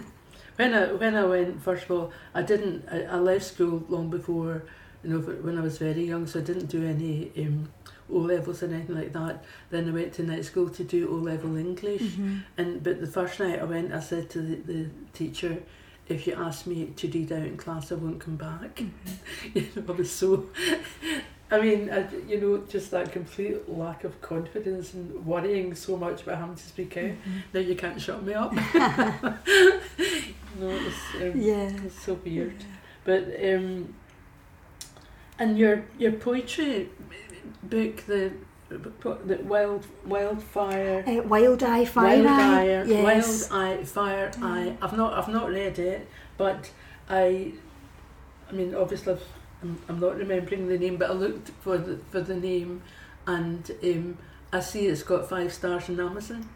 When 0.62 0.74
I 0.76 0.91
when 0.93 1.15
I 1.15 1.24
went, 1.26 1.62
first 1.63 1.84
of 1.86 1.91
all, 1.91 2.12
I 2.36 2.41
didn't. 2.43 2.88
I, 2.91 3.04
I 3.04 3.15
left 3.15 3.45
school 3.45 3.84
long 3.89 4.10
before, 4.12 4.63
you 5.04 5.10
know, 5.10 5.19
when 5.19 5.58
I 5.58 5.62
was 5.62 5.78
very 5.80 6.04
young, 6.06 6.28
so 6.28 6.39
I 6.39 6.43
didn't 6.43 6.67
do 6.67 6.86
any 6.86 7.32
um, 7.38 7.69
O 8.12 8.17
levels 8.17 8.62
or 8.62 8.67
anything 8.67 8.95
like 8.95 9.12
that. 9.13 9.43
Then 9.71 9.89
I 9.89 9.91
went 9.91 10.13
to 10.13 10.24
night 10.24 10.45
school 10.45 10.69
to 10.69 10.84
do 10.84 11.10
O 11.10 11.15
level 11.15 11.58
English, 11.58 12.02
Mm-hmm. 12.04 12.38
and 12.58 12.84
but 12.84 13.02
the 13.02 13.08
first 13.08 13.39
night 13.39 13.60
I 13.60 13.63
went, 13.63 13.91
I 13.91 14.02
said 14.02 14.30
to 14.32 14.39
the, 14.41 14.56
the 14.71 14.89
teacher, 15.13 15.63
"If 16.08 16.28
you 16.28 16.34
ask 16.36 16.67
me 16.67 16.86
to 16.95 17.08
read 17.08 17.32
out 17.32 17.41
in 17.52 17.58
class, 17.58 17.91
I 17.91 17.95
won't 17.95 18.19
come 18.19 18.36
back." 18.36 18.84
you 19.56 19.67
know, 19.76 19.84
I 19.89 19.91
was 19.97 20.12
so. 20.12 20.45
I 21.54 21.60
mean, 21.60 21.89
I, 21.91 22.06
you 22.30 22.39
know, 22.39 22.63
just 22.69 22.91
that 22.91 23.12
complete 23.12 23.67
lack 23.67 24.06
of 24.06 24.21
confidence 24.21 24.93
and 24.93 25.26
worrying 25.26 25.76
so 25.76 25.97
much 25.97 26.21
about 26.24 26.38
having 26.38 26.56
to 26.56 26.63
speak 26.63 26.95
out. 26.95 27.12
Now 27.54 27.60
you 27.60 27.76
can't 27.76 28.00
shut 28.00 28.24
me 28.24 28.34
up. 28.34 28.54
no, 30.59 30.69
it 30.69 30.83
was, 30.83 31.21
um, 31.21 31.41
Yeah. 31.41 31.67
it 31.67 31.83
was 31.83 31.93
so 31.93 32.13
weird. 32.13 32.65
But 33.03 33.23
um, 33.43 33.93
and 35.39 35.57
your 35.57 35.85
your 35.97 36.11
poetry 36.13 36.89
book, 37.63 38.05
the 38.05 38.31
the 38.69 39.39
wild 39.43 39.85
wildfire. 40.05 41.03
Uh, 41.05 41.21
Wild 41.23 41.63
Eye 41.63 41.85
Fire 41.85 42.23
Wild 42.23 42.27
Eye. 42.27 42.65
Yes. 42.85 43.49
Wild 43.51 43.61
Eye, 43.63 43.83
Fire 43.83 44.31
Eye. 44.41 44.77
I've 44.81 44.95
not, 44.95 45.13
I've 45.13 45.27
not 45.27 45.49
read 45.49 45.77
it, 45.79 46.07
but 46.37 46.71
I, 47.09 47.53
I 48.49 48.51
mean, 48.53 48.73
obviously, 48.75 49.17
I'm, 49.61 49.77
I'm 49.89 49.99
not 49.99 50.15
remembering 50.15 50.67
the 50.67 50.77
name, 50.77 50.97
but 50.97 51.09
I 51.09 51.13
looked 51.13 51.49
for 51.61 51.77
the 51.77 51.97
for 52.11 52.21
the 52.21 52.35
name, 52.35 52.81
and 53.27 53.69
um, 53.83 54.17
I 54.53 54.59
see 54.59 54.87
it's 54.87 55.03
got 55.03 55.27
five 55.29 55.51
stars 55.53 55.89
on 55.89 55.99
Amazon. 55.99 56.41
Did 56.41 56.47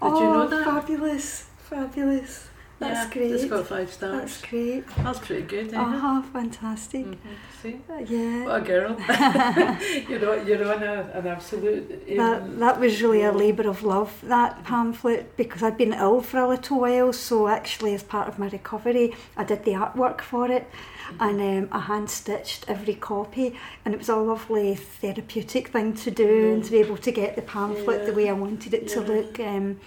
oh, 0.00 0.20
you 0.20 0.26
know 0.26 0.48
that? 0.48 0.64
fabulous. 0.64 1.46
Fabulous. 1.58 2.48
That's 2.84 3.06
yeah, 3.08 3.12
great. 3.14 3.32
It's 3.32 3.44
got 3.46 3.66
five 3.66 3.92
stars. 3.92 4.20
That's 4.20 4.40
great. 4.42 4.84
That's 4.98 5.18
pretty 5.18 5.42
good, 5.42 5.74
Uh-huh, 5.74 6.22
fantastic. 6.32 7.06
it? 7.06 7.14
hmm 7.14 7.34
See, 7.62 7.80
Uh, 7.88 7.98
yeah. 7.98 8.44
what 8.44 8.62
a 8.62 8.64
girl. 8.64 8.90
you 10.10 10.18
know, 10.18 10.34
you're 10.46 10.64
on 10.74 10.82
a, 10.82 11.10
an 11.14 11.26
absolute. 11.26 12.02
Um, 12.10 12.16
That, 12.16 12.58
that 12.58 12.80
was 12.80 13.02
really 13.02 13.22
a 13.22 13.32
yeah. 13.32 13.44
labour 13.44 13.66
of 13.68 13.82
love, 13.82 14.12
that 14.24 14.64
pamphlet, 14.64 15.34
because 15.36 15.62
I'd 15.62 15.78
been 15.78 15.94
ill 15.94 16.20
for 16.20 16.38
a 16.40 16.48
little 16.48 16.80
while. 16.80 17.12
So, 17.12 17.48
actually, 17.48 17.94
as 17.94 18.02
part 18.02 18.28
of 18.28 18.38
my 18.38 18.48
recovery, 18.48 19.14
I 19.36 19.44
did 19.44 19.64
the 19.64 19.72
artwork 19.72 20.20
for 20.20 20.50
it 20.50 20.66
and 21.20 21.40
um, 21.40 21.68
I 21.72 21.80
hand 21.80 22.10
stitched 22.10 22.64
every 22.68 22.94
copy. 22.94 23.56
And 23.84 23.94
it 23.94 23.98
was 23.98 24.08
a 24.08 24.16
lovely 24.16 24.74
therapeutic 24.74 25.68
thing 25.68 25.94
to 25.94 26.10
do 26.10 26.52
and 26.52 26.64
to 26.64 26.70
be 26.70 26.78
able 26.78 26.96
to 26.98 27.12
get 27.12 27.36
the 27.36 27.42
pamphlet 27.42 28.06
the 28.06 28.12
way 28.12 28.28
I 28.28 28.32
wanted 28.32 28.74
it 28.74 28.88
to 28.88 29.00
look. 29.00 29.38
Um, 29.40 29.80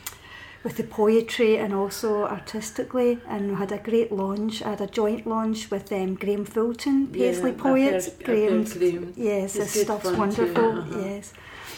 with 0.68 0.76
the 0.76 0.84
poetry 0.84 1.56
and 1.58 1.74
also 1.74 2.24
artistically, 2.26 3.18
and 3.30 3.52
we 3.52 3.56
had 3.56 3.72
a 3.72 3.78
great 3.78 4.12
launch. 4.12 4.62
I 4.62 4.72
had 4.72 4.82
a 4.82 4.88
joint 4.88 5.26
launch 5.26 5.72
with 5.72 5.90
um, 5.94 6.16
Graham 6.16 6.44
Fulton, 6.44 7.08
Paisley 7.08 7.52
Yeah, 7.52 7.56
I've 7.56 7.58
poet. 7.58 7.92
heard- 7.94 8.24
Graham's, 8.26 8.74
Graham. 8.74 9.14
yes, 9.16 9.56
It's 9.56 9.74
his 9.74 9.84
stuff's 9.84 10.12
wonderful. 10.12 10.66
uh-huh. 10.80 11.00
Yes, 11.00 11.32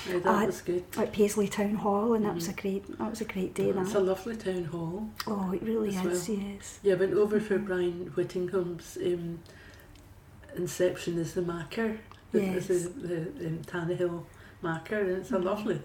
Yeah, 0.10 0.18
that 0.26 0.28
I- 0.42 0.46
was 0.48 0.62
good. 0.62 0.84
at 0.98 1.12
Paisley 1.14 1.48
Town 1.48 1.76
Hall, 1.76 2.16
and 2.16 2.26
that 2.26 2.34
was 2.34 2.48
a 2.48 2.54
great. 2.54 2.84
That 2.98 3.12
was 3.12 3.22
a 3.22 3.26
great 3.26 3.54
day. 3.54 3.70
It's 3.70 3.94
a 3.94 4.00
lovely 4.00 4.36
town 4.38 4.64
hall. 4.66 5.08
Oh, 5.28 5.52
it 5.52 5.62
really 5.62 5.90
is. 5.90 6.04
well. 6.04 6.40
Yes. 6.40 6.80
Yeah, 6.82 6.94
I 6.96 6.98
went 6.98 7.14
over 7.14 7.40
for 7.40 7.60
Brian 7.60 8.08
Whittingham's 8.16 8.98
um, 9.06 9.38
Inception 10.56 11.20
is 11.20 11.34
the 11.36 11.44
Makar. 11.44 11.92
The, 12.32 12.42
Yes. 12.42 12.66
the, 12.68 12.74
the 13.10 13.18
um, 13.50 13.60
Tannahill 13.72 14.24
Makar, 14.64 15.00
and 15.02 15.18
it's 15.20 15.30
a 15.32 15.36
Mhm. 15.36 15.44
lovely, 15.44 15.80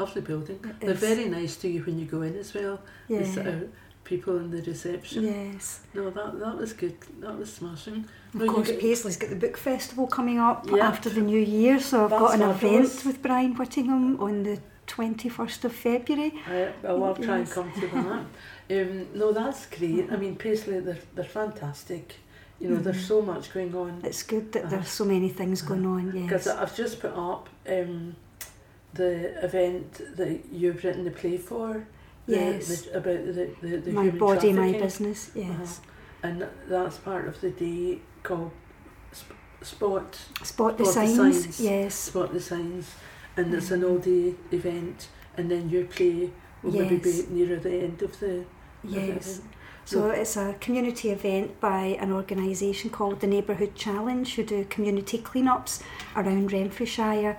lovely 0.00 0.22
building. 0.22 0.58
It 0.64 0.80
They're 0.80 0.90
is. 0.90 1.00
very 1.00 1.26
nice 1.26 1.56
to 1.62 1.68
you 1.68 1.80
when 1.86 1.98
you 2.00 2.06
go 2.06 2.22
in 2.22 2.34
as 2.36 2.54
well. 2.54 2.76
Sort 3.08 3.46
Yeah. 3.46 3.52
of 3.52 3.68
people 4.04 4.36
in 4.38 4.50
the 4.50 4.62
reception. 4.62 5.24
Yes. 5.24 5.80
No, 5.94 6.10
that 6.10 6.30
that 6.40 6.56
was 6.62 6.72
good. 6.72 6.96
That 7.20 7.38
was 7.38 7.52
smashing. 7.52 8.04
No, 8.34 8.44
Of 8.44 8.50
course, 8.54 8.68
get- 8.68 8.80
Paisley's 8.80 9.16
got 9.22 9.30
the 9.30 9.36
book 9.46 9.56
festival 9.56 10.06
coming 10.18 10.38
up 10.38 10.60
Yeah. 10.68 10.88
after 10.90 11.08
the 11.10 11.20
new 11.32 11.42
year, 11.60 11.78
so 11.80 12.04
I've 12.04 12.10
That's 12.10 12.22
got 12.22 12.34
an 12.34 12.40
fabulous. 12.40 12.92
event 12.94 13.06
with 13.06 13.22
Brian 13.22 13.52
Whittingham 13.58 14.18
on 14.20 14.42
the 14.48 14.56
twenty 14.86 15.28
first 15.28 15.64
of 15.64 15.72
February. 15.72 16.32
I, 16.48 16.72
I 16.84 17.12
trying 17.28 17.40
Yes. 17.44 17.48
to 17.50 17.54
come 17.54 17.72
to 17.80 17.86
that. 17.96 18.24
Um, 18.70 19.06
no, 19.20 19.32
that's 19.32 19.66
great. 19.66 20.12
I 20.12 20.16
mean, 20.16 20.36
Paisley, 20.36 20.78
they're, 20.78 21.02
they're 21.16 21.24
fantastic. 21.42 22.14
You 22.60 22.68
know, 22.68 22.76
there's 22.76 23.02
Mhm. 23.04 23.08
so 23.12 23.20
much 23.32 23.52
going 23.52 23.74
on. 23.74 24.00
It's 24.04 24.22
good 24.22 24.52
that 24.52 24.62
Uh-huh. 24.64 24.70
there's 24.76 24.88
so 25.00 25.04
many 25.04 25.28
things 25.40 25.60
going 25.70 25.84
on. 25.86 26.02
yes. 26.14 26.22
Because 26.24 26.46
I've 26.46 26.76
just 26.82 27.00
put 27.00 27.12
up 27.30 27.48
um, 27.68 28.14
the 28.94 29.44
event 29.44 30.16
that 30.16 30.40
you've 30.52 30.82
written 30.84 31.04
the 31.04 31.10
play 31.10 31.36
for. 31.36 31.86
The, 32.26 32.36
Yes. 32.36 32.82
the, 32.82 32.98
about 32.98 33.24
the, 33.26 33.50
the, 33.60 33.76
the 33.78 33.92
my 33.92 34.10
body, 34.10 34.52
my 34.52 34.72
business. 34.72 35.30
Uh-huh. 35.36 35.52
Yes. 35.58 35.80
And 36.22 36.46
that's 36.68 36.98
part 36.98 37.26
of 37.26 37.40
the 37.40 37.50
day 37.50 38.00
called 38.22 38.52
Sp- 39.10 39.34
Spot 39.62 40.14
Spot 40.42 40.42
the 40.42 40.44
Spot 40.44 40.78
the 40.78 40.86
signs. 40.86 41.16
signs. 41.16 41.60
Yes. 41.60 41.94
Spot 41.94 42.32
the 42.32 42.40
Signs. 42.40 42.94
And 43.36 43.54
it's 43.54 43.70
an 43.70 43.80
mm-hmm. 43.80 43.90
all 43.90 43.98
day 43.98 44.34
event. 44.52 45.08
And 45.36 45.50
then 45.50 45.70
your 45.70 45.84
play 45.84 46.30
will 46.62 46.72
maybe 46.72 46.96
be 46.96 47.24
nearer 47.30 47.56
the 47.56 47.72
end 47.72 48.02
of 48.02 48.18
the, 48.20 48.44
Yes. 48.84 49.38
event. 49.38 49.42
So 49.86 50.10
it's 50.10 50.36
a 50.36 50.54
community 50.60 51.10
event 51.10 51.58
by 51.58 51.96
an 52.00 52.12
organisation 52.12 52.90
called 52.90 53.20
the 53.20 53.26
Neighbourhood 53.26 53.74
Challenge, 53.74 54.34
who 54.34 54.44
do 54.44 54.64
community 54.66 55.18
cleanups 55.18 55.82
around 56.14 56.52
Renfrewshire, 56.52 57.36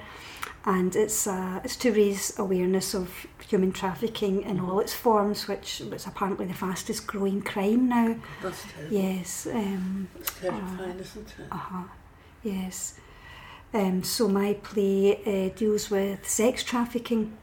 and 0.65 0.95
it's 0.95 1.25
uh, 1.27 1.59
it's 1.63 1.75
to 1.77 1.91
raise 1.91 2.37
awareness 2.37 2.93
of 2.93 3.25
human 3.47 3.71
trafficking 3.71 4.43
in 4.43 4.59
all 4.59 4.79
its 4.79 4.93
forms, 4.93 5.47
which 5.47 5.81
is 5.81 6.05
apparently 6.07 6.45
the 6.45 6.53
fastest 6.53 7.07
growing 7.07 7.41
crime 7.41 7.89
now. 7.89 8.15
That's 8.43 8.63
terrible. 8.71 8.95
Yes. 8.95 9.47
Um, 9.51 10.07
It's 10.19 10.39
terrifying, 10.39 10.99
isn't 10.99 11.27
it? 11.39 11.45
uh-huh. 11.51 11.83
Yes. 12.43 12.95
Um, 13.73 14.03
so 14.03 14.27
my 14.27 14.53
play 14.53 15.15
uh, 15.25 15.57
deals 15.57 15.89
with 15.89 16.27
sex 16.27 16.63
trafficking, 16.63 17.37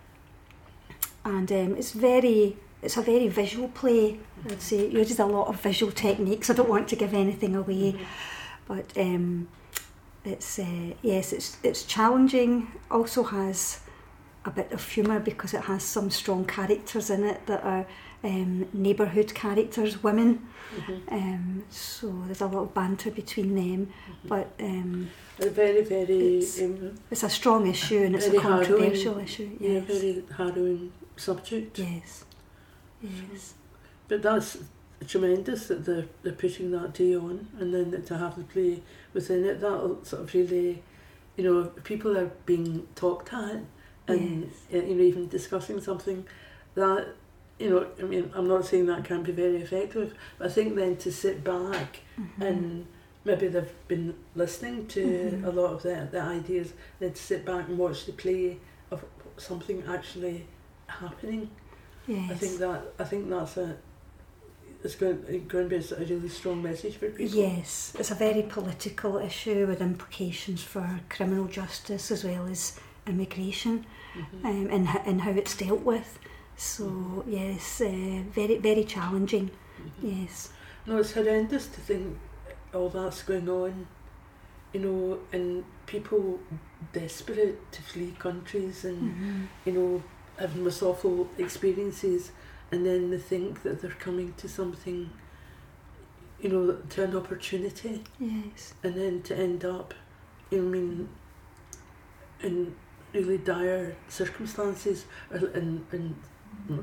and 1.25 1.51
um, 1.51 1.77
it's 1.77 1.93
very 1.93 2.57
it's 2.83 2.97
a 2.97 3.03
very 3.03 3.29
visual 3.29 3.69
play. 3.69 4.19
I'd 4.49 4.63
say 4.63 4.81
it 4.81 4.93
uses 4.93 5.19
a 5.19 5.27
lot 5.27 5.49
of 5.49 5.61
visual 5.61 5.91
techniques. 5.91 6.49
I 6.51 6.55
don't 6.55 6.69
want 6.69 6.87
to 6.89 6.97
give 6.97 7.13
anything 7.15 7.57
away, 7.57 7.97
but 8.69 8.97
um, 8.97 9.49
it's 10.25 10.59
uh, 10.59 10.95
yes, 11.03 11.33
it's 11.33 11.57
it's 11.63 11.85
challenging. 11.85 12.69
Also 12.91 13.23
has 13.25 13.81
a 14.45 14.51
bit 14.51 14.73
of 14.73 14.87
humour 14.89 15.19
because 15.21 15.53
it 15.55 15.63
has 15.65 15.83
some 15.83 16.11
strong 16.11 16.45
characters 16.45 17.11
in 17.11 17.25
it 17.25 17.47
that 17.47 17.63
are 17.65 17.87
um, 18.25 18.67
neighbourhood 18.73 19.35
characters, 19.35 20.03
women. 20.03 20.47
Mhm. 20.77 21.13
Um, 21.13 21.65
so 21.71 22.13
there's 22.27 22.41
a 22.41 22.47
lot 22.47 22.63
of 22.63 22.75
banter 22.75 23.11
between 23.11 23.55
them, 23.55 23.93
but 24.25 24.49
um, 24.61 25.11
A 25.41 25.49
very, 25.51 25.83
very, 25.83 26.39
It's- 26.39 26.61
it's 27.11 27.23
a 27.23 27.31
strong 27.31 27.67
issue 27.69 28.03
and 28.05 28.15
it's 28.17 28.27
a 28.27 28.31
Very 28.31 28.43
harrowing. 28.43 28.67
controversial 28.67 29.19
issue. 29.19 29.51
yeah, 29.61 29.71
Yes. 29.71 29.85
very 29.87 30.25
harrowing 30.37 30.93
subject. 31.17 31.79
yes. 31.79 32.25
Yes. 33.03 33.55
But 34.09 34.23
that's 34.23 34.59
tremendous 35.07 35.69
that 35.69 35.85
they're, 35.85 36.07
they're 36.23 36.33
putting 36.33 36.71
that 36.73 36.95
day 36.95 37.15
on 37.17 37.49
and 37.59 37.73
then 37.75 38.03
to 38.03 38.17
have 38.19 38.37
the 38.37 38.45
play 38.45 38.83
within 39.15 39.45
it. 39.45 39.61
That'll 39.61 40.05
sort 40.05 40.23
of 40.23 40.35
really, 40.35 40.83
you 41.37 41.45
know, 41.45 41.65
people 41.85 42.17
are 42.19 42.31
being 42.47 42.87
talked 42.95 43.33
at 43.33 43.61
and, 44.09 44.51
uh, 44.73 44.77
you 44.79 44.95
know, 44.95 45.03
even 45.03 45.29
discussing 45.29 45.81
something 45.81 46.27
that, 46.75 47.09
you 47.59 47.71
know, 47.71 47.87
I 47.99 48.03
mean, 48.03 48.31
I'm 48.35 48.49
not 48.49 48.65
saying 48.67 48.87
that 48.87 49.05
can 49.05 49.23
be 49.23 49.33
very 49.33 49.57
effective, 49.57 50.15
but 50.39 50.49
I 50.49 50.51
think 50.51 50.75
then 50.75 50.97
to 50.99 51.13
sit 51.13 51.45
back 51.45 52.01
Mhm. 52.19 52.41
and 52.47 52.87
maybe 53.25 53.49
they've 53.49 53.73
been 53.89 54.15
listening 54.35 54.87
to 54.89 55.05
Mhm. 55.05 55.45
a 55.45 55.51
lot 55.51 55.73
of 55.75 55.83
the, 55.83 56.09
the 56.11 56.21
ideas, 56.21 56.73
then 56.99 57.13
to 57.13 57.23
sit 57.23 57.45
back 57.45 57.69
and 57.69 57.77
watch 57.79 58.07
the 58.07 58.13
play 58.13 58.59
of 58.91 59.05
something 59.37 59.83
actually 59.87 60.47
happening. 60.87 61.51
Yes. 62.07 62.31
I 62.31 62.35
think 62.35 62.59
that 62.59 62.83
I 62.99 63.05
think 63.05 63.29
that's 63.29 63.57
a 63.59 63.77
it's 64.85 64.95
going, 64.95 65.21
going 65.49 65.69
to 65.69 65.79
be 65.79 65.95
a 65.95 65.99
really 65.99 66.29
strong 66.29 66.63
message 66.63 66.97
for 66.97 67.09
people. 67.11 67.37
Yes, 67.37 67.93
it's 67.99 68.11
a 68.11 68.15
very 68.15 68.43
political 68.43 69.19
issue 69.19 69.67
with 69.67 69.81
implications 69.81 70.63
for 70.63 71.01
criminal 71.09 71.47
justice 71.47 72.11
as 72.11 72.25
well 72.25 72.47
as 72.47 72.79
immigration 73.07 73.87
Mhm. 74.15 74.45
um, 74.45 74.67
and, 74.71 74.89
and 75.07 75.21
how 75.23 75.31
it's 75.31 75.57
dealt 75.57 75.81
with. 75.83 76.19
So, 76.57 77.25
yes, 77.27 77.81
uh, 77.81 78.23
very, 78.33 78.59
very 78.59 78.85
challenging. 78.85 79.51
Mhm. 79.81 79.91
Yes. 80.27 80.51
No, 80.87 80.99
it's 80.99 81.13
horrendous 81.13 81.67
to 81.69 81.81
think 81.81 82.17
all 82.75 82.89
that's 82.89 83.23
going 83.23 83.49
on, 83.49 83.87
you 84.73 84.81
know, 84.81 85.19
and 85.33 85.65
people 85.87 86.39
desperate 86.93 87.71
to 87.73 87.83
flee 87.83 88.15
countries 88.19 88.85
and, 88.85 89.03
Mhm. 89.03 89.47
you 89.67 89.73
know, 89.73 90.03
having 90.39 90.65
this 90.65 90.83
awful 90.83 91.29
experiences, 91.39 92.31
and 92.73 92.85
then 92.87 93.11
they 93.11 93.19
think 93.19 93.63
that 93.63 93.81
they're 93.81 93.91
coming 93.93 94.35
to 94.39 94.49
something, 94.49 95.11
you 96.41 96.49
know, 96.51 96.77
to 96.91 97.05
an 97.05 97.17
opportunity, 97.17 98.03
Yes. 98.19 98.75
and 98.83 98.95
then 98.95 99.23
to 99.23 99.37
end 99.37 99.65
up, 99.65 99.95
you 100.51 100.59
know, 100.61 100.67
I 100.67 100.71
mean, 100.71 101.09
in 102.43 102.75
really 103.13 103.39
dire 103.39 103.97
circumstances, 104.09 105.07
in, 105.33 105.85
in 105.93 106.15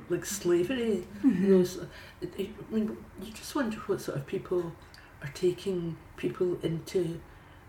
like 0.10 0.26
slavery, 0.26 1.06
you 1.24 1.30
know, 1.32 1.58
Mhm. 1.63 1.67
so 1.67 1.88
it, 2.21 2.34
I 2.39 2.74
mean, 2.74 2.98
you 3.21 3.32
just 3.32 3.54
wonder 3.56 3.78
what 3.86 4.02
sort 4.02 4.17
of 4.17 4.26
people 4.26 4.74
are 5.21 5.32
taking 5.34 5.98
people 6.17 6.58
into 6.63 7.19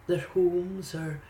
their 0.06 0.20
homes 0.34 0.94
or, 0.94 1.20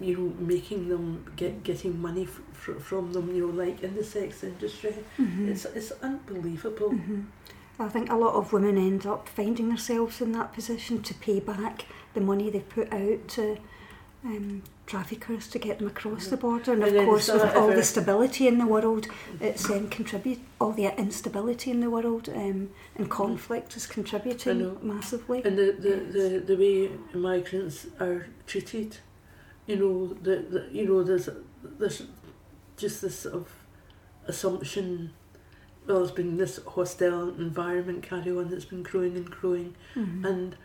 you 0.00 0.16
know, 0.16 0.34
making 0.46 0.88
them 0.88 1.24
get 1.36 1.62
getting 1.64 2.00
money 2.00 2.24
f- 2.24 2.40
fr- 2.52 2.72
from 2.80 3.12
them. 3.12 3.34
You 3.34 3.46
know, 3.48 3.64
like 3.64 3.82
in 3.82 3.94
the 3.94 4.04
sex 4.04 4.42
industry, 4.44 4.94
Mhm. 5.18 5.48
it's 5.48 5.64
it's 5.64 5.92
unbelievable. 6.02 6.90
Mhm. 6.90 7.24
I 7.78 7.88
think 7.88 8.10
a 8.10 8.16
lot 8.16 8.34
of 8.34 8.52
women 8.52 8.76
end 8.78 9.04
up 9.06 9.28
finding 9.28 9.68
themselves 9.68 10.20
in 10.20 10.32
that 10.32 10.52
position 10.52 11.02
to 11.02 11.14
pay 11.14 11.40
back 11.40 11.86
the 12.14 12.20
money 12.20 12.48
they 12.50 12.60
put 12.60 12.92
out 12.92 13.26
to 13.28 13.56
um, 14.24 14.62
traffickers 14.86 15.48
to 15.48 15.58
get 15.58 15.78
them 15.78 15.88
across 15.88 16.28
the 16.28 16.36
border. 16.38 16.72
And, 16.72 16.82
And 16.84 16.96
of 16.96 17.04
course, 17.04 17.28
with 17.30 17.54
all 17.56 17.68
the 17.68 17.82
stability 17.82 18.46
in 18.48 18.56
the 18.58 18.66
world, 18.66 19.06
it's 19.40 19.68
um, 19.68 19.88
contribute 19.90 20.38
all 20.58 20.72
the 20.72 20.98
instability 20.98 21.70
in 21.70 21.80
the 21.80 21.90
world 21.90 22.30
um, 22.30 22.70
and 22.96 23.10
conflict 23.10 23.76
is 23.76 23.86
contributing 23.86 24.78
massively. 24.82 25.42
And 25.44 25.58
the, 25.58 25.72
the, 25.78 25.96
the, 26.18 26.38
the 26.38 26.56
way 26.56 26.90
migrants 27.12 27.86
are 28.00 28.28
treated, 28.46 28.96
you 29.66 29.76
know, 29.76 30.06
the, 30.22 30.36
the 30.50 30.68
you 30.72 30.86
know, 30.86 31.02
there's 31.02 31.28
there's 31.78 32.02
just 32.76 33.02
this 33.02 33.18
sort 33.20 33.34
of 33.34 33.48
assumption. 34.26 35.12
Well, 35.86 35.98
there's 35.98 36.10
been 36.12 36.36
this 36.38 36.60
hostile 36.66 37.28
environment 37.30 38.02
carry 38.02 38.30
on 38.30 38.48
that's 38.48 38.64
been 38.64 38.82
growing 38.82 39.16
and 39.16 39.30
growing, 39.30 39.74
Mhm. 39.94 40.24
and 40.24 40.56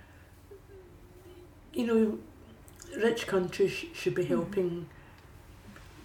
you 1.73 1.85
know, 1.85 2.17
rich 3.03 3.27
countries 3.27 3.71
sh- 3.71 3.85
should 3.93 4.15
be 4.15 4.23
Mhm. 4.23 4.27
helping 4.27 4.85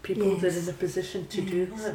people 0.03 0.37
that 0.37 0.55
are 0.55 0.59
in 0.59 0.69
a 0.69 0.73
position 0.73 1.27
to 1.29 1.41
do 1.41 1.69
Yes. 1.71 1.83
that. 1.85 1.95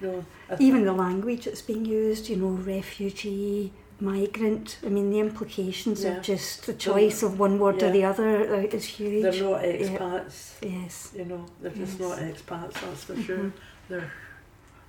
No, 0.00 0.24
I 0.50 0.56
Even 0.60 0.84
the 0.84 0.92
language 0.92 1.44
that's 1.46 1.62
being 1.62 1.84
used, 1.84 2.28
you 2.28 2.36
know, 2.36 2.48
refugee, 2.50 3.72
migrant, 4.00 4.78
I 4.84 4.88
mean, 4.88 5.10
the 5.10 5.20
implications 5.20 6.02
Yeah. 6.04 6.16
of 6.18 6.22
just 6.22 6.66
the 6.66 6.74
choice 6.74 7.22
of 7.22 7.38
one 7.38 7.58
word 7.58 7.80
Yeah. 7.80 7.88
or 7.88 7.92
the 7.92 8.04
other 8.04 8.44
is 8.64 8.84
huge. 8.84 9.22
they're 9.22 9.42
not 9.42 9.62
expats. 9.62 10.54
Yes. 10.62 11.12
You 11.16 11.24
know, 11.24 11.46
they're 11.60 11.70
just 11.70 11.98
Yes. 11.98 12.00
not 12.00 12.18
expats. 12.18 12.74
That's 12.80 13.04
for 13.04 13.14
Mhm. 13.14 13.24
sure. 13.26 13.52
They're. 13.88 14.10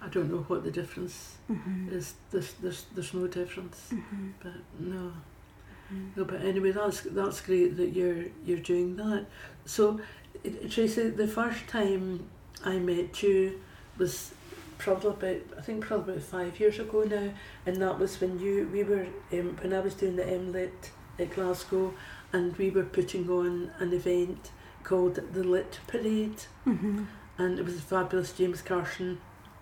I 0.01 0.07
don't 0.09 0.29
know 0.29 0.43
what 0.47 0.63
the 0.63 0.71
difference 0.71 1.35
Mhm. 1.49 1.91
is. 1.91 2.13
There's 2.31 2.53
there's 2.61 2.85
there's 2.93 3.13
no 3.13 3.27
difference. 3.27 3.89
Mhm. 3.91 4.33
But 4.43 4.53
no, 4.79 5.13
Mhm. 5.91 6.09
no. 6.15 6.25
But 6.25 6.41
anyway, 6.43 6.71
that's 6.71 7.01
that's 7.01 7.41
great 7.41 7.77
that 7.77 7.89
you're 7.89 8.25
you're 8.45 8.59
doing 8.73 8.95
that. 8.97 9.25
So, 9.65 9.99
Tracy, 10.69 11.09
the 11.09 11.27
first 11.27 11.67
time 11.67 12.27
I 12.63 12.77
met 12.77 13.23
you 13.23 13.59
was 13.97 14.31
probably 14.77 15.09
about 15.11 15.57
I 15.57 15.61
think 15.61 15.85
probably 15.85 16.13
about 16.15 16.25
five 16.25 16.59
years 16.59 16.79
ago 16.79 17.03
now, 17.03 17.29
and 17.65 17.81
that 17.81 17.99
was 17.99 18.19
when 18.21 18.39
you 18.39 18.69
we 18.71 18.83
were 18.83 19.07
um, 19.33 19.57
when 19.61 19.73
I 19.73 19.79
was 19.79 19.93
doing 19.95 20.15
the 20.15 20.23
MLit 20.23 20.89
at 21.19 21.33
Glasgow, 21.33 21.93
and 22.33 22.55
we 22.57 22.69
were 22.69 22.83
putting 22.83 23.29
on 23.29 23.71
an 23.79 23.93
event 23.93 24.51
called 24.83 25.15
the 25.33 25.43
Lit 25.43 25.79
Parade 25.87 26.43
Mhm. 26.65 27.07
and 27.39 27.57
it 27.59 27.65
was 27.65 27.79
fabulous 27.81 28.33
James 28.33 28.61
Carson, 28.61 29.17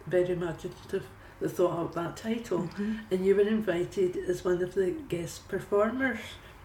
very 0.05 0.31
imaginative, 0.31 1.05
that 1.39 1.49
thought 1.49 1.79
out 1.79 1.93
that 1.93 2.17
title. 2.17 2.67
Mhm. 2.77 2.99
And 3.09 3.25
you 3.25 3.35
were 3.35 3.41
invited 3.41 4.17
as 4.17 4.43
one 4.43 4.61
of 4.61 4.73
the 4.73 4.91
guest 5.07 5.47
performers. 5.47 6.19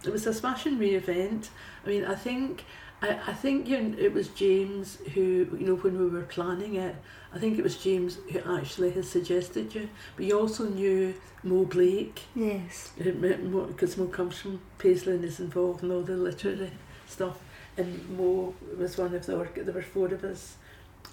It 0.04 0.10
was 0.12 0.26
a 0.26 0.34
smashing 0.34 0.78
re 0.78 0.94
event. 0.94 1.50
I 1.84 1.88
mean, 1.88 2.04
I 2.04 2.14
think. 2.14 2.64
I, 3.00 3.18
I 3.28 3.32
think 3.32 3.68
you 3.68 3.80
know, 3.80 3.98
it 3.98 4.12
was 4.12 4.28
James 4.28 4.98
who, 5.14 5.46
you 5.58 5.66
know, 5.66 5.76
when 5.76 5.98
we 5.98 6.08
were 6.08 6.22
planning 6.22 6.74
it, 6.76 6.96
I 7.32 7.38
think 7.38 7.58
it 7.58 7.62
was 7.62 7.76
James 7.76 8.18
who 8.32 8.38
actually 8.58 8.90
had 8.90 9.04
suggested 9.04 9.74
you. 9.74 9.88
But 10.16 10.24
you 10.26 10.38
also 10.38 10.68
knew 10.68 11.14
Mo 11.44 11.64
Blake, 11.64 12.22
Yes. 12.34 12.90
because 12.98 13.96
Mo 13.96 14.06
comes 14.06 14.38
from 14.38 14.60
Paisley 14.78 15.14
and 15.14 15.24
is 15.24 15.38
involved 15.38 15.82
in 15.82 15.90
all 15.92 16.02
the 16.02 16.16
literary 16.16 16.70
stuff. 17.06 17.38
And 17.76 18.08
Mo 18.16 18.54
was 18.76 18.96
one 18.98 19.14
of 19.14 19.24
the, 19.26 19.36
org- 19.36 19.54
there 19.64 19.74
were 19.74 19.82
four 19.82 20.06
of 20.12 20.24
us 20.24 20.56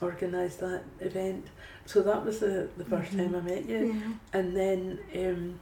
organised 0.01 0.59
that 0.61 0.83
event. 0.99 1.45
So 1.85 2.01
that 2.01 2.25
was 2.25 2.39
the, 2.39 2.67
the 2.77 2.83
1st 2.85 3.09
Mhm. 3.11 3.17
time 3.17 3.35
I 3.35 3.41
met 3.41 3.69
you. 3.69 3.93
Yeah. 3.93 4.11
And 4.39 4.55
then 4.57 4.99
um, 5.15 5.59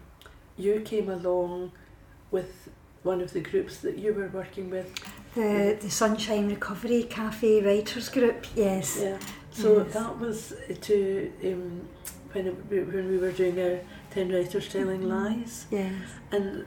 you 0.57 0.79
came 0.81 1.09
along 1.09 1.71
with 2.31 2.69
one 3.03 3.21
of 3.21 3.33
the 3.33 3.41
groups 3.41 3.77
that 3.77 3.97
you 3.97 4.13
were 4.13 4.27
working 4.29 4.69
with. 4.69 4.87
The 5.35 5.77
the 5.81 5.89
Sunshine 5.89 6.47
Recovery 6.49 7.03
Cafe 7.03 7.61
Writers 7.61 8.09
Group. 8.09 8.45
Yes. 8.55 8.99
Yeah. 9.01 9.17
So 9.51 9.83
Yes. 9.83 9.93
that 9.93 10.19
was 10.19 10.53
to 10.81 11.31
um, 11.43 11.87
when, 12.31 12.47
it, 12.47 12.55
when 12.69 13.07
we 13.11 13.17
were 13.17 13.31
doing 13.31 13.59
our 13.59 13.79
10 14.11 14.31
Writers 14.31 14.67
Telling 14.69 15.01
Mhm. 15.01 15.09
Lies. 15.09 15.65
Yes. 15.71 15.93
And 16.31 16.65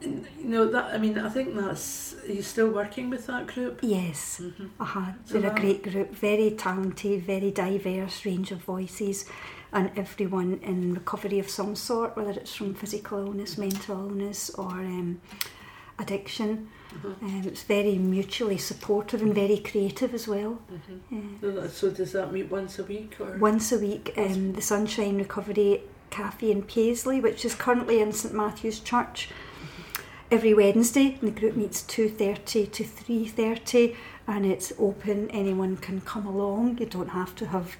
you 0.00 0.24
know 0.44 0.66
that 0.70 0.92
I 0.94 0.98
mean 0.98 1.18
I 1.18 1.28
think 1.30 1.54
that's 1.54 2.14
are 2.28 2.32
you 2.32 2.42
still 2.42 2.68
working 2.70 3.08
with 3.10 3.26
that 3.26 3.46
group? 3.46 3.78
Yes. 3.82 4.38
hmm 4.38 4.66
Uh-huh. 4.78 5.12
So 5.24 5.40
They're 5.40 5.50
a 5.56 5.60
great 5.60 5.82
group, 5.82 6.14
very 6.14 6.50
talented, 6.50 7.22
very 7.24 7.50
diverse 7.50 8.24
range 8.26 8.50
of 8.52 8.58
voices, 8.62 9.24
and 9.74 9.90
everyone 9.96 10.60
in 10.62 10.94
recovery 10.94 11.38
of 11.40 11.50
some 11.50 11.74
sort, 11.74 12.16
whether 12.16 12.30
it's 12.30 12.54
from 12.54 12.74
physical 12.74 13.18
illness, 13.18 13.58
mental 13.58 13.96
illness, 14.08 14.50
or 14.50 14.70
um, 14.70 15.20
addiction. 15.98 16.68
Uh-huh. 16.92 17.08
Um, 17.22 17.42
it's 17.44 17.64
very 17.64 17.98
mutually 17.98 18.56
supportive 18.56 19.20
and 19.20 19.34
very 19.34 19.58
creative 19.58 20.14
as 20.14 20.28
well. 20.28 20.52
hmm 21.10 21.34
Yeah. 21.42 21.66
So, 21.66 21.90
does 21.90 22.12
that 22.12 22.32
meet 22.32 22.50
once 22.50 22.78
a 22.78 22.84
week 22.84 23.16
or? 23.20 23.36
Once 23.38 23.72
a 23.72 23.78
week, 23.78 24.14
um, 24.16 24.52
the 24.52 24.62
Sunshine 24.62 25.18
Recovery 25.18 25.82
Cafe 26.10 26.50
in 26.52 26.62
Paisley, 26.62 27.20
which 27.20 27.44
is 27.44 27.56
currently 27.56 28.00
in 28.00 28.12
St 28.12 28.32
Matthew's 28.32 28.78
Church, 28.78 29.28
every 30.30 30.54
Wednesday. 30.54 31.18
And 31.20 31.34
the 31.34 31.40
group 31.40 31.56
meets 31.56 31.82
two 31.82 32.08
thirty 32.08 32.68
to 32.68 32.84
three 32.84 33.26
thirty, 33.26 33.96
and 34.28 34.46
it's 34.46 34.72
open. 34.78 35.28
Anyone 35.32 35.76
can 35.78 36.00
come 36.00 36.26
along. 36.26 36.78
You 36.78 36.86
don't 36.86 37.08
have 37.08 37.34
to 37.36 37.46
have 37.46 37.76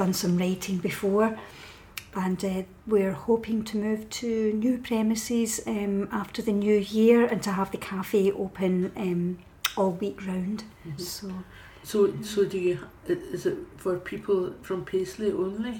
done 0.00 0.14
some 0.14 0.38
writing 0.38 0.78
before. 0.78 1.38
And 2.14 2.44
uh, 2.44 2.62
we're 2.86 3.12
hoping 3.12 3.62
to 3.64 3.76
move 3.76 4.08
to 4.20 4.52
new 4.54 4.78
premises 4.78 5.60
um, 5.66 6.08
after 6.10 6.42
the 6.42 6.52
new 6.52 6.78
year 6.78 7.26
and 7.26 7.40
to 7.42 7.50
have 7.52 7.70
the 7.70 7.78
cafe 7.78 8.32
open 8.32 8.90
um, 8.96 9.38
all 9.76 9.92
week 10.04 10.18
round. 10.26 10.64
Mhm. 10.86 11.00
So 11.00 11.28
So 11.82 11.98
so 12.22 12.44
do 12.44 12.58
you? 12.58 12.76
Is 13.34 13.46
it 13.46 13.56
for 13.76 13.92
people 14.12 14.40
from 14.62 14.84
Paisley 14.84 15.30
only? 15.44 15.76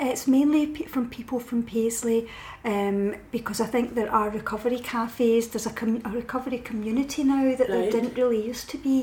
It's 0.00 0.26
mainly 0.26 0.62
from 0.94 1.04
people 1.18 1.38
from 1.48 1.62
Paisley 1.62 2.20
um, 2.64 3.14
because 3.30 3.58
I 3.66 3.68
think 3.72 3.94
there 3.94 4.12
are 4.20 4.28
recovery 4.40 4.80
cafes. 4.80 5.48
There's 5.50 5.66
a, 5.66 5.74
com- 5.80 6.02
a 6.04 6.10
recovery 6.22 6.58
community 6.70 7.22
now 7.24 7.56
that 7.58 7.68
there 7.68 7.90
didn't 7.90 8.14
really 8.16 8.42
used 8.50 8.68
to 8.70 8.78
be. 8.78 8.96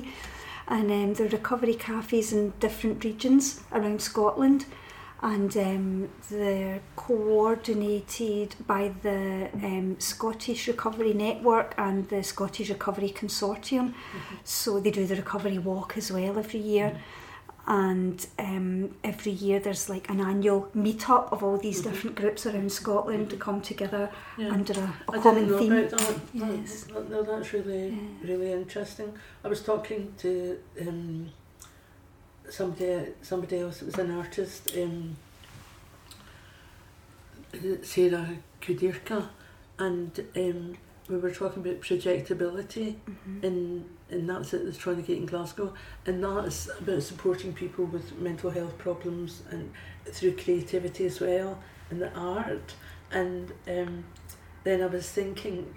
And 0.70 0.92
um, 0.92 1.14
there 1.16 1.28
are 1.28 1.30
recovery 1.30 1.74
cafes 1.74 2.32
in 2.32 2.54
different 2.60 3.04
regions 3.04 3.62
around 3.72 4.02
Scotland. 4.02 4.66
And 5.22 5.58
um, 5.58 6.10
they're 6.32 6.80
coordinated 6.96 8.56
by 8.66 8.94
the 9.02 9.50
um, 9.56 10.00
Scottish 10.00 10.70
Recovery 10.70 11.14
Network 11.14 11.74
and 11.78 12.08
the 12.08 12.24
Scottish 12.24 12.70
Recovery 12.70 13.10
Consortium. 13.10 13.94
So 14.46 14.80
they 14.80 14.92
do 14.92 15.06
the 15.06 15.18
recovery 15.18 15.58
walk 15.58 15.98
as 15.98 16.10
well 16.10 16.40
every 16.40 16.62
year 16.62 17.02
and 17.70 18.26
um, 18.40 18.96
every 19.04 19.32
year 19.32 19.60
there's 19.60 19.90
like 19.90 20.10
an 20.10 20.20
annual 20.20 20.68
meet-up 20.74 21.32
of 21.32 21.44
all 21.44 21.58
these 21.58 21.82
Mhm. 21.82 21.84
different 21.84 22.16
groups 22.16 22.46
around 22.48 22.72
Scotland 22.72 23.30
to 23.30 23.38
come 23.38 23.62
together 23.62 24.10
Yeah. 24.38 24.50
under 24.50 24.74
a, 25.08 25.20
common 25.22 25.48
theme. 25.60 25.70
that. 25.70 26.20
Yes. 26.34 26.86
that- 26.86 27.10
no, 27.12 27.22
that's 27.22 27.54
really 27.54 27.90
Yeah. 27.90 28.28
really 28.28 28.52
interesting. 28.52 29.14
I 29.44 29.48
was 29.48 29.62
talking 29.62 30.14
to 30.18 30.58
um, 30.82 31.30
somebody 32.50 33.14
somebody 33.22 33.60
else 33.60 33.78
that 33.80 33.86
was 33.86 34.00
an 34.00 34.12
artist, 34.18 34.72
um, 34.76 35.16
Sarah 37.84 38.30
Kudirka, 38.62 39.28
and 39.78 40.26
um, 40.36 40.76
we 41.08 41.18
were 41.18 41.32
talking 41.32 41.62
about 41.64 41.82
Project 41.82 42.32
Ability, 42.32 43.00
Mhm. 43.08 43.44
and 43.44 43.86
and 44.12 44.30
that's 44.30 44.54
it, 44.54 44.66
the 44.66 44.72
trying 44.74 44.98
to 44.98 45.02
get 45.02 45.18
in 45.18 45.26
Glasgow, 45.26 45.74
and 46.06 46.24
that 46.24 46.46
is 46.46 46.70
about 46.80 47.04
supporting 47.04 47.54
people 47.54 47.86
with 47.86 48.18
mental 48.20 48.50
health 48.50 48.78
problems 48.78 49.44
and 49.52 49.72
through 50.06 50.36
creativity 50.36 51.06
as 51.06 51.20
well 51.20 51.60
and 51.90 52.02
the 52.02 52.12
art. 52.14 52.74
And 53.12 53.52
um, 53.68 54.06
then 54.64 54.82
I 54.82 54.86
was 54.88 55.10
thinking, 55.10 55.74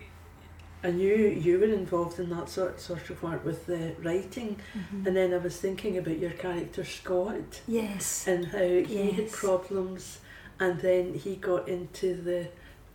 I 0.85 0.91
knew 0.91 1.15
you 1.15 1.59
were 1.59 1.67
involved 1.67 2.19
in 2.19 2.29
that 2.31 2.49
sort 2.49 2.81
sort 2.81 3.09
of 3.11 3.23
work 3.23 3.45
with 3.45 3.67
the 3.67 3.95
writing, 4.03 4.57
Mhm. 4.77 5.07
and 5.07 5.17
then 5.17 5.33
I 5.33 5.39
was 5.39 5.57
thinking 5.57 5.97
about 5.99 6.19
your 6.19 6.33
character 6.33 6.85
Scott 6.85 7.61
yes. 7.69 8.27
and 8.27 8.47
how 8.47 8.59
he 8.59 9.11
had 9.13 9.31
problems, 9.31 10.19
and 10.59 10.81
then 10.81 11.15
he 11.15 11.37
got 11.37 11.69
into 11.69 12.15
the 12.15 12.49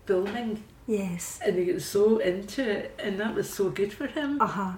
filming, 0.06 0.64
Yes. 0.86 1.40
and 1.46 1.58
he 1.58 1.66
got 1.66 1.82
so 1.82 2.18
into 2.20 2.62
it, 2.70 3.00
and 3.02 3.20
that 3.20 3.34
was 3.36 3.50
so 3.50 3.70
good 3.70 3.94
for 3.94 4.08
him. 4.08 4.42
Uh 4.42 4.48
huh. 4.48 4.72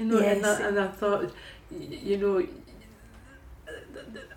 You 0.00 0.06
know, 0.06 0.18
and, 0.18 0.46
I, 0.46 0.60
and 0.62 0.80
I 0.80 0.86
thought, 0.88 1.30
you 1.78 2.16
know, 2.16 2.46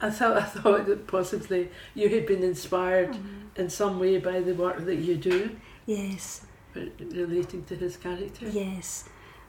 I 0.02 0.10
thought 0.10 0.36
I 0.43 0.43
thought 0.43 0.86
that 0.88 1.08
possibly 1.08 1.69
you 1.95 2.10
had 2.10 2.26
been 2.26 2.43
inspired 2.43 3.15
in 3.56 3.69
some 3.69 3.97
way 3.97 4.17
by 4.17 4.41
the 4.41 4.54
work 4.54 4.84
that 4.86 4.97
you 4.97 5.15
do, 5.15 5.56
Yes. 5.86 6.45
relating 6.76 7.63
to 7.65 7.76
his 7.78 7.95
character. 7.95 8.47
Yes, 8.49 9.06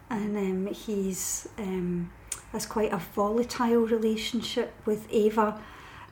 and 0.08 0.36
um, 0.36 0.72
he's 0.72 1.48
um, 1.58 2.12
has 2.52 2.64
quite 2.64 2.92
a 2.92 2.98
volatile 2.98 3.86
relationship 3.86 4.72
with 4.86 5.08
Ava, 5.10 5.60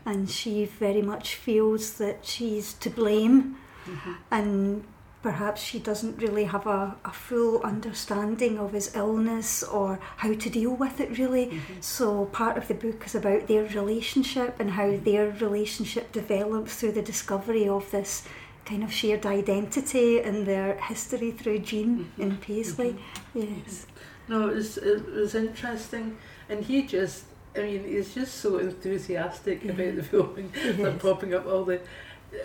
and 0.05 0.29
she 0.29 0.65
very 0.65 1.03
much 1.03 1.37
feels 1.37 1.93
that 1.99 2.27
she's 2.27 2.73
to 2.75 2.91
blame, 2.91 3.57
Mhm. 3.87 4.17
and 4.33 4.85
perhaps 5.23 5.63
she 5.63 5.79
doesn't 5.79 6.19
really 6.21 6.45
have 6.45 6.67
a, 6.67 6.97
a 7.05 7.13
full 7.13 7.63
understanding 7.63 8.59
of 8.59 8.73
his 8.73 8.95
illness 8.97 9.63
or 9.63 10.01
how 10.17 10.35
to 10.35 10.51
deal 10.51 10.75
with 10.75 11.01
it 11.01 11.17
really. 11.19 11.47
Mhm. 11.47 11.61
So 11.83 12.25
part 12.27 12.57
of 12.57 12.67
the 12.69 12.75
book 12.75 13.07
is 13.07 13.15
about 13.15 13.47
their 13.47 13.65
relationship 13.65 14.57
and 14.59 14.71
how 14.73 14.97
their 14.97 15.31
relationship 15.31 16.11
develops 16.13 16.75
through 16.77 16.93
the 16.93 17.03
discovery 17.03 17.69
of 17.69 17.91
this 17.91 18.25
kind 18.65 18.83
of 18.85 18.93
shared 18.93 19.25
identity 19.27 20.21
and 20.21 20.47
their 20.47 20.77
history 20.81 21.31
through 21.31 21.61
Jean 21.61 22.09
Mhm. 22.19 22.23
in 22.23 22.37
Paisley. 22.39 22.97
Mhm. 23.35 23.63
Yes. 23.65 23.87
No, 24.29 24.49
it 24.49 24.55
was 24.57 24.79
it 24.79 25.05
was 25.13 25.35
interesting, 25.35 26.17
and 26.49 26.65
he 26.65 26.83
just. 26.83 27.25
I 27.55 27.61
mean, 27.61 27.85
he's 27.85 28.15
just 28.15 28.37
so 28.37 28.57
enthusiastic 28.57 29.63
about 29.67 29.97
the 29.97 30.03
filming, 30.11 30.51
like 30.65 30.79
Yes. 30.79 31.03
popping 31.03 31.35
up 31.35 31.47
all 31.47 31.65
the. 31.65 31.81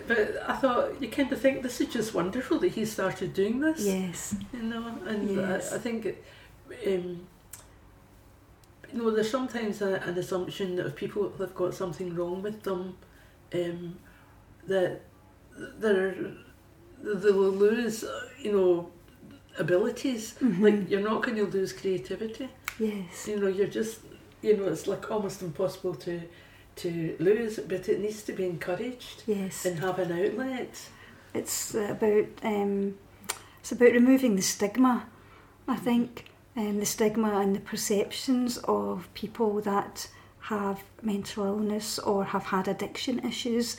But 0.06 0.42
I 0.46 0.54
thought 0.56 1.00
you 1.00 1.08
kind 1.08 1.32
of 1.32 1.40
think 1.40 1.62
this 1.62 1.80
is 1.80 1.88
just 1.88 2.14
wonderful 2.14 2.58
that 2.60 2.68
he 2.72 2.84
started 2.84 3.32
doing 3.34 3.60
this. 3.60 3.84
Yes. 3.84 4.34
you 4.52 4.62
know, 4.62 4.84
and 5.06 5.36
Yes. 5.36 5.72
I, 5.72 5.76
I 5.76 5.78
think, 5.78 6.06
it, 6.06 6.24
um, 6.86 7.26
you 8.92 8.98
know, 9.02 9.10
there's 9.10 9.30
sometimes 9.30 9.80
a, 9.82 9.94
an 10.02 10.16
assumption 10.18 10.76
that 10.76 10.86
if 10.86 10.96
people 10.96 11.32
have 11.38 11.54
got 11.54 11.74
something 11.74 12.14
wrong 12.14 12.42
with 12.42 12.62
them, 12.62 12.96
um, 13.54 13.96
that 14.66 15.00
they're 15.78 16.14
they 17.00 17.30
will 17.30 17.52
lose, 17.52 18.04
you 18.42 18.52
know, 18.52 18.90
abilities. 19.58 20.34
Mhm. 20.40 20.60
Like 20.60 20.90
you're 20.90 21.00
not 21.12 21.22
going 21.22 21.36
to 21.36 21.44
lose 21.46 21.72
creativity. 21.72 22.48
Yes. 22.78 23.28
You 23.28 23.38
know, 23.40 23.46
you're 23.48 23.68
just, 23.68 24.00
you 24.42 24.56
know, 24.56 24.64
it's 24.66 24.86
like 24.86 25.10
almost 25.10 25.42
impossible 25.42 25.94
to 25.96 26.20
to 26.78 27.16
lose, 27.18 27.58
but 27.58 27.88
it 27.88 28.00
needs 28.00 28.22
to 28.22 28.32
be 28.32 28.44
encouraged 28.46 29.22
Yes. 29.26 29.64
and 29.66 29.78
have 29.80 29.98
an 29.98 30.12
outlet. 30.12 30.88
It's 31.34 31.74
about 31.74 32.26
um, 32.42 32.96
it's 33.60 33.72
about 33.72 33.92
removing 33.92 34.36
the 34.36 34.42
stigma. 34.42 35.06
I 35.66 35.76
think 35.76 36.24
and 36.56 36.80
the 36.80 36.86
stigma 36.86 37.38
and 37.40 37.54
the 37.54 37.60
perceptions 37.60 38.58
of 38.64 39.08
people 39.14 39.60
that 39.60 40.08
have 40.40 40.82
mental 41.02 41.44
illness 41.44 41.98
or 41.98 42.24
have 42.24 42.44
had 42.44 42.66
addiction 42.68 43.18
issues, 43.20 43.76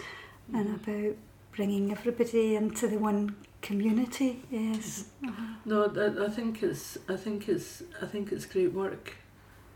and 0.54 0.76
about 0.76 1.16
bringing 1.56 1.92
everybody 1.92 2.56
into 2.56 2.88
the 2.88 2.98
one 2.98 3.36
community. 3.62 4.42
Yes. 4.52 5.06
Uh-huh. 5.26 5.56
No, 5.66 5.84
I, 5.86 6.26
I 6.26 6.30
think 6.30 6.62
it's 6.64 6.98
I 7.10 7.16
think 7.16 7.50
it's 7.50 7.82
I 8.02 8.06
think 8.06 8.32
it's 8.32 8.46
great 8.46 8.74
work 8.74 9.16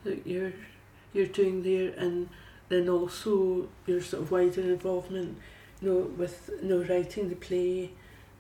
that 0.04 0.26
you're 0.28 0.54
you're 1.14 1.28
doing 1.28 1.64
there, 1.64 1.94
and 1.98 2.30
then 2.74 2.90
also 2.90 3.68
your 3.88 4.02
sort 4.02 4.24
of 4.24 4.32
wider 4.32 4.62
involvement, 4.62 5.38
you 5.82 5.90
know, 5.90 6.00
with 6.18 6.50
you 6.62 6.70
know 6.70 6.84
writing 6.90 7.30
the 7.30 7.36
play, 7.36 7.92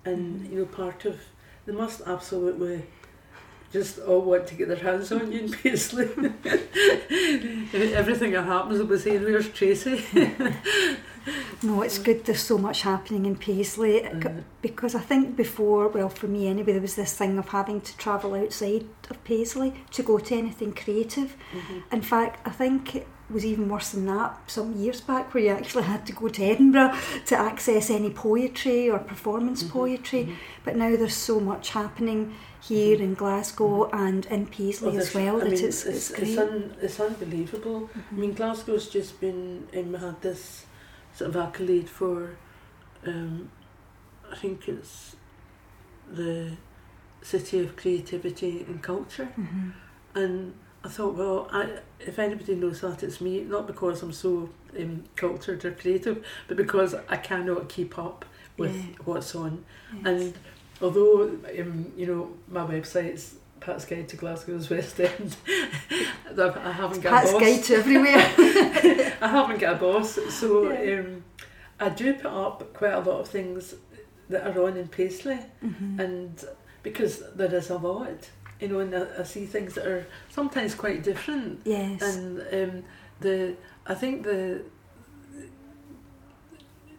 and 0.05 0.41
Mhm. 0.41 0.51
you 0.51 0.59
know 0.59 0.65
part 0.65 1.05
of 1.05 1.15
they 1.65 1.73
must 1.73 2.01
absolutely 2.05 2.83
just 3.71 3.99
all 3.99 4.21
want 4.21 4.45
to 4.47 4.55
get 4.55 4.67
their 4.67 4.77
hands 4.77 5.11
on 5.11 5.31
you 5.31 5.39
in 5.45 5.51
Paisley. 5.51 6.07
Everything 7.95 8.31
that 8.31 8.45
happens, 8.45 8.77
they'll 8.77 8.87
be 8.87 8.97
saying, 8.97 9.23
"Where's 9.23 9.49
Tracy?" 9.49 10.03
No, 11.63 11.81
it's 11.81 11.99
good. 11.99 12.25
There's 12.25 12.41
so 12.41 12.57
much 12.57 12.81
happening 12.81 13.25
in 13.25 13.37
Paisley 13.37 14.05
Uh, 14.05 14.41
because 14.61 14.93
I 14.93 14.99
think 14.99 15.37
before, 15.37 15.87
well, 15.87 16.09
for 16.09 16.27
me 16.27 16.47
anyway, 16.49 16.73
there 16.73 16.81
was 16.81 16.95
this 16.95 17.13
thing 17.13 17.37
of 17.37 17.47
having 17.47 17.79
to 17.79 17.95
travel 17.97 18.33
outside 18.33 18.83
of 19.09 19.23
Paisley 19.23 19.73
to 19.91 20.03
go 20.03 20.19
to 20.19 20.35
anything 20.35 20.73
creative. 20.73 21.37
mhm. 21.53 21.83
In 21.93 22.01
fact, 22.01 22.45
I 22.45 22.51
think 22.51 22.95
it 22.97 23.07
was 23.33 23.45
even 23.45 23.67
worse 23.69 23.89
than 23.91 24.05
that 24.05 24.37
some 24.49 24.73
years 24.77 25.01
back, 25.01 25.33
where 25.33 25.43
you 25.43 25.49
actually 25.49 25.83
had 25.83 26.05
to 26.05 26.13
go 26.13 26.27
to 26.29 26.43
Edinburgh 26.43 26.93
to 27.25 27.35
access 27.37 27.89
any 27.89 28.09
poetry 28.09 28.89
or 28.89 28.99
performance 28.99 29.63
Mhm, 29.63 29.69
poetry. 29.71 30.23
mhm. 30.25 30.35
But 30.63 30.75
now 30.75 30.95
there's 30.95 31.15
so 31.15 31.39
much 31.39 31.69
happening 31.71 32.35
here 32.61 32.97
in 33.01 33.13
Glasgow 33.15 33.89
and 33.91 34.25
in 34.27 34.45
Paisley 34.47 34.95
Oh, 34.95 34.99
as 35.01 35.13
well 35.13 35.35
I 35.37 35.39
that 35.39 35.51
mean, 35.51 35.65
it's, 35.65 35.85
it's. 35.85 36.11
It's, 36.11 36.37
un, 36.37 36.73
it's 36.81 36.99
unbelievable. 36.99 37.89
I 38.11 38.15
mean, 38.15 38.33
Glasgow's 38.33 38.87
just 38.87 39.19
been 39.19 39.67
um, 39.75 39.93
had 39.95 40.21
this 40.21 40.65
sort 41.13 41.29
of 41.31 41.35
accolade 41.35 41.89
for, 41.89 42.37
um, 43.05 43.49
I 44.31 44.35
think 44.35 44.67
it's 44.69 45.15
the 46.11 46.51
city 47.21 47.59
of 47.59 47.75
creativity 47.75 48.65
and 48.67 48.81
culture, 48.81 49.29
Mhm. 49.37 49.73
and 50.15 50.53
I 50.83 50.89
thought, 50.89 51.15
well, 51.15 51.47
I, 51.51 51.79
if 51.99 52.19
anybody 52.19 52.55
knows 52.55 52.81
that, 52.81 53.03
it's 53.03 53.21
me. 53.21 53.41
Not 53.41 53.67
because 53.67 54.01
I'm 54.03 54.11
so 54.11 54.49
um, 54.77 55.03
cultured 55.15 55.63
or 55.63 55.71
creative, 55.71 56.25
but 56.47 56.57
because 56.57 56.93
I 57.07 57.17
cannot 57.17 57.69
keep 57.69 57.97
up 57.97 58.25
with 58.57 58.75
Yeah. 58.75 58.81
what's 59.05 59.33
on. 59.35 59.63
Yes. 59.95 60.05
And 60.05 60.33
although 60.81 61.23
um, 61.59 61.91
you 61.95 62.05
know 62.05 62.31
my 62.49 62.61
website's 62.65 63.35
Pat's 63.61 63.85
Guide 63.85 64.09
to 64.09 64.17
Glasgow's 64.17 64.69
West 64.75 64.99
End, 64.99 65.35
I 66.37 66.71
haven't 66.71 67.01
got 67.01 67.11
Pat's 67.13 67.29
a 67.29 67.33
boss. 67.33 67.41
guide 67.41 67.63
to 67.63 67.75
everywhere. 67.75 68.17
I 69.21 69.27
haven't 69.27 69.59
got 69.59 69.75
a 69.75 69.77
boss, 69.79 70.19
so 70.29 70.69
Yeah. 70.71 70.99
um, 70.99 71.23
I 71.79 71.89
do 71.89 72.13
put 72.13 72.25
up 72.25 72.73
quite 72.73 72.93
a 72.93 72.99
lot 72.99 73.21
of 73.21 73.27
things 73.29 73.75
that 74.29 74.45
are 74.45 74.63
on 74.65 74.77
in 74.77 74.87
Paisley, 74.89 75.39
Mhm. 75.63 75.99
and 75.99 76.43
because 76.81 77.23
there 77.35 77.53
is 77.55 77.69
a 77.69 77.77
lot, 77.77 78.29
you 78.59 78.67
know, 78.67 78.79
and 78.79 78.95
I, 78.95 79.07
I 79.19 79.23
see 79.23 79.45
things 79.45 79.75
that 79.75 79.85
are 79.85 80.05
sometimes 80.29 80.75
quite 80.75 81.03
different, 81.03 81.61
yes. 81.65 82.01
and 82.01 82.39
um, 82.51 82.83
the 83.19 83.55
I 83.85 83.93
think 83.93 84.23
the 84.23 84.61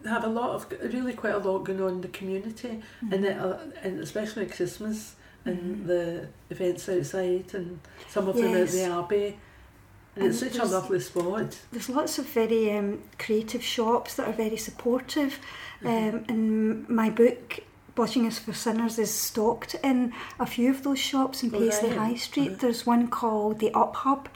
they 0.03 0.11
have 0.11 0.25
a 0.25 0.29
lot 0.29 0.51
of 0.51 0.71
really 0.93 1.15
quite 1.15 1.35
a 1.35 1.39
lot 1.39 1.61
going 1.61 1.81
on 1.81 1.93
in 1.93 2.01
the 2.03 2.09
community, 2.09 2.83
and 3.11 3.25
it, 3.25 3.39
uh, 3.39 3.57
and 3.83 4.01
especially 4.01 4.45
at 4.45 4.53
Christmas 4.53 5.17
and 5.47 5.59
Mhm. 5.59 5.87
the 5.87 6.29
events 6.51 6.89
outside, 6.89 7.55
and 7.55 7.81
some 8.09 8.29
of 8.29 8.37
them 8.37 8.55
at 8.55 8.69
the 8.69 8.83
Abbey. 8.83 9.39
And, 10.17 10.27
it's 10.27 10.39
such 10.39 10.59
a 10.59 10.65
lovely 10.65 11.01
spot. 11.01 11.59
There's 11.73 11.89
lots 11.89 12.19
of 12.21 12.27
very 12.27 12.71
um, 12.77 13.03
creative 13.19 13.65
shops 13.65 14.15
that 14.15 14.29
are 14.29 14.33
very 14.33 14.57
supportive. 14.57 15.41
Mm-hmm. 15.83 16.17
Um, 16.17 16.25
and 16.29 16.89
my 16.89 17.11
book, 17.11 17.61
Blushing 17.95 18.25
is 18.25 18.39
for 18.41 18.53
Sinners, 18.53 18.99
is 18.99 19.15
stocked 19.15 19.77
in 19.85 20.13
a 20.41 20.47
few 20.47 20.71
of 20.71 20.83
those 20.83 20.99
shops 20.99 21.43
in 21.45 21.55
Oh, 21.55 21.59
Paisley 21.59 21.91
right. 21.91 21.99
High 21.99 22.15
Street. 22.17 22.49
Uh-huh. 22.49 22.57
There's 22.61 22.85
one 22.87 23.07
called 23.09 23.61
the 23.61 23.73
Up 23.73 23.95
Hub, 23.97 24.29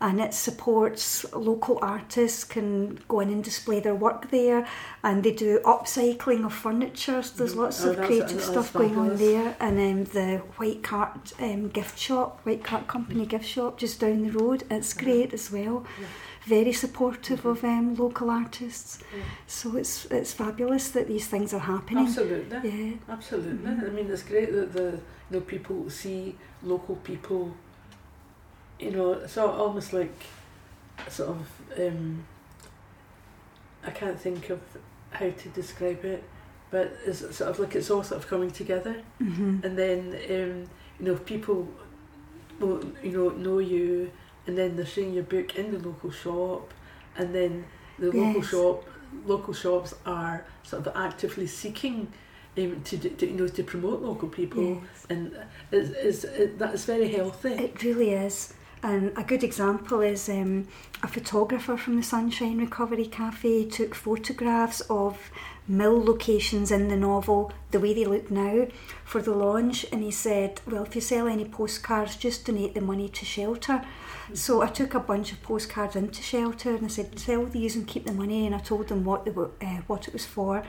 and 0.00 0.20
it 0.20 0.32
supports 0.32 1.30
local 1.34 1.78
artists 1.82 2.42
can 2.44 2.98
go 3.06 3.20
in 3.20 3.28
and 3.28 3.44
display 3.44 3.80
their 3.80 3.94
work 3.94 4.30
there, 4.30 4.66
and 5.02 5.22
they 5.22 5.32
do 5.32 5.60
upcycling 5.64 6.44
of 6.46 6.54
furniture. 6.54 7.22
So 7.22 7.32
there's 7.38 7.54
Mhm. 7.54 7.58
lots 7.64 7.84
Oh, 7.84 7.90
of 7.90 7.96
creative 8.00 8.32
that's 8.38 8.46
stuff 8.46 8.72
going 8.72 8.96
on 8.96 9.16
there, 9.16 9.56
and 9.60 9.78
um, 9.78 10.04
the 10.04 10.38
White 10.56 10.82
Cart 10.82 11.32
um, 11.38 11.68
gift 11.68 11.98
shop, 11.98 12.40
White 12.44 12.64
Cart 12.64 12.86
Company 12.86 13.26
gift 13.26 13.44
shop, 13.46 13.78
just 13.78 14.00
down 14.00 14.22
the 14.22 14.30
road. 14.38 14.64
It's 14.70 14.94
great 14.94 15.34
as 15.34 15.50
well. 15.52 15.84
Yeah. 16.00 16.06
Very 16.46 16.72
supportive 16.72 17.42
Mhm. 17.42 17.50
of 17.50 17.64
um, 17.64 17.94
local 17.96 18.30
artists. 18.30 18.98
Yeah. 19.14 19.22
So 19.46 19.76
it's 19.76 20.06
it's 20.06 20.32
fabulous 20.32 20.88
that 20.90 21.06
these 21.08 21.26
things 21.26 21.52
are 21.52 21.58
happening. 21.74 22.06
Absolutely. 22.06 22.70
Yeah. 22.70 22.92
Absolutely. 23.14 23.68
Mhm. 23.70 23.86
I 23.86 23.90
mean, 23.90 24.10
it's 24.10 24.22
great 24.22 24.50
that 24.52 24.72
the 24.72 24.92
you 25.30 25.32
know 25.38 25.40
people 25.40 25.90
see 25.90 26.36
local 26.62 26.96
people. 26.96 27.52
You 28.80 28.90
know, 28.90 29.12
it's 29.12 29.36
al- 29.36 29.50
almost 29.50 29.92
like 29.92 30.14
sort 31.08 31.30
of 31.30 31.46
um, 31.78 32.24
I 33.86 33.90
can't 33.90 34.18
think 34.18 34.50
of 34.50 34.60
how 35.10 35.30
to 35.30 35.48
describe 35.50 36.04
it, 36.04 36.22
but 36.70 36.96
it's 37.06 37.20
sort 37.36 37.50
of 37.50 37.58
like 37.58 37.74
it's 37.74 37.90
all 37.90 38.02
sort 38.02 38.22
of 38.22 38.28
coming 38.28 38.50
together, 38.50 39.02
hmm 39.18 39.58
and 39.62 39.76
then 39.76 40.00
um, 40.30 40.68
you 40.98 41.06
know 41.06 41.16
people 41.16 41.68
will 42.58 42.82
you 43.02 43.12
know 43.12 43.28
know 43.30 43.58
you, 43.58 44.10
and 44.46 44.56
then 44.56 44.76
they're 44.76 44.86
seeing 44.86 45.12
your 45.14 45.24
book 45.24 45.56
in 45.56 45.72
the 45.72 45.78
local 45.78 46.10
shop, 46.10 46.72
and 47.16 47.34
then 47.34 47.64
the 47.98 48.06
local 48.06 48.40
Yes. 48.40 48.50
shop 48.50 48.84
local 49.26 49.52
shops 49.52 49.94
are 50.06 50.44
sort 50.62 50.86
of 50.86 50.96
actively 50.96 51.46
seeking. 51.46 52.12
Um, 52.58 52.82
to, 52.82 52.98
to 52.98 53.26
you 53.26 53.32
know 53.34 53.46
to 53.46 53.62
promote 53.62 54.02
local 54.02 54.28
people 54.28 54.62
Yes. 54.82 55.06
and 55.08 55.36
is 55.70 55.90
is 55.92 56.24
it, 56.24 56.58
that 56.58 56.74
is 56.74 56.84
very 56.84 57.08
healthy. 57.08 57.52
It 57.52 57.82
really 57.84 58.10
is. 58.10 58.52
And 58.82 59.12
a 59.16 59.22
good 59.22 59.44
example 59.44 60.00
is 60.00 60.28
um, 60.28 60.66
a 61.02 61.08
photographer 61.08 61.76
from 61.76 61.96
the 61.96 62.02
Sunshine 62.02 62.58
Recovery 62.58 63.06
Cafe 63.06 63.66
took 63.66 63.94
photographs 63.94 64.80
of 64.88 65.30
mill 65.68 66.02
locations 66.02 66.70
in 66.70 66.88
the 66.88 66.96
novel, 66.96 67.52
the 67.72 67.80
way 67.80 67.92
they 67.92 68.06
look 68.06 68.30
now, 68.30 68.66
for 69.04 69.20
the 69.20 69.32
launch. 69.32 69.84
And 69.92 70.02
he 70.02 70.10
said, 70.10 70.62
Well, 70.66 70.84
if 70.84 70.94
you 70.94 71.02
sell 71.02 71.28
any 71.28 71.44
postcards, 71.44 72.16
just 72.16 72.46
donate 72.46 72.74
the 72.74 72.80
money 72.80 73.10
to 73.10 73.24
shelter. 73.26 73.84
So 74.32 74.62
I 74.62 74.68
took 74.68 74.94
a 74.94 75.00
bunch 75.00 75.32
of 75.32 75.42
postcards 75.42 75.94
into 75.94 76.22
shelter 76.22 76.74
and 76.74 76.86
I 76.86 76.88
said, 76.88 77.18
Sell 77.18 77.44
these 77.44 77.76
and 77.76 77.86
keep 77.86 78.06
the 78.06 78.12
money. 78.12 78.46
And 78.46 78.54
I 78.54 78.60
told 78.60 78.88
them 78.88 79.04
what, 79.04 79.32
were, 79.34 79.50
uh, 79.60 79.80
what 79.86 80.08
it 80.08 80.14
was 80.14 80.24
for. 80.24 80.64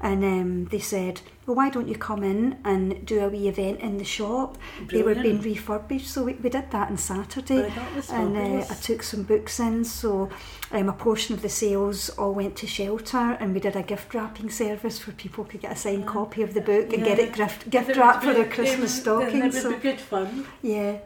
And 0.00 0.22
um, 0.24 0.64
they 0.66 0.78
said, 0.78 1.20
Well, 1.44 1.56
why 1.56 1.70
don't 1.70 1.88
you 1.88 1.96
come 1.96 2.22
in 2.22 2.58
and 2.64 3.04
do 3.04 3.20
a 3.20 3.28
wee 3.28 3.48
event 3.48 3.80
in 3.80 3.98
the 3.98 4.04
shop? 4.04 4.56
They 4.90 5.02
were 5.02 5.14
being 5.14 5.40
refurbished, 5.40 6.08
so 6.08 6.24
we, 6.24 6.34
we 6.34 6.50
did 6.50 6.70
that 6.70 6.88
on 6.90 6.96
Saturday. 6.96 7.62
Right, 7.62 7.74
that 7.74 7.96
was 7.96 8.10
And 8.10 8.36
uh, 8.36 8.64
I 8.70 8.74
took 8.74 9.02
some 9.02 9.24
books 9.24 9.58
in, 9.58 9.84
so 9.84 10.28
um, 10.70 10.88
a 10.88 10.92
portion 10.92 11.34
of 11.34 11.42
the 11.42 11.48
sales 11.48 12.10
all 12.10 12.32
went 12.32 12.54
to 12.56 12.66
shelter, 12.66 13.36
and 13.40 13.54
we 13.54 13.60
did 13.60 13.74
a 13.74 13.82
gift 13.82 14.14
wrapping 14.14 14.50
service 14.50 15.04
where 15.06 15.14
people 15.16 15.44
could 15.44 15.60
get 15.62 15.72
a 15.72 15.76
signed 15.76 16.04
Ah, 16.06 16.12
copy 16.12 16.42
of 16.42 16.54
the 16.54 16.60
book 16.60 16.92
and 16.92 17.02
get 17.04 17.18
it 17.18 17.34
gift, 17.34 17.68
gift 17.68 17.96
wrapped 17.96 18.22
for 18.24 18.32
their 18.34 18.48
Christmas 18.48 18.94
stocking. 19.00 19.38
It 19.38 19.52
would 19.54 19.62
So 19.62 19.70
be 19.72 19.78
good 19.78 20.00
fun. 20.00 20.46
yeah, 20.62 20.98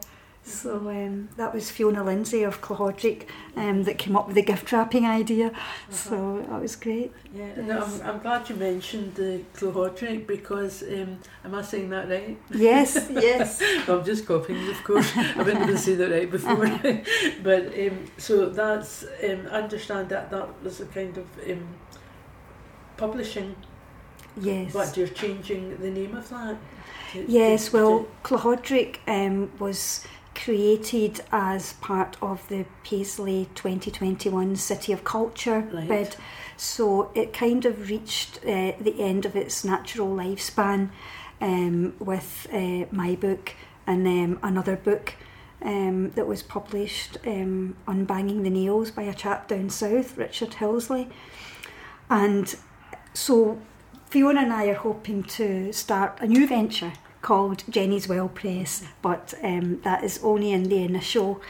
so 0.45 0.89
um, 0.89 1.29
that 1.37 1.53
was 1.53 1.71
Fiona 1.71 2.03
Lindsay 2.03 2.43
of 2.43 2.59
Clochoderick 2.61 3.27
um, 3.55 3.83
that 3.83 3.97
came 3.97 4.17
up 4.17 4.27
with 4.27 4.35
the 4.35 4.41
gift 4.41 4.69
wrapping 4.73 5.05
idea. 5.05 5.53
So 5.89 6.45
that 6.49 6.61
was 6.61 6.75
great. 6.75 7.13
Yeah, 7.33 7.61
no, 7.61 7.81
I'm, 7.81 8.01
I'm 8.01 8.19
glad 8.19 8.49
you 8.49 8.55
mentioned 8.55 9.15
the 9.15 9.41
Clochoderick 9.55 10.27
because 10.27 10.83
um, 10.83 11.17
am 11.45 11.55
I 11.55 11.61
saying 11.61 11.89
that 11.91 12.09
right? 12.09 12.37
Yes, 12.51 13.07
yes. 13.09 13.61
I'm 13.87 14.03
just 14.03 14.25
copying, 14.25 14.67
of 14.69 14.83
course. 14.83 15.09
I 15.15 15.33
going 15.45 15.65
to 15.65 15.77
say 15.77 15.95
that 15.95 16.11
right 16.11 16.29
before. 16.29 16.67
but 17.43 17.67
um, 17.79 18.05
so 18.17 18.49
that's, 18.49 19.03
um, 19.23 19.47
I 19.49 19.61
understand 19.61 20.09
that 20.09 20.29
that 20.29 20.61
was 20.61 20.81
a 20.81 20.85
kind 20.87 21.17
of 21.17 21.25
um, 21.49 21.67
publishing, 22.97 23.55
Yes. 24.35 24.73
but 24.73 24.97
you're 24.97 25.07
changing 25.07 25.77
the 25.77 25.89
name 25.89 26.15
of 26.17 26.27
that. 26.29 26.57
to- 27.13 27.25
Yes, 27.29 27.69
to- 27.69 27.77
well, 27.77 28.07
Clochoderick 28.25 28.97
um, 29.07 29.49
was 29.57 30.03
created 30.35 31.21
as 31.31 31.73
part 31.73 32.17
of 32.21 32.47
the 32.49 32.65
Paisley 32.83 33.47
2021 33.55 34.55
City 34.55 34.91
of 34.91 35.03
Culture 35.03 35.67
Right. 35.71 35.87
bid. 35.87 36.15
So 36.57 37.11
it 37.15 37.33
kind 37.33 37.65
of 37.65 37.89
reached 37.89 38.37
uh, 38.39 38.73
the 38.79 38.95
end 38.99 39.25
of 39.25 39.35
its 39.35 39.63
natural 39.63 40.07
lifespan 40.07 40.89
um, 41.41 41.93
with 41.99 42.47
uh, 42.51 42.85
my 42.91 43.15
book 43.15 43.53
and 43.85 44.07
um, 44.07 44.39
another 44.43 44.75
book 44.75 45.15
um, 45.61 46.11
that 46.11 46.27
was 46.27 46.43
published, 46.43 47.17
um, 47.25 47.75
banging 47.87 48.43
the 48.43 48.49
Nails, 48.49 48.91
by 48.91 49.03
a 49.03 49.13
chap 49.13 49.47
down 49.47 49.69
south, 49.69 50.17
Richard 50.17 50.51
Hillsley. 50.51 51.09
And 52.09 52.53
so 53.13 53.59
Fiona 54.09 54.41
and 54.41 54.53
I 54.53 54.65
are 54.67 54.75
hoping 54.75 55.23
to 55.23 55.71
start 55.73 56.17
a 56.21 56.27
new 56.27 56.47
venture 56.47 56.93
called 57.27 57.63
Jenny's 57.69 58.07
Well 58.07 58.27
Press, 58.29 58.83
but 59.01 59.33
um, 59.41 59.81
that 59.83 60.03
is 60.03 60.19
only 60.23 60.51
in 60.51 60.63
the 60.69 60.83
initial 60.83 61.41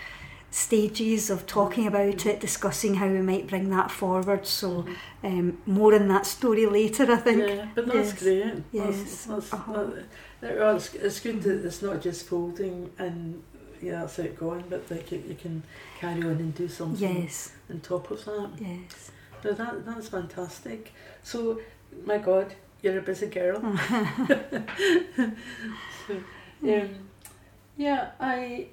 stages 0.52 1.30
of 1.32 1.48
talking 1.48 1.88
about 1.88 2.26
it, 2.28 2.40
discussing 2.40 2.94
how 2.96 3.08
we 3.08 3.22
might 3.22 3.48
bring 3.48 3.70
that 3.72 3.90
forward. 3.92 4.46
So 4.46 4.86
um, 5.24 5.58
more 5.66 5.96
on 5.96 6.08
that 6.10 6.26
story 6.28 6.68
later, 6.68 7.12
I 7.12 7.16
think. 7.18 7.40
Yeah, 7.40 7.68
but 7.76 7.88
that's 7.88 8.12
Yes. 8.14 8.24
great. 8.24 8.64
Yes. 8.72 8.98
That's, 8.98 9.26
that's, 9.26 9.54
Uh-huh. 9.54 9.74
that, 9.84 10.06
that- 10.42 10.76
it's, 10.76 10.94
it's 10.94 11.20
good 11.20 11.42
that 11.42 11.66
it's 11.66 11.82
not 11.82 12.02
just 12.02 12.26
folding 12.28 12.92
and 13.00 13.42
yeah, 13.82 14.02
that's 14.02 14.20
it 14.20 14.38
going, 14.40 14.64
but 14.70 14.90
like 14.92 15.12
you, 15.12 15.22
you 15.28 15.36
can 15.36 15.64
carry 16.00 16.22
on 16.22 16.38
and 16.44 16.54
do 16.56 16.70
something 16.70 17.16
Yes, 17.24 17.52
on 17.70 17.80
top 17.82 18.12
of 18.12 18.24
that. 18.26 18.52
yes. 18.62 19.12
No, 19.44 19.52
that 19.54 19.86
that's 19.86 20.08
fantastic. 20.08 20.94
So, 21.24 21.60
my 22.06 22.18
God, 22.20 22.54
you're 22.84 23.00
a 23.00 23.02
busy 23.02 23.28
girl. 23.28 23.60
so, 26.08 26.14
um, 26.64 26.90
yeah, 27.78 28.12
I. 28.20 28.68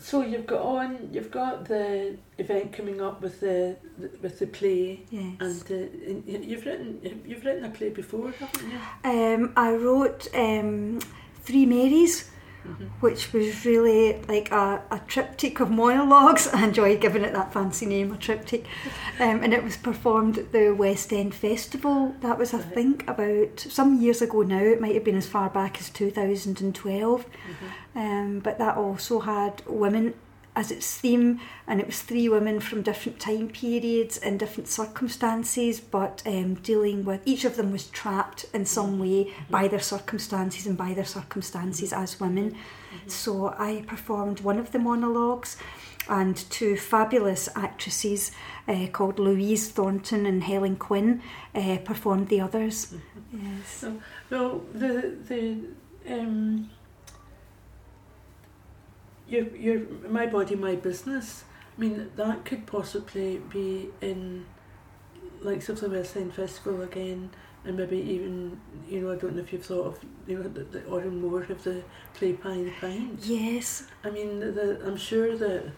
So 0.00 0.22
you've 0.22 0.46
got 0.46 0.62
on. 0.62 1.08
You've 1.12 1.30
got 1.30 1.66
the 1.66 2.16
event 2.38 2.72
coming 2.72 3.00
up 3.00 3.20
with 3.22 3.40
the, 3.40 3.76
with 4.22 4.38
the 4.38 4.46
play, 4.46 5.00
Yes. 5.10 5.34
and, 5.40 5.62
uh, 5.70 5.74
and 5.74 6.24
you- 6.26 6.40
you've 6.50 6.66
written 6.66 7.22
you've 7.26 7.44
written 7.44 7.64
a 7.64 7.70
play 7.70 7.90
before, 7.90 8.30
haven't 8.32 8.70
you? 8.72 8.78
Um, 9.10 9.52
I 9.56 9.74
wrote 9.74 10.28
um, 10.34 10.98
Three 11.44 11.66
Marys, 11.66 12.30
Mhm. 12.66 12.88
which 13.00 13.32
was 13.32 13.64
really 13.64 14.20
like 14.28 14.50
a, 14.52 14.82
a 14.90 15.00
triptych 15.06 15.60
of 15.60 15.70
monologues. 15.70 16.48
I 16.52 16.64
enjoyed 16.64 17.00
giving 17.00 17.24
it 17.24 17.32
that 17.32 17.52
fancy 17.52 17.86
name, 17.86 18.12
a 18.12 18.16
triptych. 18.16 18.64
Um, 19.20 19.42
and 19.42 19.54
it 19.54 19.62
was 19.64 19.76
performed 19.76 20.38
at 20.38 20.52
the 20.52 20.70
West 20.72 21.12
End 21.12 21.34
Festival. 21.34 22.14
That 22.20 22.38
was, 22.38 22.52
I 22.52 22.58
Right. 22.58 22.74
think, 22.74 23.08
about 23.08 23.60
some 23.60 24.00
years 24.00 24.20
ago 24.22 24.42
now. 24.42 24.58
It 24.60 24.80
might 24.80 24.94
have 24.94 25.04
been 25.04 25.16
as 25.16 25.26
far 25.28 25.48
back 25.50 25.78
as 25.80 25.88
2012. 25.90 27.24
Mhm. 27.26 28.00
Um, 28.00 28.38
but 28.40 28.58
that 28.58 28.76
also 28.76 29.20
had 29.20 29.62
women 29.66 30.14
as 30.56 30.70
its 30.70 30.96
theme, 30.96 31.38
and 31.68 31.80
it 31.80 31.86
was 31.86 32.00
three 32.00 32.28
women 32.28 32.58
from 32.60 32.82
different 32.82 33.20
time 33.20 33.48
periods 33.48 34.16
and 34.16 34.40
different 34.40 34.68
circumstances, 34.68 35.78
but 35.78 36.22
um, 36.26 36.54
dealing 36.54 37.04
with 37.04 37.20
each 37.26 37.44
of 37.44 37.56
them 37.56 37.70
was 37.70 37.86
trapped 37.90 38.46
in 38.54 38.64
some 38.64 38.98
way 38.98 39.32
by 39.50 39.68
their 39.68 39.78
circumstances 39.78 40.66
and 40.66 40.76
by 40.76 40.94
their 40.94 41.04
circumstances 41.04 41.92
as 41.92 42.18
women. 42.18 42.56
So 43.06 43.54
I 43.58 43.84
performed 43.86 44.40
one 44.40 44.58
of 44.58 44.72
the 44.72 44.78
monologues, 44.78 45.58
and 46.08 46.36
two 46.50 46.76
fabulous 46.76 47.48
actresses 47.56 48.30
uh, 48.68 48.86
called 48.92 49.18
Louise 49.18 49.68
Thornton 49.68 50.24
and 50.24 50.42
Helen 50.42 50.76
Quinn 50.76 51.20
uh, 51.54 51.78
performed 51.84 52.28
the 52.28 52.40
others. 52.40 52.94
Yes. 53.32 53.84
Well, 54.30 54.62
the 54.72 55.16
the 55.28 55.58
um, 56.08 56.70
your 59.28 59.46
your 59.56 59.80
my 60.08 60.26
body 60.26 60.56
my 60.56 60.74
business. 60.76 61.44
I 61.76 61.80
mean 61.80 62.10
that 62.16 62.44
could 62.44 62.66
possibly 62.66 63.38
be 63.38 63.88
in 64.00 64.46
like 65.42 65.62
something 65.62 65.90
West 65.92 66.16
End 66.16 66.34
Festival 66.34 66.82
again, 66.82 67.30
and 67.64 67.76
maybe 67.76 67.98
even 67.98 68.60
you 68.88 69.00
know 69.00 69.12
I 69.12 69.16
don't 69.16 69.34
know 69.36 69.42
if 69.42 69.52
you've 69.52 69.64
thought 69.64 69.86
of 69.86 69.98
you 70.26 70.38
know 70.38 70.48
the, 70.48 70.64
the 70.64 70.84
Oran 70.84 71.20
Mor 71.20 71.42
of 71.42 71.62
the 71.64 71.82
play 72.14 72.32
Pie 72.32 72.62
the 72.64 72.72
Pint. 72.80 73.20
Yes. 73.22 73.86
I 74.04 74.10
mean 74.10 74.40
the, 74.40 74.80
I'm 74.86 74.96
sure 74.96 75.36
that 75.36 75.70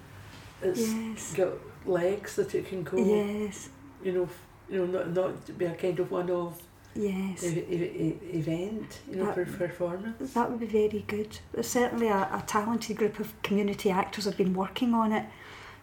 it's 0.63 0.93
Yes. 0.93 1.35
got 1.35 1.53
legs 1.87 2.37
that 2.37 2.55
it 2.55 2.69
can 2.69 2.83
go. 2.85 2.97
Yes. 2.99 3.69
You 4.03 4.13
know, 4.13 4.29
you 4.71 4.87
know 4.87 4.99
not 4.99 5.11
not 5.13 5.59
be 5.59 5.65
a 5.65 5.75
kind 5.75 5.99
of 5.99 6.11
one 6.11 6.31
off 6.31 6.61
Yes. 6.99 7.45
event, 7.45 8.99
you 9.09 9.17
know, 9.17 9.27
That- 9.27 9.35
for 9.35 9.45
performance. 9.69 10.33
That 10.35 10.51
would 10.51 10.61
be 10.61 10.67
very 10.67 11.05
good. 11.07 11.39
There's 11.53 11.69
certainly 11.69 12.09
a, 12.09 12.23
a 12.33 12.43
talented 12.47 12.97
group 12.97 13.21
of 13.21 13.41
community 13.43 13.91
actors 13.91 14.25
have 14.25 14.37
been 14.37 14.53
working 14.55 14.95
on 14.95 15.13
it, 15.13 15.27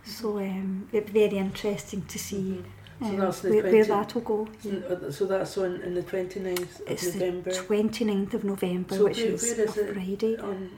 so 0.03 0.39
um, 0.39 0.89
it'd 0.91 1.13
be 1.13 1.20
very 1.28 1.38
interesting 1.38 2.01
to 2.03 2.20
see 2.20 2.63
Mhm. 3.01 3.07
So 3.07 3.07
um, 3.07 3.18
that's 3.18 3.43
where, 3.43 3.63
where 3.63 3.84
that'll 3.86 4.22
go. 4.22 4.47
So, 4.63 5.09
so 5.11 5.26
that's 5.26 5.57
on 5.57 5.82
in 5.82 5.95
the 5.95 6.01
29th 6.03 6.80
of 6.80 6.88
It's 6.88 7.13
November. 7.13 7.51
the 7.51 7.57
29th 7.59 8.34
of 8.34 8.43
November, 8.45 8.95
So 8.95 9.03
which 9.03 9.18
where- 9.18 9.26
is, 9.34 9.41
where 9.57 9.66
is 9.68 9.78
a? 9.78 9.93
Friday. 9.93 10.38
on, 10.38 10.70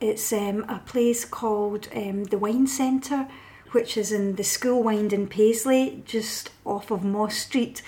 It's 0.00 0.32
um, 0.32 0.64
a 0.70 0.78
place 0.86 1.24
called 1.26 1.88
um, 1.94 2.24
the 2.24 2.38
Wynd 2.38 2.70
Centre, 2.70 3.28
which 3.72 3.98
is 3.98 4.10
in 4.10 4.36
the 4.36 4.42
School 4.44 4.82
Wynd 4.82 5.12
in 5.12 5.26
Paisley, 5.26 6.02
just 6.06 6.50
off 6.64 6.90
of 6.90 7.04
Moss 7.04 7.36
Street. 7.36 7.82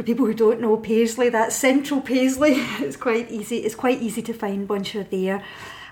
For 0.00 0.06
people 0.06 0.24
who 0.24 0.32
don't 0.32 0.62
know 0.62 0.78
Paisley, 0.78 1.28
that's 1.28 1.54
central 1.54 2.00
Paisley. 2.00 2.54
It's 2.80 2.96
quite 2.96 3.30
easy. 3.30 3.58
It's 3.58 3.74
quite 3.74 4.00
easy 4.00 4.22
to 4.22 4.32
find 4.32 4.66
once 4.66 4.94
you're 4.94 5.04
there, 5.04 5.44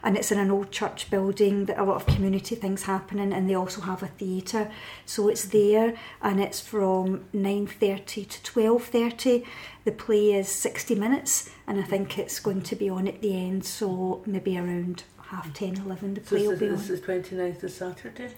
and 0.02 0.16
it's 0.16 0.32
in 0.32 0.38
an 0.38 0.50
old 0.50 0.70
church 0.70 1.10
building 1.10 1.66
that 1.66 1.78
a 1.78 1.84
lot 1.84 1.96
of 1.96 2.06
community 2.06 2.54
things 2.54 2.84
happening, 2.84 3.34
and 3.34 3.50
they 3.50 3.54
also 3.54 3.82
have 3.82 4.02
a 4.02 4.06
theatre. 4.06 4.70
So 5.04 5.28
it's 5.28 5.44
there, 5.44 5.92
and 6.22 6.40
it's 6.40 6.58
from 6.58 7.26
nine 7.34 7.66
thirty 7.66 8.24
to 8.24 8.42
twelve 8.42 8.84
thirty. 8.84 9.44
The 9.84 9.92
play 9.92 10.32
is 10.32 10.48
sixty 10.48 10.94
minutes, 10.94 11.50
and 11.66 11.78
I 11.78 11.82
think 11.82 12.18
it's 12.18 12.40
going 12.40 12.62
to 12.62 12.76
be 12.76 12.88
on 12.88 13.08
at 13.08 13.20
the 13.20 13.36
end, 13.36 13.66
so 13.66 14.22
maybe 14.24 14.56
around 14.56 15.04
half 15.28 15.52
10, 15.52 15.76
11 15.84 16.14
the 16.14 16.20
So 16.24 16.28
play 16.36 16.42
will 16.46 16.50
this 16.56 16.60
be 16.60 16.66
is 16.66 16.90
on. 16.90 16.96
the 16.96 17.02
29th 17.02 17.62
of 17.62 17.70
Saturday, 17.70 18.30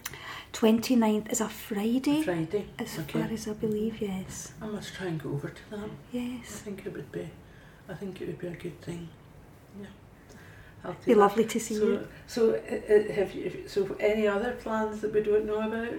29th 0.53 1.31
is 1.31 1.41
a 1.41 1.47
Friday, 1.49 2.21
Friday. 2.23 2.65
as 2.77 2.99
Okay. 2.99 3.19
far 3.21 3.29
as 3.31 3.47
I 3.47 3.53
believe, 3.53 4.01
yes. 4.01 4.53
I 4.61 4.65
must 4.67 4.93
try 4.95 5.07
and 5.07 5.21
go 5.21 5.29
over 5.31 5.49
to 5.49 5.61
that. 5.71 5.89
Yes. 6.11 6.61
I 6.61 6.65
think 6.65 6.85
it 6.85 6.93
would 6.93 7.11
be, 7.11 7.29
I 7.87 7.93
think 7.93 8.21
it 8.21 8.27
would 8.27 8.39
be 8.39 8.47
a 8.47 8.51
good 8.51 8.81
thing. 8.81 9.07
Yeah. 9.79 9.87
I'll 10.83 10.95
Be 11.05 11.15
lovely 11.15 11.45
to 11.45 11.59
see 11.59 11.75
So, 11.75 11.83
you. 11.85 12.07
so 12.27 12.49
uh, 12.55 12.93
uh, 12.93 13.13
have 13.13 13.33
you? 13.35 13.63
So, 13.67 13.95
any 13.99 14.27
other 14.27 14.53
plans 14.53 14.99
that 15.01 15.13
we 15.13 15.21
don't 15.21 15.45
know 15.45 15.61
about? 15.61 15.93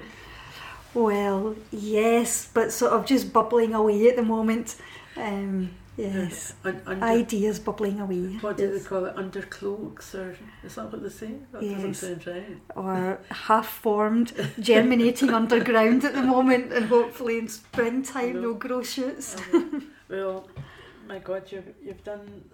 Well, 0.92 1.56
yes, 1.70 2.48
but 2.52 2.70
sort 2.72 2.92
of 2.92 3.06
just 3.06 3.32
bubbling 3.32 3.72
away 3.74 4.08
at 4.10 4.16
the 4.16 4.22
moment. 4.24 4.76
Um, 5.16 5.70
yes. 5.96 6.54
Un- 6.64 6.80
under, 6.86 7.04
Ideas 7.04 7.58
bubbling 7.58 8.00
away. 8.00 8.38
what 8.40 8.56
do 8.56 8.64
yes. 8.70 8.82
they 8.82 8.88
call 8.88 9.04
it? 9.06 9.16
Undercloaks, 9.16 10.14
or 10.14 10.36
is 10.64 10.74
that 10.74 10.90
what 10.92 11.02
they 11.02 11.08
say? 11.08 11.32
That 11.52 11.62
Yes. 11.62 11.82
doesn't 11.82 12.22
sound 12.22 12.26
right. 12.26 12.56
or 12.76 13.20
half 13.30 13.68
formed, 13.68 14.32
germinating 14.60 15.30
underground 15.30 16.04
at 16.04 16.14
the 16.14 16.22
moment, 16.22 16.72
and 16.72 16.86
hopefully 16.86 17.38
in 17.38 17.48
springtime 17.48 18.34
No. 18.34 18.40
they'll 18.40 18.54
grow 18.54 18.82
shoots. 18.82 19.36
Well, 20.08 20.48
my 21.08 21.18
God, 21.18 21.50
you've 21.50 21.68
you've 21.82 22.04
done 22.04 22.44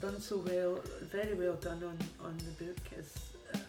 done 0.00 0.20
so 0.20 0.36
well, 0.38 0.80
very 1.12 1.34
well 1.34 1.54
done 1.54 1.82
on 1.84 1.96
on 2.26 2.36
the 2.38 2.64
book. 2.64 2.78
It's, 2.98 3.14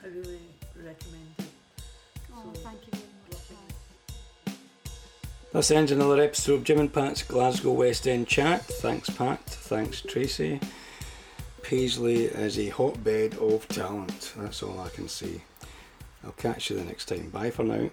I 0.04 0.08
really 0.08 0.40
recommend 0.76 1.30
it. 1.40 1.46
Oh, 2.34 2.52
So- 2.54 2.60
thank 2.62 2.80
you 2.88 3.00
very 5.56 5.62
much. 5.62 5.68
This 5.68 5.72
ends 5.72 5.92
another 5.92 6.22
episode 6.22 6.54
of 6.56 6.64
Jim 6.64 6.80
and 6.80 6.94
Pat's 6.94 7.24
Glasgow 7.24 7.72
West 7.72 8.08
End 8.08 8.28
chat. 8.28 8.64
Thanks, 8.66 9.10
Pat. 9.10 9.40
Thanks, 9.46 10.02
Tracy. 10.02 10.60
Paisley 11.64 12.26
is 12.26 12.60
a 12.60 12.70
hotbed 12.70 13.38
of 13.38 13.68
talent. 13.68 14.34
That's 14.38 14.62
all 14.62 14.80
I 14.80 14.90
can 14.90 15.08
see. 15.08 15.42
I'll 16.24 16.32
catch 16.34 16.70
you 16.70 16.78
the 16.78 16.84
next 16.84 17.06
time. 17.06 17.30
Bye 17.30 17.52
for 17.52 17.64
now. 17.64 17.90